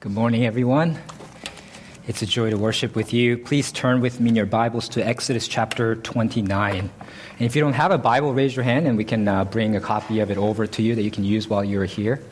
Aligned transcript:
Good 0.00 0.12
morning, 0.12 0.46
everyone. 0.46 0.96
It's 2.06 2.22
a 2.22 2.26
joy 2.26 2.50
to 2.50 2.56
worship 2.56 2.94
with 2.94 3.12
you. 3.12 3.36
Please 3.36 3.72
turn 3.72 4.00
with 4.00 4.20
me 4.20 4.28
in 4.28 4.36
your 4.36 4.46
Bibles 4.46 4.88
to 4.90 5.04
Exodus 5.04 5.48
chapter 5.48 5.96
29. 5.96 6.78
And 6.78 6.90
if 7.40 7.56
you 7.56 7.62
don't 7.62 7.72
have 7.72 7.90
a 7.90 7.98
Bible, 7.98 8.32
raise 8.32 8.54
your 8.54 8.62
hand 8.62 8.86
and 8.86 8.96
we 8.96 9.02
can 9.02 9.26
uh, 9.26 9.44
bring 9.44 9.74
a 9.74 9.80
copy 9.80 10.20
of 10.20 10.30
it 10.30 10.38
over 10.38 10.68
to 10.68 10.82
you 10.82 10.94
that 10.94 11.02
you 11.02 11.10
can 11.10 11.24
use 11.24 11.48
while 11.48 11.64
you're 11.64 11.84
here. 11.84 12.22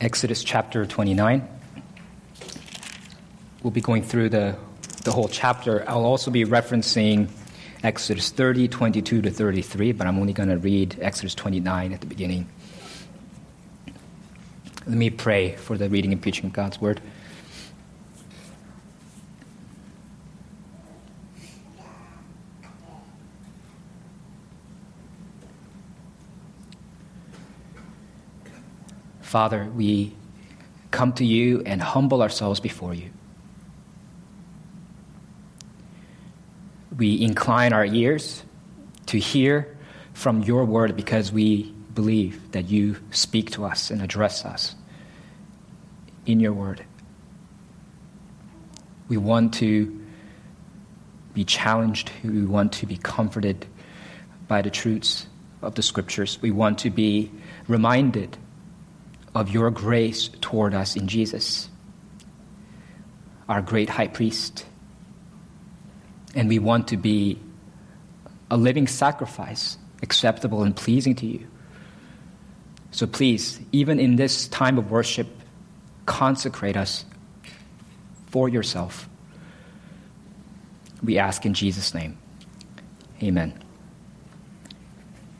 Exodus 0.00 0.44
chapter 0.44 0.86
29. 0.86 1.48
We'll 3.64 3.72
be 3.72 3.80
going 3.80 4.04
through 4.04 4.28
the, 4.28 4.54
the 5.02 5.10
whole 5.10 5.26
chapter. 5.26 5.84
I'll 5.90 6.04
also 6.04 6.30
be 6.30 6.44
referencing 6.44 7.28
Exodus 7.82 8.30
30, 8.30 8.68
22 8.68 9.22
to 9.22 9.30
33, 9.30 9.92
but 9.92 10.06
I'm 10.06 10.18
only 10.18 10.32
going 10.32 10.48
to 10.48 10.58
read 10.58 10.98
Exodus 11.00 11.34
29 11.34 11.92
at 11.92 12.00
the 12.00 12.06
beginning. 12.06 12.48
Let 14.86 14.96
me 14.96 15.10
pray 15.10 15.54
for 15.54 15.76
the 15.76 15.88
reading 15.88 16.12
and 16.12 16.20
preaching 16.20 16.46
of 16.46 16.52
God's 16.52 16.80
word. 16.80 17.00
Father, 29.20 29.68
we 29.76 30.16
come 30.90 31.12
to 31.12 31.24
you 31.24 31.62
and 31.66 31.82
humble 31.82 32.22
ourselves 32.22 32.60
before 32.60 32.94
you. 32.94 33.10
We 36.98 37.22
incline 37.22 37.72
our 37.72 37.86
ears 37.86 38.42
to 39.06 39.18
hear 39.18 39.78
from 40.12 40.42
your 40.42 40.64
word 40.64 40.96
because 40.96 41.32
we 41.32 41.72
believe 41.94 42.52
that 42.52 42.68
you 42.68 42.96
speak 43.12 43.52
to 43.52 43.64
us 43.64 43.90
and 43.90 44.02
address 44.02 44.44
us 44.44 44.74
in 46.26 46.40
your 46.40 46.52
word. 46.52 46.84
We 49.08 49.16
want 49.16 49.54
to 49.54 50.04
be 51.32 51.44
challenged, 51.44 52.10
we 52.24 52.44
want 52.44 52.72
to 52.74 52.86
be 52.86 52.96
comforted 52.96 53.64
by 54.48 54.60
the 54.60 54.70
truths 54.70 55.26
of 55.62 55.76
the 55.76 55.82
scriptures. 55.82 56.38
We 56.42 56.50
want 56.50 56.80
to 56.80 56.90
be 56.90 57.30
reminded 57.68 58.36
of 59.34 59.50
your 59.50 59.70
grace 59.70 60.28
toward 60.40 60.74
us 60.74 60.96
in 60.96 61.06
Jesus, 61.06 61.68
our 63.48 63.62
great 63.62 63.88
high 63.88 64.08
priest 64.08 64.66
and 66.38 66.48
we 66.48 66.60
want 66.60 66.86
to 66.86 66.96
be 66.96 67.36
a 68.48 68.56
living 68.56 68.86
sacrifice, 68.86 69.76
acceptable 70.02 70.62
and 70.62 70.74
pleasing 70.74 71.16
to 71.16 71.26
you. 71.26 71.44
So 72.92 73.08
please, 73.08 73.58
even 73.72 73.98
in 73.98 74.14
this 74.14 74.46
time 74.46 74.78
of 74.78 74.88
worship, 74.88 75.26
consecrate 76.06 76.76
us 76.76 77.04
for 78.26 78.48
yourself. 78.48 79.08
We 81.02 81.18
ask 81.18 81.44
in 81.44 81.54
Jesus' 81.54 81.92
name. 81.92 82.16
Amen. 83.20 83.60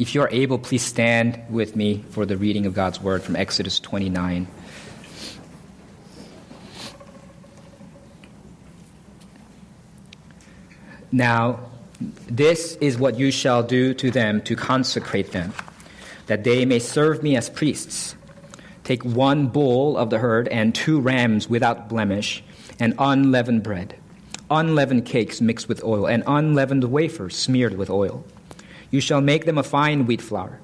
If 0.00 0.16
you 0.16 0.22
are 0.22 0.28
able, 0.33 0.58
please 0.58 0.83
stand 0.83 1.40
with 1.48 1.77
me 1.77 2.05
for 2.10 2.27
the 2.27 2.36
reading 2.36 2.66
of 2.66 2.74
God's 2.74 3.00
word 3.00 3.22
from 3.22 3.36
Exodus 3.36 3.78
29. 3.78 4.48
Now, 11.11 11.61
this 12.28 12.77
is 12.77 12.98
what 12.98 13.19
you 13.19 13.31
shall 13.31 13.62
do 13.62 13.95
to 13.95 14.11
them 14.11 14.42
to 14.42 14.55
consecrate 14.55 15.33
them, 15.33 15.53
that 16.27 16.45
they 16.45 16.64
may 16.64 16.78
serve 16.78 17.23
me 17.23 17.37
as 17.37 17.48
priests. 17.48 18.14
Take 18.84 19.05
one 19.05 19.48
bull 19.48 19.97
of 19.97 20.11
the 20.11 20.19
herd 20.19 20.48
and 20.48 20.75
two 20.75 21.01
rams 21.01 21.48
without 21.48 21.89
blemish, 21.89 22.45
and 22.79 22.95
unleavened 22.98 23.63
bread, 23.63 23.97
unleavened 24.51 25.05
cakes 25.05 25.41
mixed 25.41 25.68
with 25.68 25.83
oil, 25.83 26.07
and 26.07 26.23
unleavened 26.27 26.85
wafers 26.85 27.36
smeared 27.36 27.77
with 27.77 27.91
oil. 27.91 28.24
You 28.91 29.01
shall 29.01 29.20
make 29.20 29.45
them 29.45 29.58
of 29.58 29.67
fine 29.67 30.07
wheat 30.07 30.23
flour. 30.23 30.61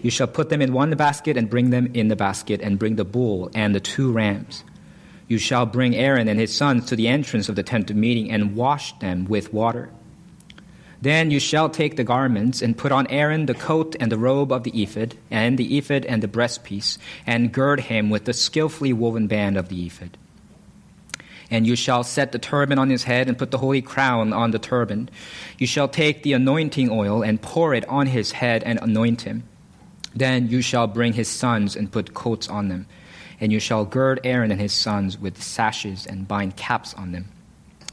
You 0.00 0.10
shall 0.10 0.26
put 0.26 0.48
them 0.48 0.62
in 0.62 0.72
one 0.72 0.90
basket 0.92 1.36
and 1.36 1.50
bring 1.50 1.70
them 1.70 1.90
in 1.92 2.08
the 2.08 2.16
basket, 2.16 2.60
and 2.60 2.78
bring 2.78 2.96
the 2.96 3.04
bull 3.04 3.50
and 3.54 3.74
the 3.74 3.80
two 3.80 4.12
rams. 4.12 4.62
You 5.30 5.38
shall 5.38 5.64
bring 5.64 5.94
Aaron 5.94 6.26
and 6.26 6.40
his 6.40 6.52
sons 6.52 6.86
to 6.86 6.96
the 6.96 7.06
entrance 7.06 7.48
of 7.48 7.54
the 7.54 7.62
tent 7.62 7.88
of 7.88 7.94
meeting 7.94 8.32
and 8.32 8.56
wash 8.56 8.98
them 8.98 9.26
with 9.26 9.54
water. 9.54 9.88
Then 11.00 11.30
you 11.30 11.38
shall 11.38 11.70
take 11.70 11.94
the 11.94 12.02
garments 12.02 12.60
and 12.60 12.76
put 12.76 12.90
on 12.90 13.06
Aaron 13.06 13.46
the 13.46 13.54
coat 13.54 13.94
and 14.00 14.10
the 14.10 14.18
robe 14.18 14.50
of 14.50 14.64
the 14.64 14.82
ephod, 14.82 15.14
and 15.30 15.56
the 15.56 15.78
ephod 15.78 16.04
and 16.04 16.20
the 16.20 16.26
breastpiece, 16.26 16.98
and 17.28 17.52
gird 17.52 17.78
him 17.78 18.10
with 18.10 18.24
the 18.24 18.32
skillfully 18.32 18.92
woven 18.92 19.28
band 19.28 19.56
of 19.56 19.68
the 19.68 19.86
ephod. 19.86 20.18
And 21.48 21.64
you 21.64 21.76
shall 21.76 22.02
set 22.02 22.32
the 22.32 22.40
turban 22.40 22.80
on 22.80 22.90
his 22.90 23.04
head 23.04 23.28
and 23.28 23.38
put 23.38 23.52
the 23.52 23.58
holy 23.58 23.82
crown 23.82 24.32
on 24.32 24.50
the 24.50 24.58
turban. 24.58 25.10
You 25.58 25.66
shall 25.68 25.86
take 25.86 26.24
the 26.24 26.32
anointing 26.32 26.90
oil 26.90 27.22
and 27.22 27.40
pour 27.40 27.72
it 27.72 27.88
on 27.88 28.08
his 28.08 28.32
head 28.32 28.64
and 28.64 28.80
anoint 28.82 29.20
him. 29.22 29.44
Then 30.12 30.48
you 30.48 30.60
shall 30.60 30.88
bring 30.88 31.12
his 31.12 31.28
sons 31.28 31.76
and 31.76 31.92
put 31.92 32.14
coats 32.14 32.48
on 32.48 32.68
them 32.68 32.86
and 33.40 33.50
you 33.50 33.58
shall 33.58 33.84
gird 33.84 34.20
Aaron 34.22 34.50
and 34.50 34.60
his 34.60 34.72
sons 34.72 35.18
with 35.18 35.42
sashes 35.42 36.06
and 36.06 36.28
bind 36.28 36.56
caps 36.56 36.94
on 36.94 37.12
them. 37.12 37.28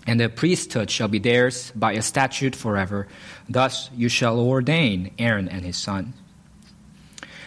And 0.05 0.19
the 0.19 0.29
priesthood 0.29 0.89
shall 0.89 1.07
be 1.07 1.19
theirs 1.19 1.71
by 1.75 1.93
a 1.93 2.01
statute 2.01 2.55
forever. 2.55 3.07
Thus 3.49 3.89
you 3.95 4.09
shall 4.09 4.39
ordain 4.39 5.11
Aaron 5.17 5.49
and 5.49 5.65
his 5.65 5.77
sons. 5.77 6.13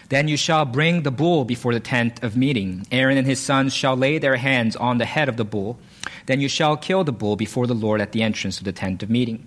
Then 0.08 0.26
you 0.26 0.36
shall 0.36 0.64
bring 0.64 1.02
the 1.02 1.12
bull 1.12 1.44
before 1.44 1.72
the 1.72 1.80
tent 1.80 2.22
of 2.24 2.36
meeting. 2.36 2.84
Aaron 2.90 3.16
and 3.16 3.26
his 3.26 3.38
sons 3.38 3.72
shall 3.72 3.96
lay 3.96 4.18
their 4.18 4.36
hands 4.36 4.74
on 4.74 4.98
the 4.98 5.04
head 5.04 5.28
of 5.28 5.36
the 5.36 5.44
bull. 5.44 5.78
Then 6.26 6.40
you 6.40 6.48
shall 6.48 6.76
kill 6.76 7.04
the 7.04 7.12
bull 7.12 7.36
before 7.36 7.68
the 7.68 7.74
Lord 7.74 8.00
at 8.00 8.10
the 8.10 8.22
entrance 8.22 8.58
of 8.58 8.64
the 8.64 8.72
tent 8.72 9.02
of 9.02 9.10
meeting 9.10 9.46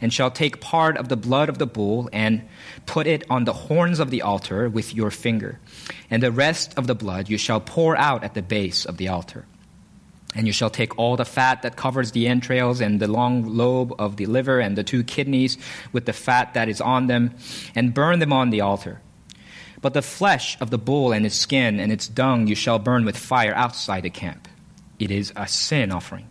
and 0.00 0.12
shall 0.12 0.30
take 0.30 0.60
part 0.60 0.96
of 0.96 1.08
the 1.08 1.16
blood 1.16 1.48
of 1.48 1.58
the 1.58 1.66
bull 1.66 2.08
and 2.12 2.46
put 2.86 3.06
it 3.06 3.24
on 3.30 3.44
the 3.44 3.52
horns 3.52 3.98
of 3.98 4.10
the 4.10 4.22
altar 4.22 4.68
with 4.68 4.94
your 4.94 5.10
finger. 5.10 5.58
And 6.10 6.22
the 6.22 6.32
rest 6.32 6.76
of 6.76 6.86
the 6.86 6.94
blood 6.94 7.28
you 7.28 7.38
shall 7.38 7.60
pour 7.60 7.96
out 7.96 8.24
at 8.24 8.34
the 8.34 8.42
base 8.42 8.84
of 8.84 8.96
the 8.96 9.08
altar. 9.08 9.44
And 10.34 10.46
you 10.46 10.52
shall 10.52 10.70
take 10.70 10.98
all 10.98 11.16
the 11.16 11.24
fat 11.24 11.62
that 11.62 11.76
covers 11.76 12.12
the 12.12 12.28
entrails 12.28 12.80
and 12.80 13.00
the 13.00 13.08
long 13.08 13.44
lobe 13.56 13.94
of 13.98 14.16
the 14.16 14.26
liver 14.26 14.60
and 14.60 14.76
the 14.76 14.84
two 14.84 15.02
kidneys 15.02 15.56
with 15.92 16.04
the 16.04 16.12
fat 16.12 16.54
that 16.54 16.68
is 16.68 16.80
on 16.80 17.06
them 17.06 17.34
and 17.74 17.94
burn 17.94 18.18
them 18.18 18.32
on 18.32 18.50
the 18.50 18.60
altar. 18.60 19.00
But 19.80 19.94
the 19.94 20.02
flesh 20.02 20.60
of 20.60 20.70
the 20.70 20.78
bull 20.78 21.12
and 21.12 21.24
its 21.24 21.36
skin 21.36 21.80
and 21.80 21.90
its 21.90 22.08
dung 22.08 22.46
you 22.46 22.54
shall 22.54 22.78
burn 22.78 23.04
with 23.04 23.16
fire 23.16 23.54
outside 23.54 24.02
the 24.02 24.10
camp. 24.10 24.48
It 24.98 25.10
is 25.10 25.32
a 25.34 25.48
sin 25.48 25.92
offering. 25.92 26.28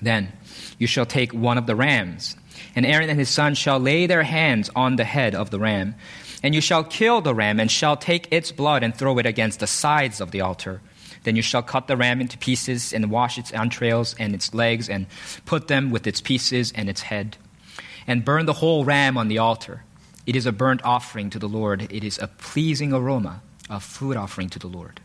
Then 0.00 0.32
you 0.78 0.86
shall 0.86 1.06
take 1.06 1.34
one 1.34 1.58
of 1.58 1.66
the 1.66 1.76
rams 1.76 2.36
and 2.78 2.86
Aaron 2.86 3.10
and 3.10 3.18
his 3.18 3.28
sons 3.28 3.58
shall 3.58 3.80
lay 3.80 4.06
their 4.06 4.22
hands 4.22 4.70
on 4.76 4.94
the 4.94 5.04
head 5.04 5.34
of 5.34 5.50
the 5.50 5.58
ram. 5.58 5.96
And 6.44 6.54
you 6.54 6.60
shall 6.60 6.84
kill 6.84 7.20
the 7.20 7.34
ram, 7.34 7.58
and 7.58 7.68
shall 7.68 7.96
take 7.96 8.32
its 8.32 8.52
blood 8.52 8.84
and 8.84 8.94
throw 8.94 9.18
it 9.18 9.26
against 9.26 9.58
the 9.58 9.66
sides 9.66 10.20
of 10.20 10.30
the 10.30 10.42
altar. 10.42 10.80
Then 11.24 11.34
you 11.34 11.42
shall 11.42 11.64
cut 11.64 11.88
the 11.88 11.96
ram 11.96 12.20
into 12.20 12.38
pieces, 12.38 12.92
and 12.92 13.10
wash 13.10 13.36
its 13.36 13.52
entrails 13.52 14.14
and 14.16 14.32
its 14.32 14.54
legs, 14.54 14.88
and 14.88 15.06
put 15.44 15.66
them 15.66 15.90
with 15.90 16.06
its 16.06 16.20
pieces 16.20 16.72
and 16.72 16.88
its 16.88 17.02
head. 17.02 17.36
And 18.06 18.24
burn 18.24 18.46
the 18.46 18.52
whole 18.52 18.84
ram 18.84 19.18
on 19.18 19.26
the 19.26 19.38
altar. 19.38 19.82
It 20.24 20.36
is 20.36 20.46
a 20.46 20.52
burnt 20.52 20.84
offering 20.84 21.30
to 21.30 21.40
the 21.40 21.48
Lord, 21.48 21.90
it 21.90 22.04
is 22.04 22.16
a 22.20 22.28
pleasing 22.28 22.92
aroma, 22.92 23.42
a 23.68 23.80
food 23.80 24.16
offering 24.16 24.50
to 24.50 24.60
the 24.60 24.68
Lord. 24.68 25.00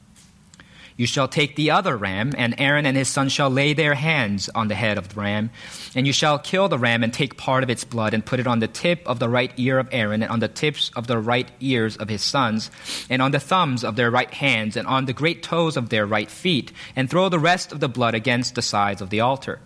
You 0.96 1.08
shall 1.08 1.28
take 1.28 1.56
the 1.56 1.72
other 1.72 1.98
ram, 1.98 2.34
and 2.38 2.54
Aaron 2.60 2.86
and 2.86 2.96
his 2.96 3.08
sons 3.08 3.32
shall 3.32 3.50
lay 3.50 3.74
their 3.74 3.96
hands 3.96 4.50
on 4.54 4.68
the 4.68 4.76
head 4.76 4.98
of 4.98 5.10
the 5.10 5.20
ram. 5.20 5.50
And 5.96 6.06
you 6.06 6.14
shall 6.14 6.38
kill 6.38 6.70
the 6.70 6.78
ram 6.78 7.04
and 7.04 7.14
take 7.14 7.38
part 7.38 7.64
of 7.64 7.70
its 7.70 7.84
blood 7.84 8.14
and 8.14 8.26
put 8.26 8.40
it 8.40 8.48
on 8.48 8.60
the 8.60 8.68
tip 8.68 9.02
of 9.08 9.20
the 9.20 9.30
right 9.30 9.52
ear 9.58 9.80
of 9.80 9.90
Aaron, 9.92 10.22
and 10.22 10.32
on 10.32 10.40
the 10.40 10.48
tips 10.48 10.92
of 10.96 11.08
the 11.08 11.18
right 11.18 11.50
ears 11.60 11.98
of 11.98 12.10
his 12.10 12.22
sons, 12.22 12.70
and 13.10 13.22
on 13.22 13.32
the 13.32 13.40
thumbs 13.40 13.84
of 13.84 13.96
their 13.96 14.12
right 14.12 14.32
hands, 14.34 14.78
and 14.78 14.88
on 14.88 15.06
the 15.06 15.14
great 15.14 15.42
toes 15.42 15.78
of 15.78 15.90
their 15.90 16.06
right 16.06 16.30
feet, 16.30 16.72
and 16.96 17.10
throw 17.10 17.30
the 17.30 17.40
rest 17.40 17.72
of 17.72 17.80
the 17.80 17.90
blood 17.90 18.14
against 18.14 18.56
the 18.56 18.62
sides 18.62 19.02
of 19.02 19.10
the 19.10 19.20
altar. 19.20 19.60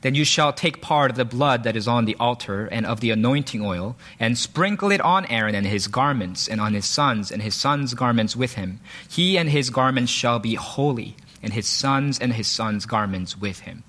Then 0.00 0.14
you 0.14 0.24
shall 0.24 0.52
take 0.52 0.80
part 0.80 1.10
of 1.10 1.16
the 1.16 1.24
blood 1.24 1.64
that 1.64 1.76
is 1.76 1.88
on 1.88 2.04
the 2.04 2.16
altar 2.20 2.66
and 2.66 2.86
of 2.86 3.00
the 3.00 3.10
anointing 3.10 3.64
oil, 3.64 3.96
and 4.20 4.36
sprinkle 4.36 4.90
it 4.90 5.00
on 5.00 5.26
Aaron 5.26 5.54
and 5.54 5.66
his 5.66 5.88
garments, 5.88 6.48
and 6.48 6.60
on 6.60 6.74
his 6.74 6.84
sons 6.84 7.30
and 7.30 7.42
his 7.42 7.54
sons' 7.54 7.94
garments 7.94 8.36
with 8.36 8.54
him. 8.54 8.80
He 9.08 9.36
and 9.36 9.48
his 9.48 9.70
garments 9.70 10.12
shall 10.12 10.38
be 10.38 10.54
holy, 10.54 11.16
and 11.42 11.52
his 11.52 11.66
sons 11.66 12.18
and 12.18 12.32
his 12.32 12.46
sons' 12.46 12.86
garments 12.86 13.36
with 13.36 13.60
him. 13.60 13.84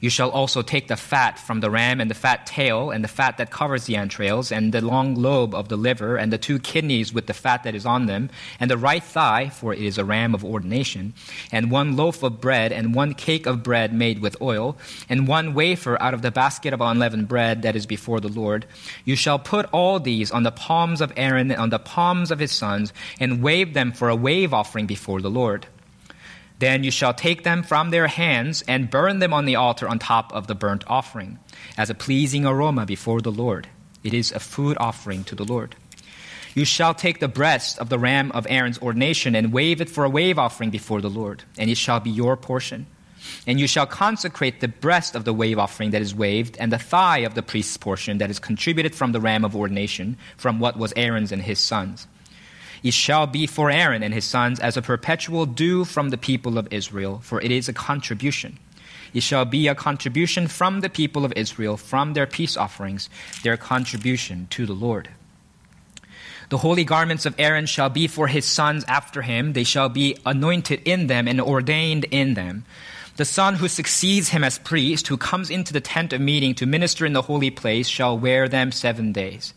You 0.00 0.08
shall 0.08 0.30
also 0.30 0.62
take 0.62 0.88
the 0.88 0.96
fat 0.96 1.38
from 1.38 1.60
the 1.60 1.70
ram 1.70 2.00
and 2.00 2.10
the 2.10 2.14
fat 2.14 2.46
tail 2.46 2.90
and 2.90 3.04
the 3.04 3.08
fat 3.08 3.36
that 3.36 3.50
covers 3.50 3.84
the 3.84 3.96
entrails 3.96 4.50
and 4.50 4.72
the 4.72 4.80
long 4.80 5.14
lobe 5.14 5.54
of 5.54 5.68
the 5.68 5.76
liver 5.76 6.16
and 6.16 6.32
the 6.32 6.38
two 6.38 6.58
kidneys 6.58 7.12
with 7.12 7.26
the 7.26 7.34
fat 7.34 7.64
that 7.64 7.74
is 7.74 7.84
on 7.84 8.06
them 8.06 8.30
and 8.58 8.70
the 8.70 8.78
right 8.78 9.04
thigh, 9.04 9.50
for 9.50 9.74
it 9.74 9.80
is 9.80 9.98
a 9.98 10.04
ram 10.04 10.34
of 10.34 10.44
ordination, 10.44 11.12
and 11.52 11.70
one 11.70 11.96
loaf 11.96 12.22
of 12.22 12.40
bread 12.40 12.72
and 12.72 12.94
one 12.94 13.12
cake 13.12 13.44
of 13.44 13.62
bread 13.62 13.92
made 13.92 14.20
with 14.20 14.40
oil 14.40 14.78
and 15.08 15.28
one 15.28 15.52
wafer 15.52 16.00
out 16.00 16.14
of 16.14 16.22
the 16.22 16.30
basket 16.30 16.72
of 16.72 16.80
unleavened 16.80 17.28
bread 17.28 17.62
that 17.62 17.76
is 17.76 17.84
before 17.84 18.20
the 18.20 18.28
Lord. 18.28 18.64
You 19.04 19.16
shall 19.16 19.38
put 19.38 19.68
all 19.70 20.00
these 20.00 20.30
on 20.30 20.44
the 20.44 20.50
palms 20.50 21.02
of 21.02 21.12
Aaron 21.16 21.50
and 21.50 21.60
on 21.60 21.70
the 21.70 21.78
palms 21.78 22.30
of 22.30 22.38
his 22.38 22.52
sons 22.52 22.94
and 23.20 23.42
wave 23.42 23.74
them 23.74 23.92
for 23.92 24.08
a 24.08 24.16
wave 24.16 24.54
offering 24.54 24.86
before 24.86 25.20
the 25.20 25.30
Lord. 25.30 25.66
Then 26.60 26.84
you 26.84 26.90
shall 26.90 27.14
take 27.14 27.42
them 27.42 27.62
from 27.62 27.88
their 27.88 28.06
hands 28.06 28.62
and 28.68 28.90
burn 28.90 29.18
them 29.18 29.32
on 29.32 29.46
the 29.46 29.56
altar 29.56 29.88
on 29.88 29.98
top 29.98 30.30
of 30.34 30.46
the 30.46 30.54
burnt 30.54 30.84
offering, 30.86 31.38
as 31.78 31.88
a 31.88 31.94
pleasing 31.94 32.44
aroma 32.44 32.84
before 32.84 33.22
the 33.22 33.32
Lord. 33.32 33.66
It 34.04 34.12
is 34.12 34.30
a 34.30 34.40
food 34.40 34.76
offering 34.78 35.24
to 35.24 35.34
the 35.34 35.44
Lord. 35.44 35.74
You 36.54 36.66
shall 36.66 36.92
take 36.92 37.18
the 37.18 37.28
breast 37.28 37.78
of 37.78 37.88
the 37.88 37.98
ram 37.98 38.30
of 38.32 38.46
Aaron's 38.50 38.78
ordination 38.78 39.34
and 39.34 39.54
wave 39.54 39.80
it 39.80 39.88
for 39.88 40.04
a 40.04 40.10
wave 40.10 40.38
offering 40.38 40.68
before 40.68 41.00
the 41.00 41.08
Lord, 41.08 41.44
and 41.56 41.70
it 41.70 41.78
shall 41.78 41.98
be 41.98 42.10
your 42.10 42.36
portion. 42.36 42.86
And 43.46 43.58
you 43.58 43.66
shall 43.66 43.86
consecrate 43.86 44.60
the 44.60 44.68
breast 44.68 45.14
of 45.14 45.24
the 45.24 45.32
wave 45.32 45.58
offering 45.58 45.92
that 45.92 46.02
is 46.02 46.14
waved, 46.14 46.58
and 46.58 46.70
the 46.70 46.78
thigh 46.78 47.18
of 47.20 47.34
the 47.34 47.42
priest's 47.42 47.78
portion 47.78 48.18
that 48.18 48.28
is 48.28 48.38
contributed 48.38 48.94
from 48.94 49.12
the 49.12 49.20
ram 49.20 49.46
of 49.46 49.56
ordination, 49.56 50.18
from 50.36 50.60
what 50.60 50.76
was 50.76 50.92
Aaron's 50.94 51.32
and 51.32 51.40
his 51.40 51.58
sons. 51.58 52.06
It 52.82 52.94
shall 52.94 53.26
be 53.26 53.46
for 53.46 53.70
Aaron 53.70 54.02
and 54.02 54.14
his 54.14 54.24
sons 54.24 54.58
as 54.60 54.76
a 54.76 54.82
perpetual 54.82 55.46
due 55.46 55.84
from 55.84 56.10
the 56.10 56.18
people 56.18 56.58
of 56.58 56.72
Israel, 56.72 57.20
for 57.22 57.40
it 57.40 57.50
is 57.50 57.68
a 57.68 57.72
contribution. 57.72 58.58
It 59.12 59.22
shall 59.22 59.44
be 59.44 59.68
a 59.68 59.74
contribution 59.74 60.46
from 60.46 60.80
the 60.80 60.88
people 60.88 61.24
of 61.24 61.32
Israel, 61.36 61.76
from 61.76 62.14
their 62.14 62.26
peace 62.26 62.56
offerings, 62.56 63.10
their 63.42 63.56
contribution 63.56 64.46
to 64.50 64.66
the 64.66 64.72
Lord. 64.72 65.08
The 66.48 66.58
holy 66.58 66.84
garments 66.84 67.26
of 67.26 67.34
Aaron 67.38 67.66
shall 67.66 67.90
be 67.90 68.08
for 68.08 68.26
his 68.26 68.44
sons 68.44 68.84
after 68.88 69.22
him. 69.22 69.52
They 69.52 69.64
shall 69.64 69.88
be 69.88 70.16
anointed 70.26 70.82
in 70.84 71.06
them 71.06 71.28
and 71.28 71.40
ordained 71.40 72.04
in 72.10 72.34
them. 72.34 72.64
The 73.16 73.24
son 73.24 73.56
who 73.56 73.68
succeeds 73.68 74.30
him 74.30 74.42
as 74.42 74.58
priest, 74.58 75.06
who 75.08 75.16
comes 75.16 75.50
into 75.50 75.72
the 75.72 75.80
tent 75.80 76.12
of 76.12 76.20
meeting 76.20 76.54
to 76.56 76.66
minister 76.66 77.06
in 77.06 77.12
the 77.12 77.22
holy 77.22 77.50
place, 77.50 77.86
shall 77.86 78.18
wear 78.18 78.48
them 78.48 78.72
seven 78.72 79.12
days. 79.12 79.54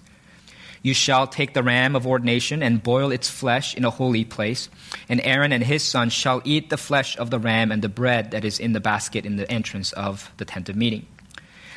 You 0.83 0.93
shall 0.93 1.27
take 1.27 1.53
the 1.53 1.63
ram 1.63 1.95
of 1.95 2.05
ordination 2.05 2.61
and 2.61 2.83
boil 2.83 3.09
its 3.09 3.29
flesh 3.29 3.73
in 3.73 3.85
a 3.85 3.89
holy 3.89 4.25
place, 4.25 4.67
and 5.07 5.21
Aaron 5.23 5.53
and 5.53 5.63
his 5.63 5.81
sons 5.81 6.11
shall 6.11 6.41
eat 6.43 6.69
the 6.69 6.77
flesh 6.77 7.17
of 7.17 7.29
the 7.29 7.39
ram 7.39 7.71
and 7.71 7.81
the 7.81 7.87
bread 7.87 8.31
that 8.31 8.43
is 8.43 8.59
in 8.59 8.73
the 8.73 8.81
basket 8.81 9.25
in 9.25 9.37
the 9.37 9.49
entrance 9.49 9.93
of 9.93 10.29
the 10.37 10.45
tent 10.45 10.67
of 10.67 10.75
meeting. 10.75 11.07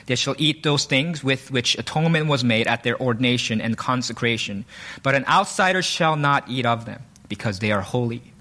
They 0.07 0.17
shall 0.17 0.35
eat 0.39 0.65
those 0.65 0.87
things 0.87 1.23
with 1.23 1.53
which 1.53 1.79
atonement 1.79 2.27
was 2.27 2.43
made 2.43 2.67
at 2.67 2.83
their 2.83 3.01
ordination 3.01 3.61
and 3.61 3.79
consecration, 3.79 4.65
but 5.05 5.15
an 5.15 5.25
outsider 5.27 5.83
shall 5.83 6.17
not 6.17 6.49
eat 6.49 6.67
of 6.67 6.85
them, 6.85 7.03
because 7.29 7.61
they 7.61 7.71
are 7.71 7.83
holy. 7.83 8.33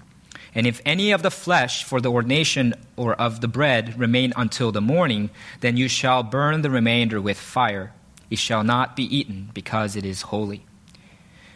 And 0.52 0.66
if 0.66 0.80
any 0.84 1.12
of 1.12 1.22
the 1.22 1.30
flesh 1.30 1.84
for 1.84 2.00
the 2.00 2.10
ordination 2.10 2.74
or 2.96 3.14
of 3.14 3.40
the 3.40 3.48
bread 3.48 3.96
remain 3.96 4.32
until 4.36 4.72
the 4.72 4.80
morning, 4.80 5.30
then 5.60 5.76
you 5.76 5.86
shall 5.86 6.24
burn 6.24 6.62
the 6.62 6.70
remainder 6.70 7.20
with 7.20 7.38
fire. 7.38 7.92
It 8.30 8.38
shall 8.38 8.64
not 8.64 8.96
be 8.96 9.04
eaten, 9.04 9.50
because 9.54 9.96
it 9.96 10.04
is 10.04 10.22
holy. 10.22 10.64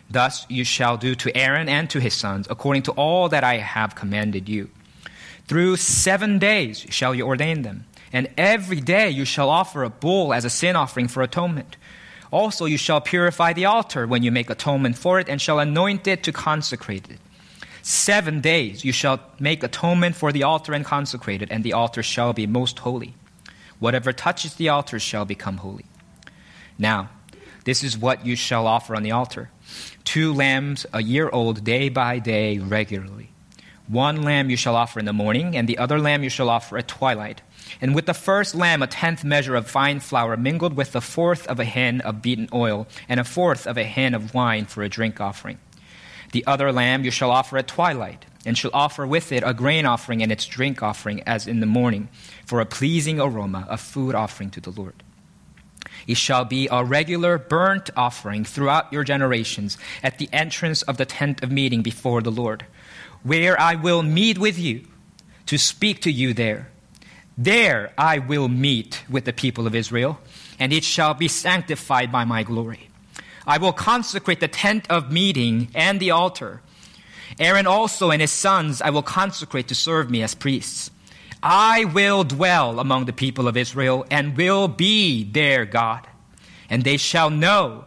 Thus 0.09 0.45
you 0.49 0.65
shall 0.65 0.97
do 0.97 1.15
to 1.17 1.37
Aaron 1.37 1.69
and 1.69 1.89
to 1.91 2.01
his 2.01 2.15
sons, 2.15 2.47
according 2.51 2.83
to 2.85 2.93
all 2.93 3.29
that 3.29 3.45
I 3.45 3.59
have 3.59 3.95
commanded 3.95 4.49
you. 4.49 4.71
Through 5.47 5.77
seven 5.77 6.39
days 6.39 6.87
shall 6.91 7.15
you 7.15 7.27
ordain 7.27 7.63
them, 7.63 7.87
and 8.13 8.29
every 8.37 8.81
day 8.81 9.11
you 9.11 9.25
shall 9.25 9.49
offer 9.49 9.83
a 9.83 9.91
bull 9.91 10.33
as 10.33 10.45
a 10.45 10.51
sin 10.51 10.77
offering 10.77 11.09
for 11.09 11.23
atonement. 11.23 11.77
Also 12.33 12.65
you 12.65 12.77
shall 12.77 13.01
purify 13.01 13.53
the 13.53 13.65
altar 13.65 14.07
when 14.07 14.23
you 14.23 14.31
make 14.31 14.51
atonement 14.51 14.97
for 14.97 15.19
it, 15.19 15.29
and 15.29 15.41
shall 15.41 15.59
anoint 15.59 16.07
it 16.07 16.23
to 16.25 16.33
consecrate 16.33 17.09
it. 17.11 17.19
Seven 17.83 18.41
days 18.41 18.85
you 18.85 18.93
shall 18.93 19.21
make 19.39 19.63
atonement 19.63 20.15
for 20.15 20.31
the 20.33 20.43
altar 20.43 20.73
and 20.73 20.85
consecrate 20.85 21.43
it, 21.43 21.51
and 21.51 21.65
the 21.65 21.73
altar 21.73 22.03
shall 22.03 22.33
be 22.33 22.47
most 22.47 22.81
holy. 22.81 23.15
Whatever 23.79 24.13
touches 24.13 24.55
the 24.55 24.69
altar 24.69 24.99
shall 24.99 25.25
become 25.25 25.57
holy. 25.59 25.87
Now, 26.81 27.11
this 27.65 27.85
is 27.85 27.99
what 27.99 28.25
you 28.25 28.35
shall 28.35 28.67
offer 28.67 28.97
on 28.97 29.03
the 29.05 29.13
altar 29.13 29.51
two 30.03 30.33
lambs 30.35 30.87
a 30.93 31.03
year 31.03 31.29
old, 31.29 31.63
day 31.63 31.89
by 31.89 32.19
day, 32.19 32.59
regularly. 32.59 33.31
One 33.87 34.23
lamb 34.23 34.51
you 34.51 34.57
shall 34.57 34.75
offer 34.75 34.99
in 34.99 35.05
the 35.05 35.13
morning, 35.13 35.57
and 35.57 35.69
the 35.69 35.79
other 35.79 36.01
lamb 36.01 36.25
you 36.25 36.31
shall 36.31 36.49
offer 36.49 36.79
at 36.79 36.89
twilight. 36.89 37.43
And 37.81 37.95
with 37.95 38.07
the 38.07 38.15
first 38.15 38.55
lamb, 38.55 38.83
a 38.83 38.87
tenth 38.87 39.23
measure 39.23 39.55
of 39.55 39.71
fine 39.71 40.01
flour 40.01 40.37
mingled 40.37 40.75
with 40.75 40.93
the 40.93 41.01
fourth 41.01 41.47
of 41.47 41.61
a 41.61 41.65
hin 41.65 42.01
of 42.01 42.23
beaten 42.23 42.49
oil, 42.53 42.89
and 43.09 43.21
a 43.21 43.25
fourth 43.25 43.67
of 43.67 43.77
a 43.77 43.85
hin 43.85 44.15
of 44.15 44.35
wine 44.35 44.65
for 44.65 44.83
a 44.83 44.89
drink 44.89 45.21
offering. 45.21 45.59
The 46.33 46.47
other 46.47 46.73
lamb 46.73 47.05
you 47.05 47.11
shall 47.11 47.31
offer 47.31 47.59
at 47.59 47.69
twilight, 47.69 48.25
and 48.47 48.57
shall 48.57 48.71
offer 48.73 49.07
with 49.07 49.33
it 49.33 49.45
a 49.47 49.55
grain 49.55 49.85
offering 49.85 50.23
and 50.23 50.33
its 50.33 50.47
drink 50.47 50.83
offering 50.83 51.23
as 51.27 51.47
in 51.47 51.61
the 51.61 51.67
morning, 51.67 52.09
for 52.47 52.61
a 52.61 52.67
pleasing 52.67 53.21
aroma, 53.21 53.67
a 53.69 53.77
food 53.77 54.15
offering 54.15 54.51
to 54.51 54.61
the 54.61 54.71
Lord. 54.71 55.05
It 56.07 56.17
shall 56.17 56.45
be 56.45 56.69
a 56.71 56.85
regular 56.85 57.39
burnt 57.39 57.91
offering 57.97 58.45
throughout 58.45 58.93
your 58.93 59.05
generations 59.05 59.79
at 60.03 60.19
the 60.19 60.29
entrance 60.33 60.83
of 60.83 60.97
the 60.97 61.07
tent 61.07 61.43
of 61.43 61.51
meeting 61.51 61.83
before 61.83 62.23
the 62.23 62.31
Lord, 62.31 62.67
where 63.23 63.59
I 63.61 63.75
will 63.75 64.03
meet 64.03 64.39
with 64.39 64.59
you 64.59 64.85
to 65.47 65.59
speak 65.59 66.01
to 66.03 66.13
you 66.13 66.33
there. 66.33 66.69
There 67.37 67.93
I 67.97 68.19
will 68.19 68.49
meet 68.49 69.03
with 69.09 69.25
the 69.25 69.33
people 69.33 69.67
of 69.67 69.75
Israel, 69.75 70.21
and 70.59 70.73
it 70.73 70.85
shall 70.85 71.15
be 71.15 71.29
sanctified 71.29 72.13
by 72.13 72.25
my 72.25 72.43
glory. 72.43 72.89
I 73.47 73.59
will 73.59 73.73
consecrate 73.73 74.41
the 74.41 74.49
tent 74.49 74.87
of 74.91 75.11
meeting 75.11 75.69
and 75.75 75.99
the 75.99 76.11
altar. 76.11 76.61
Aaron 77.39 77.67
also 77.67 78.11
and 78.11 78.21
his 78.21 78.31
sons 78.31 78.83
I 78.83 78.91
will 78.91 79.03
consecrate 79.03 79.69
to 79.69 79.75
serve 79.75 80.11
me 80.11 80.23
as 80.23 80.35
priests. 80.35 80.91
I 81.43 81.85
will 81.87 82.25
dwell 82.25 82.81
among 82.81 83.07
the 83.07 83.13
people 83.13 83.49
of 83.49 83.57
Israel 83.57 84.07
and 84.11 84.37
will 84.37 84.69
be 84.69 85.25
their 85.25 85.65
God. 85.65 86.07
And 86.69 86.85
they 86.85 86.97
shall 86.97 87.31
know 87.31 87.87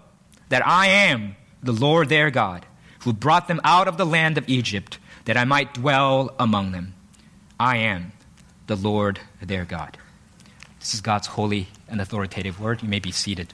that 0.50 0.66
I 0.66 0.88
am 0.88 1.36
the 1.62 1.72
Lord 1.72 2.10
their 2.10 2.32
God, 2.32 2.66
who 3.02 3.14
brought 3.14 3.48
them 3.48 3.62
out 3.64 3.88
of 3.88 3.98
the 3.98 4.06
land 4.06 4.38
of 4.38 4.50
Egypt, 4.50 4.98
that 5.26 5.38
I 5.38 5.46
might 5.46 5.74
dwell 5.74 6.34
among 6.40 6.72
them. 6.72 6.94
I 7.60 7.78
am 7.78 8.12
the 8.68 8.76
Lord 8.76 9.20
their 9.42 9.66
God. 9.66 9.98
This 10.80 10.94
is 10.94 11.02
God's 11.02 11.28
holy 11.28 11.68
and 11.88 12.02
authoritative 12.02 12.60
word. 12.60 12.82
You 12.82 12.90
may 12.90 13.00
be 13.00 13.12
seated. 13.12 13.54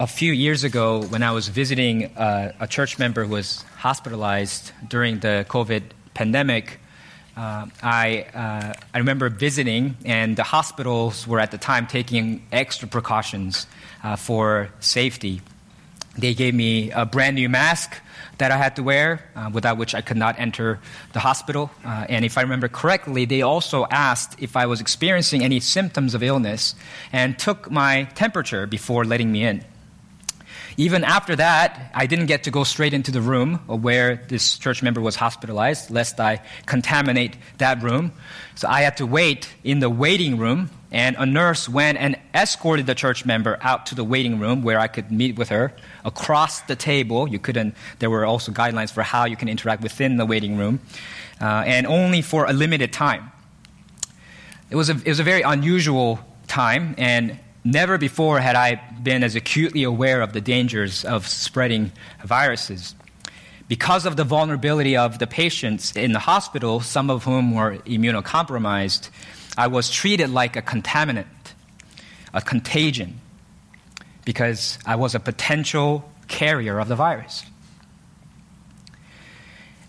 A 0.00 0.06
few 0.06 0.32
years 0.32 0.62
ago, 0.62 1.02
when 1.02 1.24
I 1.24 1.32
was 1.32 1.48
visiting 1.48 2.16
uh, 2.16 2.52
a 2.60 2.68
church 2.68 3.00
member 3.00 3.24
who 3.24 3.32
was 3.32 3.62
hospitalized 3.78 4.70
during 4.88 5.18
the 5.18 5.44
COVID 5.48 5.82
pandemic, 6.14 6.78
uh, 7.36 7.66
I, 7.82 8.26
uh, 8.32 8.74
I 8.94 8.98
remember 8.98 9.28
visiting, 9.28 9.96
and 10.04 10.36
the 10.36 10.44
hospitals 10.44 11.26
were 11.26 11.40
at 11.40 11.50
the 11.50 11.58
time 11.58 11.88
taking 11.88 12.46
extra 12.52 12.86
precautions 12.86 13.66
uh, 14.04 14.14
for 14.14 14.70
safety. 14.78 15.40
They 16.16 16.34
gave 16.34 16.54
me 16.54 16.92
a 16.92 17.04
brand 17.04 17.34
new 17.34 17.48
mask 17.48 17.96
that 18.38 18.52
I 18.52 18.56
had 18.56 18.76
to 18.76 18.84
wear, 18.84 19.24
uh, 19.34 19.50
without 19.52 19.78
which 19.78 19.96
I 19.96 20.00
could 20.00 20.16
not 20.16 20.38
enter 20.38 20.78
the 21.12 21.20
hospital. 21.20 21.72
Uh, 21.84 22.06
and 22.08 22.24
if 22.24 22.38
I 22.38 22.42
remember 22.42 22.68
correctly, 22.68 23.24
they 23.24 23.42
also 23.42 23.86
asked 23.90 24.40
if 24.40 24.56
I 24.56 24.66
was 24.66 24.80
experiencing 24.80 25.42
any 25.42 25.58
symptoms 25.58 26.14
of 26.14 26.22
illness 26.22 26.76
and 27.12 27.36
took 27.36 27.68
my 27.68 28.04
temperature 28.14 28.66
before 28.68 29.04
letting 29.04 29.32
me 29.32 29.44
in. 29.44 29.64
Even 30.76 31.04
after 31.04 31.34
that, 31.36 31.90
I 31.94 32.06
didn't 32.06 32.26
get 32.26 32.44
to 32.44 32.50
go 32.50 32.64
straight 32.64 32.94
into 32.94 33.10
the 33.10 33.20
room 33.20 33.56
where 33.66 34.16
this 34.28 34.58
church 34.58 34.82
member 34.82 35.00
was 35.00 35.16
hospitalized, 35.16 35.90
lest 35.90 36.20
I 36.20 36.40
contaminate 36.66 37.36
that 37.58 37.82
room. 37.82 38.12
So 38.54 38.68
I 38.68 38.82
had 38.82 38.96
to 38.98 39.06
wait 39.06 39.52
in 39.64 39.80
the 39.80 39.90
waiting 39.90 40.38
room, 40.38 40.70
and 40.90 41.16
a 41.18 41.26
nurse 41.26 41.68
went 41.68 41.98
and 41.98 42.16
escorted 42.34 42.86
the 42.86 42.94
church 42.94 43.24
member 43.24 43.58
out 43.60 43.86
to 43.86 43.94
the 43.94 44.04
waiting 44.04 44.38
room 44.38 44.62
where 44.62 44.78
I 44.78 44.88
could 44.88 45.10
meet 45.10 45.36
with 45.36 45.48
her 45.50 45.72
across 46.04 46.62
the 46.62 46.76
table. 46.76 47.28
You 47.28 47.38
couldn't, 47.38 47.74
there 47.98 48.10
were 48.10 48.24
also 48.24 48.52
guidelines 48.52 48.92
for 48.92 49.02
how 49.02 49.24
you 49.26 49.36
can 49.36 49.48
interact 49.48 49.82
within 49.82 50.16
the 50.16 50.26
waiting 50.26 50.56
room, 50.56 50.80
uh, 51.40 51.64
and 51.66 51.86
only 51.86 52.22
for 52.22 52.46
a 52.46 52.52
limited 52.52 52.92
time. 52.92 53.30
It 54.70 54.76
was 54.76 54.90
a, 54.90 54.94
it 55.04 55.08
was 55.08 55.20
a 55.20 55.24
very 55.24 55.42
unusual 55.42 56.20
time, 56.46 56.94
and 56.98 57.38
Never 57.68 57.98
before 57.98 58.40
had 58.40 58.56
I 58.56 58.76
been 59.02 59.22
as 59.22 59.36
acutely 59.36 59.82
aware 59.82 60.22
of 60.22 60.32
the 60.32 60.40
dangers 60.40 61.04
of 61.04 61.28
spreading 61.28 61.92
viruses. 62.24 62.94
Because 63.68 64.06
of 64.06 64.16
the 64.16 64.24
vulnerability 64.24 64.96
of 64.96 65.18
the 65.18 65.26
patients 65.26 65.94
in 65.94 66.12
the 66.12 66.18
hospital, 66.18 66.80
some 66.80 67.10
of 67.10 67.24
whom 67.24 67.54
were 67.54 67.76
immunocompromised, 67.84 69.10
I 69.58 69.66
was 69.66 69.90
treated 69.90 70.30
like 70.30 70.56
a 70.56 70.62
contaminant, 70.62 71.26
a 72.32 72.40
contagion, 72.40 73.20
because 74.24 74.78
I 74.86 74.96
was 74.96 75.14
a 75.14 75.20
potential 75.20 76.10
carrier 76.26 76.78
of 76.78 76.88
the 76.88 76.96
virus. 76.96 77.44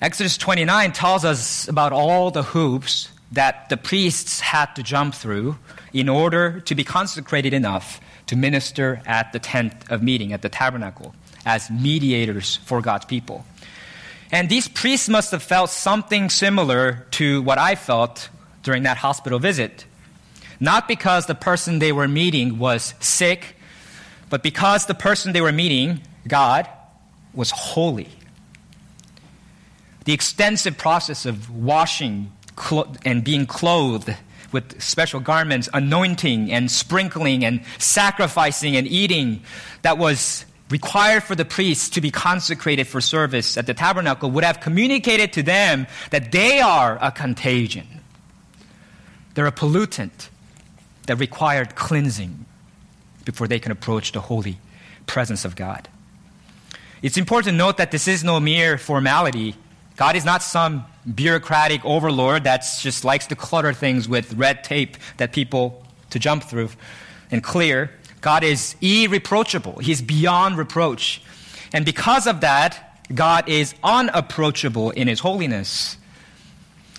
Exodus 0.01 0.37
29 0.37 0.91
tells 0.91 1.23
us 1.23 1.65
about 1.69 1.93
all 1.93 2.29
the 2.29 2.43
hoops 2.43 3.07
that 3.31 3.69
the 3.69 3.77
priests 3.77 4.41
had 4.41 4.65
to 4.75 4.83
jump 4.83 5.15
through 5.15 5.57
in 5.93 6.09
order 6.09 6.59
to 6.61 6.75
be 6.75 6.83
consecrated 6.83 7.53
enough 7.53 7.99
to 8.27 8.35
minister 8.35 9.01
at 9.05 9.33
the 9.33 9.39
tent 9.39 9.73
of 9.89 10.03
meeting, 10.03 10.33
at 10.33 10.41
the 10.41 10.49
tabernacle, 10.49 11.15
as 11.45 11.69
mediators 11.69 12.57
for 12.57 12.81
God's 12.81 13.05
people. 13.05 13.45
And 14.31 14.49
these 14.49 14.67
priests 14.67 15.09
must 15.09 15.31
have 15.31 15.41
felt 15.41 15.71
something 15.71 16.29
similar 16.29 17.07
to 17.11 17.41
what 17.41 17.57
I 17.57 17.75
felt 17.75 18.29
during 18.61 18.83
that 18.83 18.97
hospital 18.97 19.39
visit. 19.39 19.85
Not 20.59 20.87
because 20.87 21.25
the 21.25 21.35
person 21.35 21.79
they 21.79 21.91
were 21.91 22.07
meeting 22.07 22.59
was 22.59 22.93
sick, 22.99 23.55
but 24.29 24.43
because 24.43 24.85
the 24.85 24.93
person 24.93 25.33
they 25.33 25.41
were 25.41 25.51
meeting, 25.51 26.01
God, 26.27 26.67
was 27.33 27.49
holy. 27.51 28.09
The 30.05 30.13
extensive 30.13 30.77
process 30.77 31.25
of 31.25 31.49
washing 31.49 32.31
and 33.05 33.23
being 33.23 33.45
clothed 33.45 34.15
with 34.51 34.81
special 34.81 35.19
garments, 35.19 35.69
anointing 35.73 36.51
and 36.51 36.69
sprinkling 36.69 37.45
and 37.45 37.61
sacrificing 37.77 38.75
and 38.75 38.87
eating 38.87 39.41
that 39.81 39.97
was 39.97 40.45
required 40.69 41.23
for 41.23 41.35
the 41.35 41.45
priests 41.45 41.89
to 41.89 42.01
be 42.01 42.11
consecrated 42.11 42.87
for 42.87 43.01
service 43.01 43.57
at 43.57 43.65
the 43.65 43.73
tabernacle 43.73 44.29
would 44.31 44.43
have 44.43 44.59
communicated 44.59 45.33
to 45.33 45.43
them 45.43 45.87
that 46.11 46.31
they 46.31 46.59
are 46.59 46.97
a 47.01 47.11
contagion. 47.11 47.87
They're 49.33 49.47
a 49.47 49.51
pollutant 49.51 50.29
that 51.07 51.15
required 51.15 51.75
cleansing 51.75 52.45
before 53.25 53.47
they 53.47 53.59
can 53.59 53.71
approach 53.71 54.11
the 54.11 54.21
holy 54.21 54.59
presence 55.07 55.43
of 55.43 55.55
God. 55.55 55.87
It's 57.01 57.17
important 57.17 57.53
to 57.53 57.57
note 57.57 57.77
that 57.77 57.91
this 57.91 58.07
is 58.07 58.23
no 58.23 58.39
mere 58.39 58.77
formality. 58.77 59.55
God 59.95 60.15
is 60.15 60.25
not 60.25 60.43
some 60.43 60.85
bureaucratic 61.13 61.83
overlord 61.85 62.43
that 62.43 62.65
just 62.79 63.03
likes 63.03 63.27
to 63.27 63.35
clutter 63.35 63.73
things 63.73 64.07
with 64.07 64.33
red 64.33 64.63
tape 64.63 64.97
that 65.17 65.33
people 65.33 65.83
to 66.11 66.19
jump 66.19 66.43
through 66.43 66.69
and 67.31 67.43
clear. 67.43 67.91
God 68.21 68.43
is 68.43 68.75
irreproachable. 68.81 69.79
He's 69.79 70.01
beyond 70.01 70.57
reproach. 70.57 71.21
And 71.73 71.85
because 71.85 72.27
of 72.27 72.41
that, 72.41 73.03
God 73.13 73.49
is 73.49 73.73
unapproachable 73.83 74.91
in 74.91 75.07
his 75.07 75.19
holiness. 75.19 75.97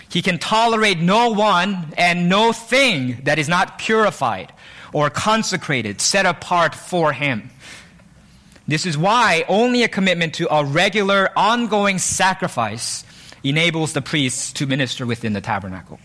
He 0.08 0.22
can 0.22 0.38
tolerate 0.38 0.98
no 0.98 1.30
one 1.30 1.92
and 1.96 2.28
no 2.28 2.52
thing 2.52 3.20
that 3.24 3.38
is 3.38 3.48
not 3.48 3.78
purified 3.78 4.52
or 4.92 5.08
consecrated, 5.08 6.00
set 6.00 6.26
apart 6.26 6.74
for 6.74 7.12
him. 7.12 7.50
This 8.66 8.86
is 8.86 8.98
why 8.98 9.44
only 9.48 9.82
a 9.82 9.88
commitment 9.88 10.34
to 10.34 10.52
a 10.52 10.64
regular, 10.64 11.30
ongoing 11.36 11.98
sacrifice 11.98 13.04
enables 13.42 13.92
the 13.92 14.02
priests 14.02 14.52
to 14.54 14.66
minister 14.66 15.06
within 15.06 15.32
the 15.32 15.40
tabernacle. 15.40 15.98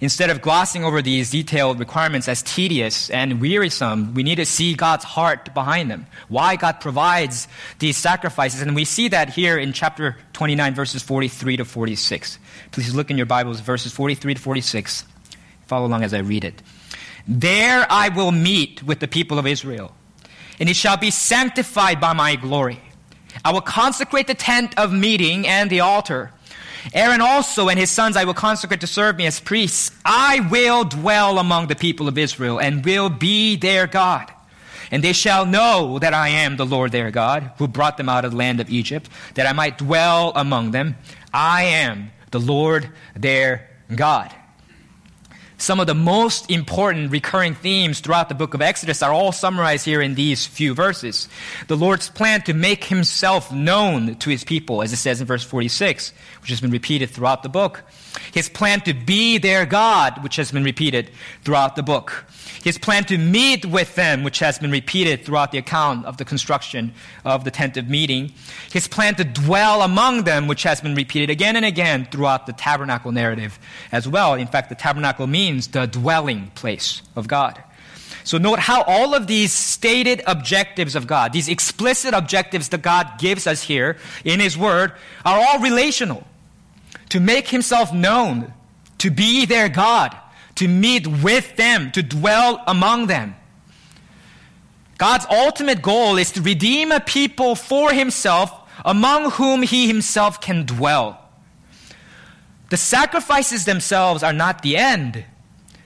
Instead 0.00 0.30
of 0.30 0.40
glossing 0.40 0.84
over 0.84 1.02
these 1.02 1.30
detailed 1.30 1.80
requirements 1.80 2.28
as 2.28 2.40
tedious 2.42 3.10
and 3.10 3.40
wearisome, 3.40 4.14
we 4.14 4.22
need 4.22 4.36
to 4.36 4.46
see 4.46 4.74
God's 4.74 5.04
heart 5.04 5.52
behind 5.54 5.90
them. 5.90 6.06
Why 6.28 6.54
God 6.54 6.80
provides 6.80 7.48
these 7.80 7.96
sacrifices. 7.96 8.62
And 8.62 8.76
we 8.76 8.84
see 8.84 9.08
that 9.08 9.30
here 9.30 9.58
in 9.58 9.72
chapter 9.72 10.16
29, 10.34 10.74
verses 10.76 11.02
43 11.02 11.56
to 11.56 11.64
46. 11.64 12.38
Please 12.70 12.94
look 12.94 13.10
in 13.10 13.16
your 13.16 13.26
Bibles, 13.26 13.58
verses 13.58 13.92
43 13.92 14.34
to 14.34 14.40
46. 14.40 15.04
Follow 15.66 15.86
along 15.86 16.04
as 16.04 16.14
I 16.14 16.18
read 16.18 16.44
it. 16.44 16.62
There 17.26 17.84
I 17.90 18.08
will 18.08 18.32
meet 18.32 18.84
with 18.84 19.00
the 19.00 19.08
people 19.08 19.38
of 19.38 19.46
Israel, 19.48 19.94
and 20.60 20.68
it 20.68 20.76
shall 20.76 20.96
be 20.96 21.10
sanctified 21.10 22.00
by 22.00 22.12
my 22.12 22.36
glory. 22.36 22.80
I 23.44 23.52
will 23.52 23.60
consecrate 23.60 24.28
the 24.28 24.34
tent 24.34 24.78
of 24.78 24.92
meeting 24.92 25.46
and 25.46 25.68
the 25.68 25.80
altar 25.80 26.30
Aaron 26.92 27.20
also 27.20 27.68
and 27.68 27.78
his 27.78 27.90
sons 27.90 28.16
I 28.16 28.24
will 28.24 28.34
consecrate 28.34 28.80
to 28.80 28.86
serve 28.86 29.16
me 29.16 29.26
as 29.26 29.40
priests. 29.40 29.90
I 30.04 30.40
will 30.50 30.84
dwell 30.84 31.38
among 31.38 31.68
the 31.68 31.76
people 31.76 32.08
of 32.08 32.18
Israel 32.18 32.60
and 32.60 32.84
will 32.84 33.08
be 33.08 33.56
their 33.56 33.86
God. 33.86 34.32
And 34.90 35.04
they 35.04 35.12
shall 35.12 35.44
know 35.44 35.98
that 35.98 36.14
I 36.14 36.28
am 36.28 36.56
the 36.56 36.64
Lord 36.64 36.92
their 36.92 37.10
God, 37.10 37.52
who 37.58 37.68
brought 37.68 37.96
them 37.96 38.08
out 38.08 38.24
of 38.24 38.30
the 38.30 38.36
land 38.38 38.60
of 38.60 38.70
Egypt, 38.70 39.08
that 39.34 39.46
I 39.46 39.52
might 39.52 39.78
dwell 39.78 40.32
among 40.34 40.70
them. 40.70 40.96
I 41.32 41.64
am 41.64 42.10
the 42.30 42.40
Lord 42.40 42.90
their 43.14 43.68
God. 43.94 44.34
Some 45.60 45.80
of 45.80 45.88
the 45.88 45.94
most 45.94 46.48
important 46.52 47.10
recurring 47.10 47.56
themes 47.56 47.98
throughout 47.98 48.28
the 48.28 48.36
book 48.36 48.54
of 48.54 48.62
Exodus 48.62 49.02
are 49.02 49.12
all 49.12 49.32
summarized 49.32 49.84
here 49.84 50.00
in 50.00 50.14
these 50.14 50.46
few 50.46 50.72
verses. 50.72 51.28
The 51.66 51.76
Lord's 51.76 52.08
plan 52.08 52.42
to 52.42 52.54
make 52.54 52.84
himself 52.84 53.52
known 53.52 54.14
to 54.14 54.30
his 54.30 54.44
people, 54.44 54.82
as 54.82 54.92
it 54.92 54.98
says 54.98 55.20
in 55.20 55.26
verse 55.26 55.42
46, 55.42 56.12
which 56.40 56.50
has 56.50 56.60
been 56.60 56.70
repeated 56.70 57.10
throughout 57.10 57.42
the 57.42 57.48
book. 57.48 57.82
His 58.32 58.48
plan 58.48 58.80
to 58.82 58.94
be 58.94 59.38
their 59.38 59.66
God, 59.66 60.22
which 60.22 60.36
has 60.36 60.52
been 60.52 60.64
repeated 60.64 61.10
throughout 61.44 61.76
the 61.76 61.82
book. 61.82 62.26
His 62.62 62.78
plan 62.78 63.04
to 63.04 63.18
meet 63.18 63.64
with 63.64 63.94
them, 63.94 64.24
which 64.24 64.40
has 64.40 64.58
been 64.58 64.70
repeated 64.70 65.24
throughout 65.24 65.52
the 65.52 65.58
account 65.58 66.06
of 66.06 66.16
the 66.16 66.24
construction 66.24 66.92
of 67.24 67.44
the 67.44 67.50
tent 67.50 67.76
of 67.76 67.88
meeting. 67.88 68.32
His 68.72 68.88
plan 68.88 69.14
to 69.16 69.24
dwell 69.24 69.82
among 69.82 70.24
them, 70.24 70.48
which 70.48 70.64
has 70.64 70.80
been 70.80 70.94
repeated 70.94 71.30
again 71.30 71.56
and 71.56 71.64
again 71.64 72.08
throughout 72.10 72.46
the 72.46 72.52
tabernacle 72.52 73.12
narrative 73.12 73.58
as 73.92 74.08
well. 74.08 74.34
In 74.34 74.46
fact, 74.46 74.68
the 74.68 74.74
tabernacle 74.74 75.26
means 75.26 75.68
the 75.68 75.86
dwelling 75.86 76.50
place 76.54 77.02
of 77.16 77.28
God. 77.28 77.62
So 78.24 78.36
note 78.36 78.58
how 78.58 78.82
all 78.82 79.14
of 79.14 79.26
these 79.26 79.52
stated 79.54 80.22
objectives 80.26 80.94
of 80.94 81.06
God, 81.06 81.32
these 81.32 81.48
explicit 81.48 82.12
objectives 82.12 82.68
that 82.68 82.82
God 82.82 83.18
gives 83.18 83.46
us 83.46 83.62
here 83.62 83.96
in 84.22 84.38
His 84.38 84.58
Word, 84.58 84.92
are 85.24 85.38
all 85.40 85.60
relational. 85.60 86.26
To 87.10 87.20
make 87.20 87.48
Himself 87.48 87.92
known, 87.92 88.52
to 88.98 89.10
be 89.10 89.46
their 89.46 89.68
God, 89.68 90.16
to 90.56 90.68
meet 90.68 91.06
with 91.06 91.56
them, 91.56 91.90
to 91.92 92.02
dwell 92.02 92.62
among 92.66 93.06
them. 93.06 93.34
God's 94.98 95.26
ultimate 95.30 95.80
goal 95.80 96.18
is 96.18 96.32
to 96.32 96.42
redeem 96.42 96.90
a 96.90 96.98
people 96.98 97.54
for 97.54 97.92
himself 97.92 98.52
among 98.84 99.30
whom 99.30 99.62
he 99.62 99.86
himself 99.86 100.40
can 100.40 100.66
dwell. 100.66 101.24
The 102.70 102.76
sacrifices 102.76 103.64
themselves 103.64 104.24
are 104.24 104.32
not 104.32 104.62
the 104.62 104.76
end, 104.76 105.24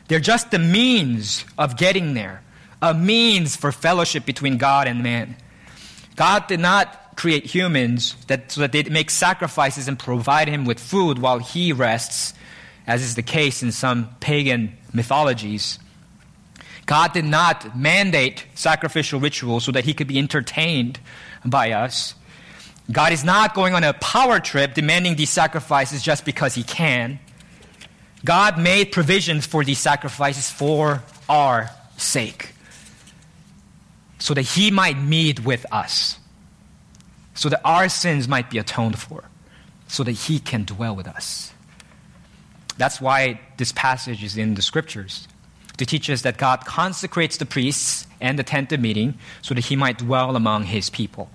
they're 0.08 0.18
just 0.18 0.50
the 0.50 0.58
means 0.58 1.44
of 1.56 1.76
getting 1.76 2.14
there, 2.14 2.42
a 2.80 2.92
means 2.94 3.54
for 3.54 3.70
fellowship 3.70 4.24
between 4.24 4.56
God 4.56 4.88
and 4.88 5.02
man. 5.02 5.36
God 6.16 6.46
did 6.46 6.60
not 6.60 7.01
create 7.16 7.44
humans 7.44 8.16
that, 8.26 8.50
so 8.52 8.60
that 8.62 8.72
they 8.72 8.82
make 8.84 9.10
sacrifices 9.10 9.88
and 9.88 9.98
provide 9.98 10.48
him 10.48 10.64
with 10.64 10.80
food 10.80 11.18
while 11.18 11.38
he 11.38 11.72
rests 11.72 12.34
as 12.86 13.02
is 13.02 13.14
the 13.14 13.22
case 13.22 13.62
in 13.62 13.72
some 13.72 14.08
pagan 14.20 14.76
mythologies. 14.92 15.78
God 16.86 17.12
did 17.12 17.24
not 17.24 17.76
mandate 17.78 18.44
sacrificial 18.54 19.20
rituals 19.20 19.64
so 19.64 19.72
that 19.72 19.84
he 19.84 19.94
could 19.94 20.08
be 20.08 20.18
entertained 20.18 20.98
by 21.44 21.72
us. 21.72 22.14
God 22.90 23.12
is 23.12 23.24
not 23.24 23.54
going 23.54 23.74
on 23.74 23.84
a 23.84 23.92
power 23.94 24.40
trip 24.40 24.74
demanding 24.74 25.14
these 25.14 25.30
sacrifices 25.30 26.02
just 26.02 26.24
because 26.24 26.54
he 26.54 26.64
can. 26.64 27.20
God 28.24 28.58
made 28.58 28.92
provisions 28.92 29.46
for 29.46 29.64
these 29.64 29.78
sacrifices 29.78 30.50
for 30.50 31.02
our 31.28 31.70
sake, 31.96 32.52
so 34.18 34.34
that 34.34 34.42
he 34.42 34.70
might 34.70 34.98
meet 34.98 35.44
with 35.44 35.64
us, 35.72 36.18
so 37.34 37.48
that 37.48 37.60
our 37.64 37.88
sins 37.88 38.28
might 38.28 38.50
be 38.50 38.58
atoned 38.58 38.98
for, 38.98 39.24
so 39.88 40.02
that 40.04 40.12
he 40.12 40.38
can 40.38 40.64
dwell 40.64 40.94
with 40.94 41.06
us. 41.06 41.52
That's 42.78 43.00
why 43.00 43.40
this 43.58 43.72
passage 43.72 44.22
is 44.24 44.36
in 44.36 44.54
the 44.54 44.62
scriptures 44.62 45.28
to 45.76 45.86
teach 45.86 46.08
us 46.10 46.22
that 46.22 46.36
God 46.36 46.64
consecrates 46.64 47.36
the 47.38 47.46
priests 47.46 48.06
and 48.20 48.38
the 48.38 48.42
tent 48.42 48.72
of 48.72 48.80
meeting 48.80 49.14
so 49.40 49.54
that 49.54 49.64
he 49.64 49.76
might 49.76 49.98
dwell 49.98 50.36
among 50.36 50.64
his 50.64 50.90
people. 50.90 51.30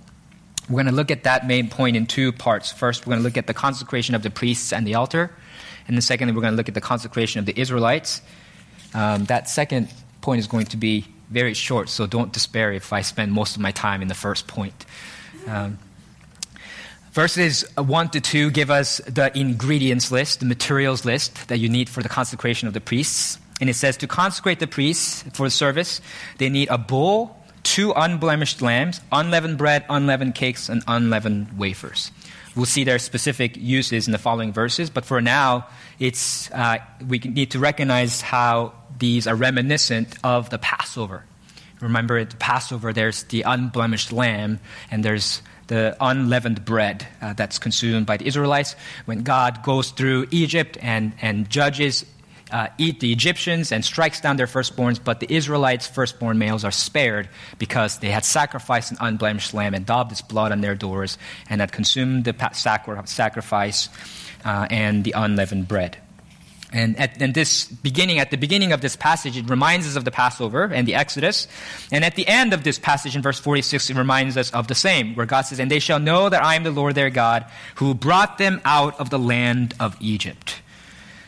We're 0.69 0.83
going 0.83 0.87
to 0.87 0.91
look 0.91 1.11
at 1.11 1.23
that 1.23 1.47
main 1.47 1.69
point 1.69 1.95
in 1.95 2.05
two 2.05 2.31
parts. 2.31 2.71
First, 2.71 3.05
we're 3.05 3.11
going 3.11 3.19
to 3.19 3.23
look 3.23 3.37
at 3.37 3.47
the 3.47 3.53
consecration 3.53 4.15
of 4.15 4.23
the 4.23 4.29
priests 4.29 4.73
and 4.73 4.85
the 4.85 4.95
altar. 4.95 5.31
And 5.87 5.95
then, 5.95 6.01
secondly, 6.01 6.33
we're 6.33 6.41
going 6.41 6.53
to 6.53 6.57
look 6.57 6.67
at 6.67 6.75
the 6.75 6.81
consecration 6.81 7.39
of 7.39 7.45
the 7.45 7.57
Israelites. 7.59 8.21
Um, 8.93 9.25
that 9.25 9.49
second 9.49 9.89
point 10.21 10.39
is 10.39 10.47
going 10.47 10.65
to 10.67 10.77
be 10.77 11.05
very 11.29 11.53
short, 11.53 11.89
so 11.89 12.05
don't 12.05 12.33
despair 12.33 12.73
if 12.73 12.91
I 12.91 13.01
spend 13.01 13.31
most 13.31 13.55
of 13.55 13.61
my 13.61 13.71
time 13.71 14.01
in 14.01 14.07
the 14.07 14.15
first 14.15 14.47
point. 14.47 14.85
Um, 15.47 15.77
Verses 17.17 17.65
1 17.75 18.09
to 18.09 18.21
2 18.21 18.51
give 18.51 18.69
us 18.69 19.01
the 19.07 19.35
ingredients 19.35 20.11
list, 20.11 20.39
the 20.39 20.45
materials 20.45 21.03
list 21.03 21.47
that 21.47 21.57
you 21.57 21.67
need 21.67 21.89
for 21.89 22.03
the 22.03 22.09
consecration 22.09 22.67
of 22.67 22.75
the 22.75 22.79
priests. 22.79 23.39
And 23.59 23.71
it 23.71 23.73
says 23.73 23.97
to 23.97 24.07
consecrate 24.07 24.59
the 24.59 24.67
priests 24.67 25.23
for 25.33 25.47
the 25.47 25.49
service, 25.49 25.99
they 26.37 26.47
need 26.47 26.69
a 26.69 26.77
bull, 26.77 27.35
two 27.63 27.91
unblemished 27.95 28.61
lambs, 28.61 29.01
unleavened 29.11 29.57
bread, 29.57 29.83
unleavened 29.89 30.35
cakes, 30.35 30.69
and 30.69 30.83
unleavened 30.87 31.57
wafers. 31.57 32.11
We'll 32.55 32.67
see 32.67 32.83
their 32.83 32.99
specific 32.99 33.57
uses 33.57 34.05
in 34.05 34.11
the 34.11 34.19
following 34.19 34.53
verses, 34.53 34.91
but 34.91 35.03
for 35.03 35.19
now, 35.19 35.65
it's, 35.97 36.51
uh, 36.51 36.77
we 37.07 37.17
need 37.17 37.49
to 37.49 37.57
recognize 37.57 38.21
how 38.21 38.73
these 38.99 39.25
are 39.25 39.33
reminiscent 39.33 40.15
of 40.23 40.51
the 40.51 40.59
Passover. 40.59 41.25
Remember, 41.81 42.19
at 42.19 42.29
the 42.29 42.37
Passover, 42.37 42.93
there's 42.93 43.23
the 43.23 43.41
unblemished 43.41 44.11
lamb, 44.11 44.59
and 44.91 45.03
there's 45.03 45.41
the 45.67 45.95
unleavened 45.99 46.65
bread 46.65 47.07
uh, 47.21 47.33
that's 47.33 47.59
consumed 47.59 48.05
by 48.05 48.17
the 48.17 48.25
Israelites. 48.25 48.75
When 49.05 49.23
God 49.23 49.63
goes 49.63 49.91
through 49.91 50.27
Egypt 50.31 50.77
and, 50.81 51.13
and 51.21 51.49
judges 51.49 52.05
uh, 52.51 52.67
eat 52.77 52.99
the 52.99 53.11
Egyptians 53.11 53.71
and 53.71 53.83
strikes 53.83 54.21
down 54.21 54.37
their 54.37 54.47
firstborns, 54.47 54.99
but 55.03 55.19
the 55.19 55.31
Israelites' 55.33 55.85
firstborn 55.87 56.37
males 56.37 56.63
are 56.63 56.71
spared 56.71 57.27
because 57.57 57.99
they 57.99 58.09
had 58.09 58.23
sacrificed 58.23 58.91
an 58.91 58.97
unblemished 59.01 59.53
lamb 59.53 59.73
and 59.73 59.85
daubed 59.85 60.11
its 60.11 60.21
blood 60.21 60.51
on 60.51 60.61
their 60.61 60.75
doors 60.75 61.17
and 61.49 61.61
had 61.61 61.71
consumed 61.71 62.23
the 62.23 62.49
sacrifice 62.53 63.89
uh, 64.45 64.67
and 64.69 65.03
the 65.03 65.11
unleavened 65.11 65.67
bread. 65.67 65.97
And 66.73 66.99
at 66.99 67.21
and 67.21 67.33
this 67.33 67.65
beginning, 67.65 68.19
at 68.19 68.29
the 68.29 68.37
beginning 68.37 68.73
of 68.73 68.81
this 68.81 68.97
passage, 68.97 69.37
it 69.37 69.49
reminds 69.49 69.87
us 69.87 69.95
of 69.95 70.03
the 70.03 70.11
Passover 70.11 70.65
and 70.65 70.85
the 70.85 70.95
Exodus. 70.95 71.47
And 71.91 72.03
at 72.03 72.15
the 72.15 72.27
end 72.27 72.53
of 72.53 72.63
this 72.63 72.77
passage 72.77 73.15
in 73.15 73.21
verse 73.21 73.39
46, 73.39 73.89
it 73.89 73.95
reminds 73.95 74.35
us 74.35 74.51
of 74.51 74.67
the 74.67 74.75
same, 74.75 75.15
where 75.15 75.25
God 75.25 75.41
says, 75.43 75.59
And 75.59 75.71
they 75.71 75.79
shall 75.79 75.99
know 75.99 76.27
that 76.27 76.43
I 76.43 76.55
am 76.55 76.63
the 76.63 76.71
Lord 76.71 76.95
their 76.95 77.09
God, 77.09 77.45
who 77.75 77.93
brought 77.93 78.37
them 78.37 78.59
out 78.65 78.99
of 78.99 79.09
the 79.09 79.19
land 79.19 79.75
of 79.79 79.95
Egypt. 80.01 80.61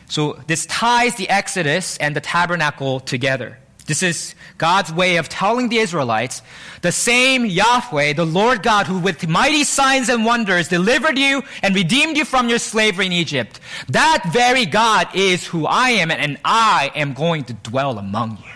So 0.08 0.38
this 0.46 0.66
ties 0.66 1.14
the 1.14 1.28
Exodus 1.30 1.96
and 1.98 2.14
the 2.14 2.20
tabernacle 2.20 3.00
together. 3.00 3.58
This 3.90 4.04
is 4.04 4.36
God's 4.56 4.92
way 4.92 5.16
of 5.16 5.28
telling 5.28 5.68
the 5.68 5.78
Israelites 5.78 6.42
the 6.80 6.92
same 6.92 7.44
Yahweh, 7.44 8.12
the 8.12 8.24
Lord 8.24 8.62
God, 8.62 8.86
who 8.86 9.00
with 9.00 9.26
mighty 9.26 9.64
signs 9.64 10.08
and 10.08 10.24
wonders 10.24 10.68
delivered 10.68 11.18
you 11.18 11.42
and 11.60 11.74
redeemed 11.74 12.16
you 12.16 12.24
from 12.24 12.48
your 12.48 12.60
slavery 12.60 13.06
in 13.06 13.12
Egypt. 13.12 13.58
That 13.88 14.22
very 14.32 14.64
God 14.64 15.08
is 15.12 15.44
who 15.44 15.66
I 15.66 15.90
am, 15.90 16.12
and 16.12 16.38
I 16.44 16.92
am 16.94 17.14
going 17.14 17.42
to 17.46 17.52
dwell 17.52 17.98
among 17.98 18.36
you. 18.36 18.52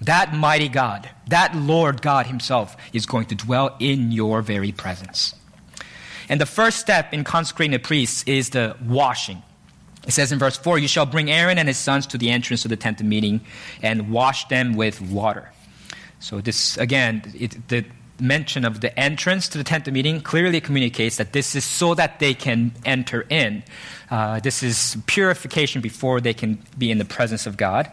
That 0.00 0.34
mighty 0.34 0.68
God, 0.68 1.10
that 1.28 1.54
Lord 1.54 2.02
God 2.02 2.26
Himself, 2.26 2.76
is 2.92 3.06
going 3.06 3.26
to 3.26 3.36
dwell 3.36 3.76
in 3.78 4.10
your 4.10 4.42
very 4.42 4.72
presence. 4.72 5.36
And 6.28 6.40
the 6.40 6.44
first 6.44 6.80
step 6.80 7.14
in 7.14 7.22
consecrating 7.22 7.70
the 7.70 7.78
priests 7.78 8.24
is 8.24 8.50
the 8.50 8.76
washing. 8.84 9.44
It 10.06 10.12
says 10.12 10.32
in 10.32 10.38
verse 10.38 10.56
4 10.56 10.78
You 10.78 10.88
shall 10.88 11.06
bring 11.06 11.30
Aaron 11.30 11.58
and 11.58 11.68
his 11.68 11.78
sons 11.78 12.06
to 12.08 12.18
the 12.18 12.30
entrance 12.30 12.64
of 12.64 12.70
the 12.70 12.76
tent 12.76 13.00
of 13.00 13.06
meeting 13.06 13.40
and 13.82 14.10
wash 14.10 14.46
them 14.48 14.74
with 14.74 15.00
water. 15.00 15.50
So, 16.20 16.40
this, 16.40 16.76
again, 16.78 17.22
it, 17.38 17.68
the 17.68 17.84
mention 18.20 18.64
of 18.64 18.80
the 18.80 18.98
entrance 18.98 19.48
to 19.48 19.58
the 19.58 19.64
tent 19.64 19.86
of 19.86 19.94
meeting 19.94 20.20
clearly 20.20 20.60
communicates 20.60 21.16
that 21.16 21.32
this 21.32 21.54
is 21.54 21.64
so 21.64 21.94
that 21.94 22.18
they 22.18 22.34
can 22.34 22.72
enter 22.84 23.26
in. 23.28 23.62
Uh, 24.10 24.40
this 24.40 24.62
is 24.62 24.96
purification 25.06 25.82
before 25.82 26.20
they 26.20 26.32
can 26.32 26.58
be 26.78 26.90
in 26.90 26.98
the 26.98 27.04
presence 27.04 27.46
of 27.46 27.56
God. 27.56 27.90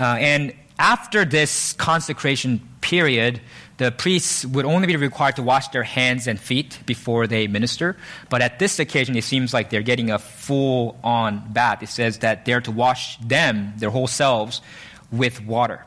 Uh, 0.00 0.16
and 0.18 0.54
after 0.78 1.24
this 1.24 1.74
consecration 1.74 2.66
period, 2.80 3.40
the 3.82 3.90
priests 3.90 4.46
would 4.46 4.64
only 4.64 4.86
be 4.86 4.94
required 4.94 5.34
to 5.36 5.42
wash 5.42 5.66
their 5.68 5.82
hands 5.82 6.28
and 6.28 6.38
feet 6.38 6.78
before 6.86 7.26
they 7.26 7.48
minister. 7.48 7.96
But 8.30 8.40
at 8.40 8.60
this 8.60 8.78
occasion, 8.78 9.16
it 9.16 9.24
seems 9.24 9.52
like 9.52 9.70
they're 9.70 9.82
getting 9.82 10.10
a 10.10 10.20
full 10.20 10.96
on 11.02 11.52
bath. 11.52 11.82
It 11.82 11.88
says 11.88 12.18
that 12.18 12.44
they're 12.44 12.60
to 12.60 12.70
wash 12.70 13.16
them, 13.18 13.72
their 13.78 13.90
whole 13.90 14.06
selves, 14.06 14.62
with 15.10 15.44
water. 15.44 15.84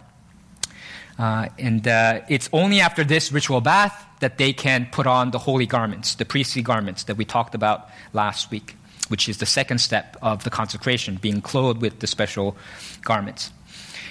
Uh, 1.18 1.48
and 1.58 1.88
uh, 1.88 2.20
it's 2.28 2.50
only 2.52 2.82
after 2.82 3.06
this 3.06 3.32
ritual 3.32 3.62
bath 3.62 4.06
that 4.20 4.38
they 4.38 4.52
can 4.52 4.88
put 4.92 5.08
on 5.08 5.32
the 5.32 5.40
holy 5.40 5.66
garments, 5.66 6.16
the 6.16 6.26
priestly 6.26 6.62
garments 6.62 7.06
that 7.06 7.16
we 7.16 7.24
talked 7.24 7.56
about 7.56 7.90
last 8.12 8.52
week, 8.52 8.76
which 9.08 9.30
is 9.30 9.38
the 9.38 9.46
second 9.46 9.78
step 9.78 10.18
of 10.22 10.44
the 10.44 10.50
consecration, 10.50 11.16
being 11.16 11.42
clothed 11.42 11.82
with 11.82 12.00
the 12.00 12.08
special 12.08 12.58
garments. 13.04 13.54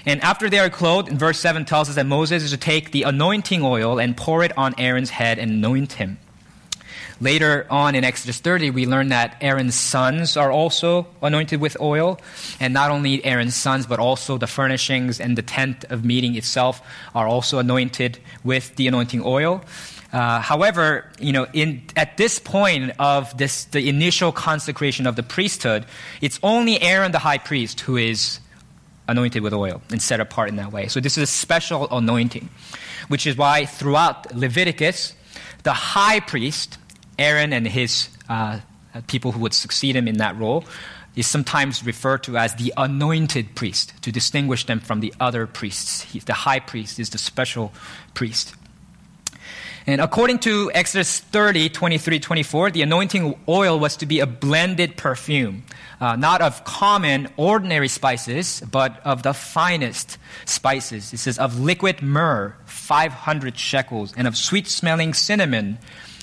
And 0.06 0.20
after 0.22 0.50
they 0.50 0.58
are 0.58 0.70
clothed, 0.70 1.08
in 1.08 1.18
verse 1.18 1.38
7 1.38 1.64
tells 1.64 1.88
us 1.88 1.94
that 1.94 2.06
Moses 2.06 2.42
is 2.42 2.50
to 2.50 2.56
take 2.56 2.90
the 2.90 3.04
anointing 3.04 3.62
oil 3.62 3.98
and 3.98 4.16
pour 4.16 4.44
it 4.44 4.56
on 4.58 4.74
Aaron's 4.78 5.10
head 5.10 5.38
and 5.38 5.50
anoint 5.50 5.94
him. 5.94 6.18
Later 7.20 7.66
on 7.70 7.94
in 7.94 8.04
Exodus 8.04 8.38
30, 8.38 8.70
we 8.70 8.86
learn 8.86 9.08
that 9.08 9.36
Aaron's 9.40 9.76
sons 9.76 10.36
are 10.36 10.50
also 10.50 11.06
anointed 11.22 11.60
with 11.60 11.80
oil. 11.80 12.20
And 12.60 12.74
not 12.74 12.90
only 12.90 13.24
Aaron's 13.24 13.54
sons, 13.54 13.86
but 13.86 13.98
also 13.98 14.36
the 14.36 14.46
furnishings 14.46 15.20
and 15.20 15.38
the 15.38 15.42
tent 15.42 15.84
of 15.90 16.04
meeting 16.04 16.34
itself 16.34 16.82
are 17.14 17.26
also 17.26 17.58
anointed 17.58 18.18
with 18.42 18.74
the 18.76 18.88
anointing 18.88 19.22
oil. 19.24 19.64
Uh, 20.12 20.40
however, 20.40 21.10
you 21.18 21.32
know, 21.32 21.46
in, 21.52 21.82
at 21.96 22.16
this 22.16 22.38
point 22.38 22.92
of 22.98 23.36
this, 23.36 23.64
the 23.66 23.88
initial 23.88 24.30
consecration 24.30 25.06
of 25.06 25.16
the 25.16 25.22
priesthood, 25.22 25.86
it's 26.20 26.38
only 26.42 26.80
Aaron 26.80 27.12
the 27.12 27.18
high 27.18 27.38
priest 27.38 27.80
who 27.80 27.96
is 27.96 28.38
anointed 29.08 29.42
with 29.42 29.52
oil 29.52 29.82
and 29.90 30.00
set 30.00 30.20
apart 30.20 30.48
in 30.48 30.56
that 30.56 30.72
way. 30.72 30.88
So 30.88 31.00
this 31.00 31.18
is 31.18 31.24
a 31.24 31.26
special 31.26 31.88
anointing, 31.90 32.48
which 33.08 33.26
is 33.26 33.36
why 33.36 33.66
throughout 33.66 34.34
Leviticus, 34.34 35.14
the 35.62 35.72
high 35.72 36.20
priest, 36.20 36.78
Aaron 37.18 37.52
and 37.52 37.66
his 37.66 38.08
uh, 38.28 38.60
people 39.06 39.32
who 39.32 39.40
would 39.40 39.54
succeed 39.54 39.96
him 39.96 40.08
in 40.08 40.18
that 40.18 40.36
role, 40.38 40.64
is 41.16 41.26
sometimes 41.26 41.84
referred 41.86 42.22
to 42.24 42.36
as 42.36 42.54
the 42.56 42.72
anointed 42.76 43.54
priest 43.54 43.92
to 44.02 44.10
distinguish 44.10 44.66
them 44.66 44.80
from 44.80 45.00
the 45.00 45.14
other 45.20 45.46
priests. 45.46 46.02
He, 46.02 46.18
the 46.18 46.32
high 46.32 46.60
priest 46.60 46.98
is 46.98 47.10
the 47.10 47.18
special 47.18 47.72
priest. 48.14 48.54
And 49.86 50.00
according 50.00 50.38
to 50.40 50.70
Exodus 50.72 51.20
30, 51.20 51.68
23, 51.68 52.18
24, 52.18 52.70
the 52.70 52.80
anointing 52.80 53.38
oil 53.46 53.78
was 53.78 53.98
to 53.98 54.06
be 54.06 54.20
a 54.20 54.26
blended 54.26 54.96
perfume, 54.96 55.64
uh, 56.00 56.16
not 56.16 56.40
of 56.40 56.64
common, 56.64 57.28
ordinary 57.36 57.88
spices, 57.88 58.62
but 58.62 58.98
of 59.04 59.22
the 59.22 59.34
finest 59.34 60.16
spices. 60.46 61.12
It 61.12 61.18
says 61.18 61.38
of 61.38 61.60
liquid 61.60 62.00
myrrh, 62.00 62.56
500 62.64 63.58
shekels, 63.58 64.14
and 64.16 64.26
of 64.26 64.38
sweet 64.38 64.68
smelling 64.68 65.12
cinnamon, 65.12 65.76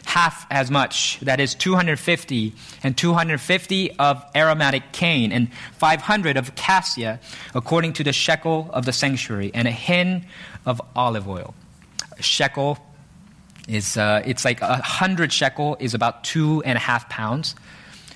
half 0.05 0.47
as 0.49 0.71
much, 0.71 1.19
that 1.19 1.39
is 1.39 1.53
250, 1.53 2.53
and 2.81 2.97
250 2.97 3.91
of 3.99 4.25
aromatic 4.35 4.91
cane, 4.91 5.31
and 5.31 5.53
500 5.73 6.35
of 6.35 6.55
cassia, 6.55 7.19
according 7.53 7.93
to 7.93 8.03
the 8.03 8.11
shekel 8.11 8.71
of 8.73 8.87
the 8.87 8.93
sanctuary, 8.93 9.51
and 9.53 9.67
a 9.67 9.71
hin 9.71 10.25
of 10.65 10.81
olive 10.95 11.29
oil. 11.29 11.53
A 12.17 12.23
shekel 12.23 12.79
is 13.67 13.97
uh, 13.97 14.21
it's 14.25 14.45
like 14.45 14.61
a 14.61 14.81
hundred 14.81 15.31
shekel 15.31 15.77
is 15.79 15.93
about 15.93 16.23
two 16.23 16.61
and 16.63 16.77
a 16.77 16.81
half 16.81 17.09
pounds. 17.09 17.55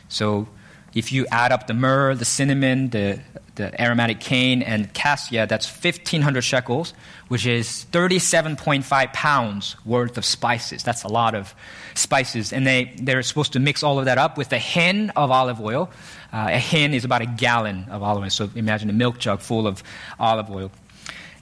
So 0.10 0.47
if 0.95 1.12
you 1.12 1.27
add 1.29 1.51
up 1.51 1.67
the 1.67 1.73
myrrh, 1.73 2.15
the 2.15 2.25
cinnamon, 2.25 2.89
the, 2.89 3.19
the 3.55 3.79
aromatic 3.81 4.21
cane, 4.21 4.62
and 4.62 4.91
cassia, 4.93 5.45
that's 5.45 5.67
1,500 5.69 6.41
shekels, 6.41 6.93
which 7.27 7.45
is 7.45 7.86
37.5 7.91 9.13
pounds 9.13 9.75
worth 9.86 10.17
of 10.17 10.23
spices. 10.23 10.84
That's 10.84 11.03
a 11.03 11.10
lot 11.10 11.36
of 11.36 11.53
spices. 11.95 12.53
And 12.53 12.65
they, 12.65 12.95
they're 12.97 13.21
supposed 13.23 13.53
to 13.53 13.60
mix 13.60 13.84
all 13.84 13.99
of 13.99 14.05
that 14.05 14.17
up 14.17 14.38
with 14.38 14.53
a 14.53 14.58
hin 14.58 15.12
of 15.17 15.31
olive 15.31 15.60
oil. 15.60 15.91
Uh, 16.31 16.47
a 16.51 16.60
hin 16.60 16.93
is 16.93 17.03
about 17.03 17.21
a 17.21 17.25
gallon 17.25 17.88
of 17.89 18.01
olive 18.01 18.23
oil. 18.23 18.29
So 18.29 18.49
imagine 18.55 18.89
a 18.89 18.93
milk 18.93 19.19
jug 19.19 19.41
full 19.41 19.67
of 19.67 19.84
olive 20.17 20.49
oil. 20.49 20.71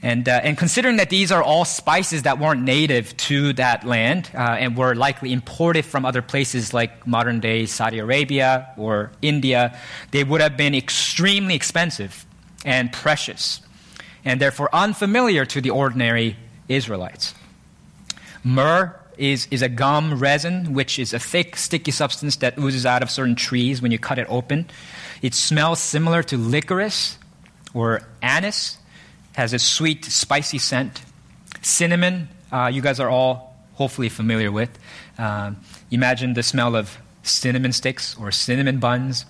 And, 0.03 0.27
uh, 0.27 0.41
and 0.43 0.57
considering 0.57 0.97
that 0.97 1.09
these 1.09 1.31
are 1.31 1.41
all 1.41 1.63
spices 1.63 2.23
that 2.23 2.37
weren't 2.37 2.61
native 2.61 3.15
to 3.17 3.53
that 3.53 3.85
land 3.85 4.29
uh, 4.35 4.57
and 4.59 4.75
were 4.75 4.95
likely 4.95 5.31
imported 5.31 5.85
from 5.85 6.03
other 6.03 6.21
places 6.21 6.73
like 6.73 7.07
modern 7.07 7.39
day 7.39 7.65
Saudi 7.65 7.99
Arabia 7.99 8.73
or 8.75 9.13
India, 9.21 9.79
they 10.11 10.25
would 10.25 10.41
have 10.41 10.57
been 10.57 10.75
extremely 10.75 11.55
expensive 11.55 12.25
and 12.65 12.91
precious, 12.91 13.61
and 14.25 14.41
therefore 14.41 14.69
unfamiliar 14.73 15.45
to 15.45 15.61
the 15.61 15.69
ordinary 15.69 16.35
Israelites. 16.67 17.33
Myrrh 18.43 18.99
is, 19.17 19.47
is 19.51 19.61
a 19.61 19.69
gum 19.69 20.19
resin, 20.19 20.73
which 20.73 20.99
is 20.99 21.13
a 21.13 21.19
thick, 21.19 21.55
sticky 21.55 21.91
substance 21.91 22.35
that 22.37 22.59
oozes 22.59 22.85
out 22.85 23.03
of 23.03 23.09
certain 23.09 23.35
trees 23.35 23.81
when 23.81 23.91
you 23.91 23.99
cut 23.99 24.19
it 24.19 24.27
open. 24.29 24.69
It 25.21 25.33
smells 25.33 25.79
similar 25.79 26.23
to 26.23 26.37
licorice 26.37 27.17
or 27.73 28.01
anise 28.21 28.79
has 29.33 29.53
a 29.53 29.59
sweet, 29.59 30.05
spicy 30.05 30.57
scent. 30.57 31.01
Cinnamon, 31.61 32.29
uh, 32.51 32.69
you 32.73 32.81
guys 32.81 32.99
are 32.99 33.09
all 33.09 33.55
hopefully 33.73 34.09
familiar 34.09 34.51
with. 34.51 34.77
Um, 35.17 35.57
imagine 35.91 36.33
the 36.33 36.43
smell 36.43 36.75
of 36.75 36.97
cinnamon 37.23 37.71
sticks 37.71 38.15
or 38.19 38.31
cinnamon 38.31 38.79
buns. 38.79 39.25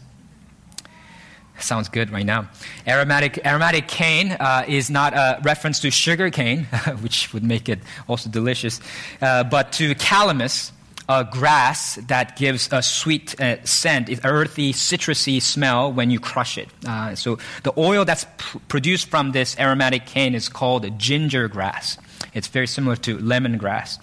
Sounds 1.60 1.88
good 1.88 2.10
right 2.10 2.26
now. 2.26 2.50
Aromatic, 2.88 3.46
aromatic 3.46 3.88
cane 3.88 4.32
uh, 4.32 4.66
is 4.68 4.90
not 4.90 5.14
a 5.14 5.40
reference 5.44 5.80
to 5.82 5.92
sugar 5.92 6.30
cane, 6.30 6.64
which 7.02 7.32
would 7.34 7.44
make 7.44 7.70
it 7.70 7.80
also 8.08 8.30
delicious, 8.30 8.82
uh, 9.22 9.44
but 9.44 9.72
to 9.74 9.96
calamus, 9.96 10.72
a 11.10 11.28
grass 11.30 11.96
that 12.08 12.38
gives 12.38 12.70
a 12.72 12.82
sweet 12.82 13.40
uh, 13.40 13.64
scent, 13.66 14.10
earthy, 14.24 14.74
citrusy 14.74 15.42
smell 15.42 15.92
when 15.92 16.10
you 16.10 16.20
crush 16.20 16.58
it. 16.58 16.70
Uh, 16.88 17.14
so 17.16 17.38
the 17.64 17.74
oil 17.78 18.06
that's 18.06 18.26
pr- 18.38 18.58
produced 18.68 19.10
from 19.10 19.32
this 19.32 19.58
aromatic 19.60 20.06
cane 20.06 20.34
is 20.34 20.48
called 20.48 20.98
ginger 20.98 21.48
grass. 21.48 21.98
It's 22.34 22.48
very 22.48 22.68
similar 22.68 22.96
to 22.98 23.18
lemongrass. 23.18 24.00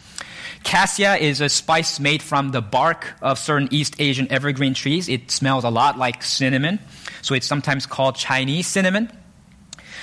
Cassia 0.63 1.17
is 1.17 1.41
a 1.41 1.49
spice 1.49 1.99
made 1.99 2.23
from 2.23 2.51
the 2.51 2.61
bark 2.61 3.15
of 3.23 3.39
certain 3.39 3.69
East 3.71 3.97
Asian 3.99 4.31
evergreen 4.31 4.75
trees. 4.75 5.09
It 5.09 5.31
smells 5.31 5.65
a 5.65 5.71
lot 5.71 5.97
like 5.97 6.23
cinnamon, 6.23 6.79
so 7.23 7.35
it's 7.35 7.47
sometimes 7.47 7.87
called 7.87 8.17
Chinese 8.17 8.67
cinnamon. 8.67 9.11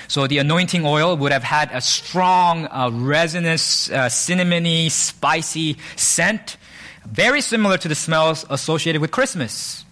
So 0.08 0.26
the 0.26 0.40
anointing 0.40 0.86
oil 0.86 1.16
would 1.16 1.32
have 1.32 1.44
had 1.44 1.70
a 1.74 1.82
strong, 1.82 2.66
uh, 2.68 2.90
resinous, 2.92 3.92
uh, 3.92 4.08
cinnamony, 4.08 4.90
spicy 4.90 5.78
scent 5.96 6.58
Very 7.12 7.42
similar 7.42 7.78
to 7.78 7.88
the 7.88 7.96
smells 7.96 8.46
associated 8.50 9.02
with 9.02 9.12
Christmas. 9.12 9.86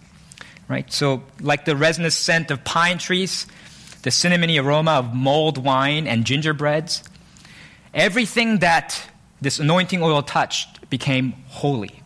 Right? 0.68 0.90
So, 0.92 1.22
like 1.40 1.64
the 1.64 1.76
resinous 1.76 2.16
scent 2.16 2.50
of 2.50 2.64
pine 2.64 2.98
trees, 2.98 3.46
the 4.02 4.10
cinnamony 4.10 4.62
aroma 4.62 4.92
of 4.92 5.14
mulled 5.14 5.58
wine 5.58 6.06
and 6.06 6.24
gingerbreads, 6.24 7.02
everything 7.94 8.58
that 8.58 9.08
this 9.40 9.58
anointing 9.58 10.02
oil 10.02 10.22
touched 10.22 10.88
became 10.90 11.32
holy. 11.48 12.02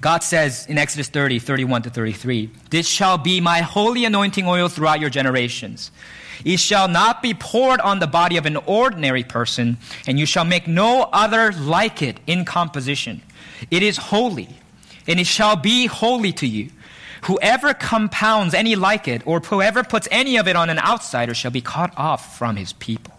God 0.00 0.22
says 0.22 0.66
in 0.66 0.78
Exodus 0.78 1.08
30, 1.08 1.40
31 1.40 1.82
to 1.82 1.90
33, 1.90 2.50
This 2.70 2.86
shall 2.86 3.18
be 3.18 3.40
my 3.40 3.60
holy 3.62 4.04
anointing 4.04 4.46
oil 4.46 4.68
throughout 4.68 5.00
your 5.00 5.10
generations. 5.10 5.90
It 6.44 6.60
shall 6.60 6.86
not 6.86 7.20
be 7.20 7.34
poured 7.34 7.80
on 7.80 7.98
the 7.98 8.06
body 8.06 8.36
of 8.36 8.46
an 8.46 8.56
ordinary 8.58 9.24
person, 9.24 9.76
and 10.06 10.18
you 10.18 10.26
shall 10.26 10.44
make 10.44 10.68
no 10.68 11.08
other 11.12 11.52
like 11.52 12.00
it 12.00 12.20
in 12.28 12.44
composition. 12.44 13.22
It 13.70 13.82
is 13.82 13.96
holy, 13.96 14.48
and 15.06 15.18
it 15.20 15.26
shall 15.26 15.56
be 15.56 15.86
holy 15.86 16.32
to 16.34 16.46
you. 16.46 16.70
Whoever 17.22 17.74
compounds 17.74 18.54
any 18.54 18.76
like 18.76 19.08
it, 19.08 19.26
or 19.26 19.40
whoever 19.40 19.82
puts 19.82 20.06
any 20.10 20.36
of 20.36 20.46
it 20.46 20.56
on 20.56 20.70
an 20.70 20.78
outsider, 20.78 21.34
shall 21.34 21.50
be 21.50 21.60
cut 21.60 21.92
off 21.96 22.38
from 22.38 22.56
his 22.56 22.72
people. 22.74 23.14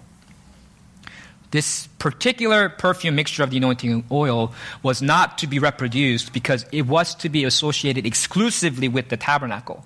This 1.52 1.88
particular 1.98 2.70
perfume 2.70 3.16
mixture 3.16 3.44
of 3.44 3.50
the 3.50 3.58
anointing 3.58 4.06
oil 4.12 4.54
was 4.84 5.02
not 5.02 5.40
to 5.40 5.48
be 5.48 5.58
reproduced 5.58 6.32
because 6.32 6.66
it 6.72 6.84
was 6.84 7.16
to 7.16 7.30
be 7.30 7.44
associated 7.44 8.06
exclusively 8.06 8.88
with 8.88 9.10
the 9.10 9.18
tabernacle. 9.18 9.84